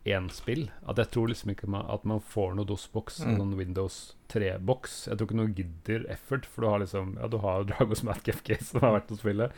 3-1-spill 0.07 0.69
at 0.87 0.97
jeg 0.97 1.09
tror 1.11 1.27
liksom 1.27 1.51
ikke 1.53 1.67
man, 1.69 1.85
at 1.91 2.05
man 2.07 2.19
får 2.23 2.55
noe 2.55 2.65
DOS-boks, 2.65 3.19
Mm. 3.25 3.37
noen 3.37 3.57
Windows 3.57 4.13
3-boks. 4.29 5.07
Jeg 5.09 5.17
tror 5.17 5.27
ikke 5.27 5.37
noen 5.41 5.53
gidder 5.55 6.05
effort, 6.09 6.45
for 6.45 6.61
du 6.61 6.67
har 6.69 6.79
liksom 6.79 7.17
Ja, 7.19 7.27
du 7.27 7.37
har 7.43 7.63
Dragos 7.69 8.03
Madcap 8.03 8.41
Case, 8.43 8.65
som 8.71 8.81
har 8.81 8.95
vært 8.99 9.11
å 9.11 9.17
spille. 9.19 9.49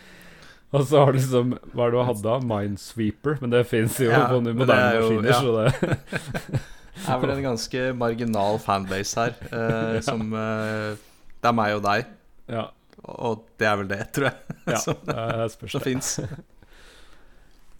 Og 0.71 0.83
så 0.85 0.99
har 1.03 1.11
du 1.13 1.17
liksom 1.17 1.55
Hva 1.73 1.87
er 1.87 1.91
det 1.91 1.97
du 1.97 2.03
hadde 2.05 2.23
da? 2.27 2.39
Minesweeper. 2.45 3.39
Men 3.41 3.49
det 3.49 3.63
fins 3.67 3.97
jo 3.99 4.09
Ja, 4.11 4.27
på 4.29 4.41
moderne 4.41 4.75
er 4.91 4.99
jo- 4.99 5.09
maskiner, 5.09 5.29
ja. 5.29 5.39
så 5.41 5.55
det 5.57 6.59
Det 6.99 7.07
er 7.07 7.19
vel 7.21 7.31
en 7.31 7.43
ganske 7.43 7.81
marginal 7.95 8.57
fanbase 8.59 9.15
her, 9.15 9.33
eh, 9.55 9.99
som 10.09 10.33
eh, 10.33 10.97
Det 11.41 11.47
er 11.49 11.53
meg 11.55 11.75
og 11.77 11.83
deg, 11.83 12.05
Ja. 12.51 12.65
og 13.05 13.45
det 13.57 13.67
er 13.69 13.77
vel 13.77 13.87
det, 13.87 13.99
tror 14.13 14.25
jeg, 14.29 14.57
ja 14.67 14.77
som, 14.83 14.95
det 15.07 15.69
som 15.71 15.81
fins. 15.81 16.19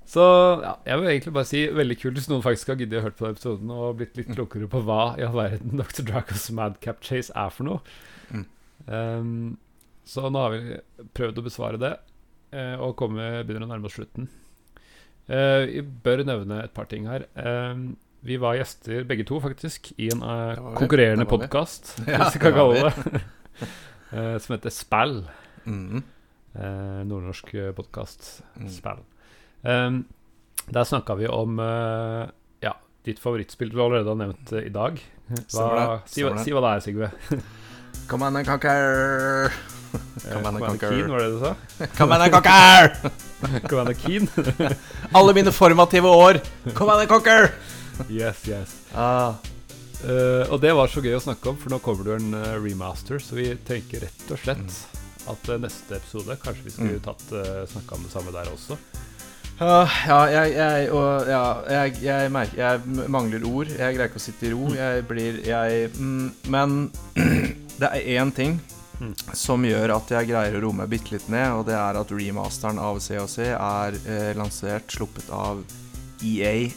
Så 0.10 0.24
ja, 0.64 0.74
jeg 0.90 1.00
vil 1.00 1.12
egentlig 1.12 1.34
bare 1.36 1.46
si 1.46 1.60
veldig 1.70 1.96
kult 2.02 2.18
hvis 2.18 2.30
noen 2.32 2.42
faktisk 2.42 2.72
har 2.72 2.80
giddet 2.80 2.98
å 2.98 3.06
høre 3.06 3.18
på 3.18 3.28
den 3.28 3.36
episoden 3.36 3.74
og 3.76 4.00
blitt 4.00 4.16
litt 4.18 4.32
klokere 4.34 4.70
på 4.72 4.82
hva 4.88 5.02
i 5.20 5.26
all 5.28 5.36
verden 5.38 5.78
Dr. 5.78 6.02
Dracos 6.08 6.48
Madcap 6.58 7.04
Chase 7.06 7.36
er 7.38 7.52
for 7.54 7.68
noe. 7.68 7.98
Mm. 8.34 8.46
Um, 8.90 9.34
så 10.10 10.32
nå 10.34 10.42
har 10.42 10.56
vi 10.56 10.80
prøvd 11.14 11.38
å 11.38 11.46
besvare 11.46 11.82
det, 11.82 11.92
eh, 12.56 12.74
og 12.82 12.96
kommer, 12.98 13.44
begynner 13.46 13.68
å 13.68 13.74
nærme 13.76 13.86
oss 13.86 14.00
slutten. 14.00 14.26
Uh, 15.30 15.70
vi 15.70 15.84
bør 15.86 16.24
nevne 16.26 16.64
et 16.64 16.74
par 16.74 16.90
ting 16.90 17.06
her. 17.06 17.28
Um, 17.38 17.92
vi 18.26 18.40
var 18.42 18.58
gjester, 18.58 19.06
begge 19.08 19.28
to, 19.30 19.38
faktisk, 19.44 19.92
i 20.02 20.10
en 20.10 20.26
uh, 20.26 20.74
konkurrerende 20.80 21.30
podkast, 21.30 21.94
Ja, 22.10 22.24
hvis 22.24 22.40
vi 22.40 22.42
kan 22.48 22.58
kalle 22.58 22.82
det 22.82 23.22
uh, 23.62 24.36
som 24.42 24.58
heter 24.58 24.74
Spell. 24.74 25.22
Mm. 25.70 26.02
Nordnorsk 27.06 27.54
podkast. 27.78 28.40
Mm. 28.58 29.06
Um, 29.64 30.06
der 30.70 30.86
snakka 30.88 31.16
vi 31.20 31.28
om 31.28 31.58
uh, 31.60 32.28
ja, 32.64 32.76
ditt 33.06 33.20
favorittspill 33.20 33.72
du 33.74 33.80
allerede 33.84 34.08
har 34.14 34.20
nevnt 34.22 34.54
uh, 34.54 34.62
i 34.64 34.70
dag. 34.72 35.00
Hva, 35.30 35.42
Stemmer 35.50 35.76
det, 35.80 35.88
si, 36.10 36.22
stemmer 36.22 36.44
si 36.46 36.54
hva 36.56 36.62
det 36.66 36.72
er, 36.76 36.86
Sigve. 36.86 37.12
Come 38.10 38.26
on 38.30 38.38
and 38.40 38.48
conquer! 38.48 39.52
Come 39.90 40.32
Command 40.36 40.58
and 40.60 40.66
Conquer. 40.68 40.92
Keen, 40.94 41.08
var 41.10 41.24
det 41.24 41.30
du 41.34 41.40
sa? 41.42 41.52
Come 41.98 42.14
on 42.14 42.22
and 42.22 42.34
conquer! 42.34 42.92
Commander 43.70 43.96
Keen? 43.98 44.28
Alle 45.18 45.34
mine 45.34 45.52
formative 45.52 46.06
år! 46.14 46.38
Come 46.78 46.94
on 46.94 47.00
and 47.02 47.10
conquer! 47.10 47.50
yes, 48.10 48.46
yes. 48.48 48.76
Ah, 48.96 49.34
Uh, 50.00 50.46
og 50.48 50.62
det 50.64 50.70
var 50.72 50.88
så 50.88 51.02
gøy 51.04 51.18
å 51.18 51.20
snakke 51.20 51.50
om, 51.52 51.58
for 51.60 51.74
nå 51.74 51.82
kommer 51.84 52.06
det 52.08 52.14
jo 52.14 52.20
en 52.22 52.36
eh, 52.38 52.54
remaster, 52.64 53.20
så 53.20 53.36
vi 53.36 53.50
tenker 53.68 54.06
rett 54.06 54.30
og 54.32 54.40
slett 54.40 54.78
at 55.28 55.50
eh, 55.52 55.58
neste 55.60 55.98
episode 55.98 56.38
Kanskje 56.40 56.64
vi 56.64 56.72
skulle 56.72 56.94
Mm. 56.94 57.02
tatt 57.04 57.26
snakka 57.74 57.98
om 57.98 58.06
det 58.06 58.12
samme 58.14 58.32
der 58.32 58.48
også. 58.48 58.78
Ah, 59.60 59.92
ja, 60.08 60.18
jeg, 60.32 60.54
jeg, 60.56 60.84
og, 60.96 61.28
ja, 61.28 61.40
jeg, 61.68 61.98
jeg 62.06 62.30
merker 62.32 62.60
Jeg 62.62 63.08
mangler 63.12 63.44
ord. 63.44 63.68
Jeg 63.68 63.96
greier 63.98 64.08
ikke 64.08 64.22
å 64.22 64.24
sitte 64.24 64.48
i 64.48 64.52
ro. 64.54 64.70
Jeg 64.72 65.04
blir 65.10 65.42
Jeg 65.44 65.90
mm, 65.98 66.30
Men 66.54 66.78
det 67.82 67.90
er 67.92 68.06
én 68.20 68.32
ting 68.36 68.60
Mm. 69.00 69.14
som 69.32 69.64
gjør 69.64 69.94
at 69.96 70.10
jeg 70.12 70.28
greier 70.28 70.58
å 70.58 70.60
roe 70.60 70.76
meg 70.76 70.90
bitte 70.92 71.14
litt 71.14 71.30
ned, 71.32 71.54
og 71.56 71.62
det 71.70 71.76
er 71.80 71.96
at 71.96 72.10
remasteren 72.12 72.82
av 72.84 72.98
COC 73.00 73.38
er 73.46 73.96
eh, 73.96 74.34
lansert, 74.36 74.92
sluppet 74.92 75.30
av 75.32 75.62
EA. 76.20 76.68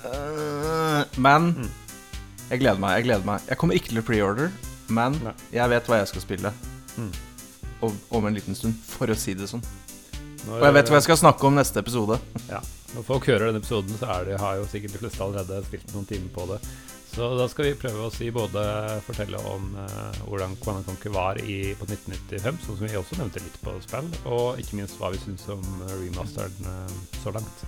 Uh, 0.00 1.02
men 1.20 1.50
Mm. 1.58 1.68
jeg 2.48 2.62
gleder 2.62 2.80
meg. 2.80 2.94
Jeg 2.96 3.04
gleder 3.10 3.26
meg 3.28 3.44
Jeg 3.52 3.58
kommer 3.60 3.76
ikke 3.76 3.90
til 3.92 4.00
å 4.00 4.06
preorder, 4.08 4.48
men 4.88 5.20
Nei. 5.26 5.34
jeg 5.52 5.68
vet 5.74 5.90
hva 5.92 5.98
jeg 6.00 6.08
skal 6.14 6.24
spille. 6.24 6.54
Mm. 6.96 7.12
Og, 7.84 8.00
om 8.16 8.30
en 8.30 8.40
liten 8.40 8.56
stund, 8.56 8.80
for 8.88 9.12
å 9.12 9.18
si 9.20 9.36
det 9.36 9.50
sånn. 9.52 9.60
Når, 10.48 10.60
Og 10.60 10.66
jeg 10.68 10.76
vet 10.78 10.90
hva 10.90 10.98
jeg 10.98 11.06
skal 11.10 11.20
snakke 11.20 11.48
om 11.48 11.58
neste 11.58 11.82
episode. 11.84 12.18
Ja. 12.48 12.60
Når 12.94 13.04
folk 13.04 13.26
hører 13.28 13.50
denne 13.50 13.60
episoden, 13.60 13.98
så 14.00 14.20
det, 14.24 14.38
har 14.40 14.56
jo 14.56 14.68
sikkert 14.70 14.94
de 14.94 15.00
fleste 15.02 15.24
allerede 15.24 15.60
spilt 15.66 15.90
noen 15.92 16.08
timer 16.08 16.30
på 16.32 16.46
det. 16.48 16.58
Så 17.12 17.26
da 17.36 17.48
skal 17.50 17.66
vi 17.66 17.76
prøve 17.80 18.06
å 18.06 18.12
si 18.12 18.28
både 18.32 18.62
fortelle 19.06 19.40
om 19.50 19.72
eh, 19.80 20.18
hvordan 20.28 20.54
Command 20.62 20.86
Conquer 20.86 21.12
var 21.12 21.40
i, 21.40 21.74
på 21.76 21.88
1995, 21.88 22.60
sånn 22.64 22.78
som 22.78 22.86
vi 22.86 22.98
også 23.00 23.18
nevnte 23.18 23.42
litt 23.42 23.58
på 23.64 23.74
spill, 23.84 24.10
og 24.28 24.60
ikke 24.62 24.78
minst 24.78 25.00
hva 25.00 25.10
vi 25.12 25.20
syns 25.22 25.48
om 25.52 25.64
eh, 25.88 25.94
remasteren 26.04 26.72
eh, 26.72 26.98
så 27.22 27.32
langt. 27.34 27.64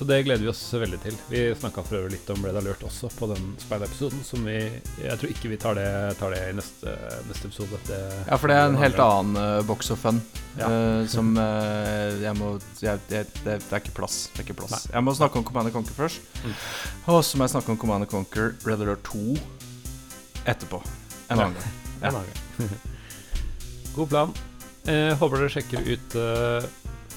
Så 0.00 0.06
det 0.08 0.22
gleder 0.24 0.40
vi 0.40 0.48
oss 0.48 0.62
veldig 0.72 0.96
til. 1.02 1.16
Vi 1.28 1.40
snakka 1.60 1.82
for 1.84 1.98
øvrig 1.98 2.14
litt 2.14 2.30
om 2.32 2.40
Red 2.46 2.56
Alert 2.56 2.80
også 2.88 3.10
på 3.18 3.26
den 3.34 3.50
speilepisoden, 3.60 4.22
som 4.24 4.46
vi 4.48 4.54
Jeg 4.96 5.18
tror 5.20 5.32
ikke 5.34 5.50
vi 5.52 5.58
tar 5.60 5.76
det, 5.76 5.84
tar 6.16 6.32
det 6.32 6.38
i 6.46 6.54
neste, 6.56 6.94
neste 7.28 7.50
episode. 7.50 7.76
Det, 7.84 7.98
Ja, 8.30 8.38
for 8.40 8.48
det 8.48 8.56
er 8.56 8.70
en 8.70 8.78
helt 8.80 8.96
annen 9.04 9.36
uh, 9.36 9.60
box 9.68 9.90
of 9.92 10.00
fun 10.00 10.22
Ja. 10.56 10.70
uh, 10.72 11.04
som 11.12 11.34
uh, 11.36 12.16
jeg 12.22 12.32
må 12.40 12.54
jeg, 12.80 12.96
det, 13.10 13.26
det, 13.44 13.58
det 13.60 13.68
er 13.76 13.82
ikke 13.84 13.92
plass. 14.00 14.30
Er 14.38 14.40
ikke 14.46 14.56
plass. 14.62 14.88
Jeg 14.88 15.04
må 15.04 15.12
snakke 15.20 15.36
om 15.36 15.44
Command 15.44 15.68
Conquer 15.76 15.92
først. 16.00 16.32
Mm. 16.46 16.56
Og 17.12 17.20
så 17.28 17.36
må 17.36 17.44
jeg 17.44 17.52
snakke 17.58 17.74
om 17.76 17.80
Command 17.84 18.08
Conquer 18.08 18.54
Red 18.64 18.80
Alert 18.80 19.04
2 19.12 19.36
etterpå. 20.48 20.80
En 21.28 21.36
Ja. 21.36 21.44
annen 21.44 21.60
gang. 21.60 21.72
En 22.00 22.14
annen 22.14 22.32
gang. 22.32 22.78
God 23.94 24.08
plan. 24.08 24.32
Eh, 24.88 25.12
håper 25.20 25.36
dere 25.42 25.52
sjekker 25.52 25.84
ut 25.92 26.14
eh, 26.16 26.64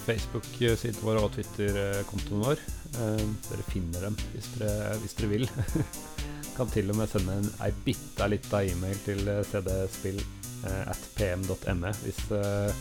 Facebook-siden 0.06 1.01
vår 1.04 1.22
og 1.22 1.32
Twitter-kontoen 1.36 2.45
vår. 2.45 2.64
Eh, 2.99 3.26
dere 3.49 3.68
finner 3.72 4.10
dem 4.10 4.18
hvis 4.34 4.51
dere, 4.60 4.97
hvis 5.04 5.18
dere 5.20 5.34
vil. 5.36 5.49
kan 6.58 6.70
til 6.70 6.91
og 6.93 6.99
med 6.99 7.10
sende 7.10 7.36
en 7.41 7.51
ei 7.66 7.72
bitte 7.86 8.28
lita 8.30 8.62
e-mail 8.68 8.99
til 9.06 9.22
cdspill.pm.me 9.49 10.41
eh, 10.70 10.84
at 10.91 11.08
pm.me 11.18 11.93
hvis, 12.04 12.20
eh, 12.32 12.72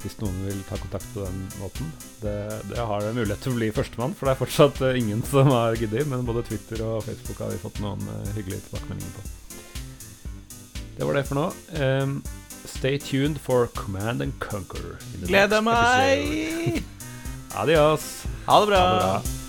hvis 0.00 0.16
noen 0.22 0.38
vil 0.46 0.62
ta 0.68 0.78
kontakt 0.80 1.08
på 1.14 1.26
den 1.26 1.42
måten. 1.60 1.92
Det, 2.22 2.36
det 2.70 2.88
har 2.92 3.08
mulighet 3.12 3.42
til 3.44 3.54
å 3.54 3.58
bli 3.58 3.70
førstemann, 3.76 4.16
for 4.16 4.28
det 4.28 4.34
er 4.34 4.42
fortsatt 4.44 4.82
eh, 4.86 4.98
ingen 5.02 5.24
som 5.26 5.50
har 5.52 5.78
giddet. 5.80 6.08
Men 6.10 6.26
både 6.28 6.46
Twitter 6.48 6.84
og 6.86 7.04
Facebook 7.06 7.42
har 7.44 7.54
vi 7.54 7.62
fått 7.62 7.80
noen 7.84 8.04
eh, 8.16 8.34
hyggelige 8.38 8.66
tilbakemeldinger 8.68 9.16
på. 9.18 9.28
Det 11.00 11.08
var 11.08 11.16
det 11.16 11.26
for 11.30 11.40
nå. 11.40 12.39
Stay 12.64 12.98
tuned 12.98 13.40
for 13.40 13.66
Command 13.66 14.22
and 14.22 14.32
Conquer. 14.40 14.98
Gleder 15.26 15.60
meg! 15.62 16.82
Adios. 17.54 18.24
Ha 18.46 18.60
det 18.60 18.66
bra. 18.66 18.78
Ha 18.78 18.90
det 18.94 19.00
bra. 19.00 19.39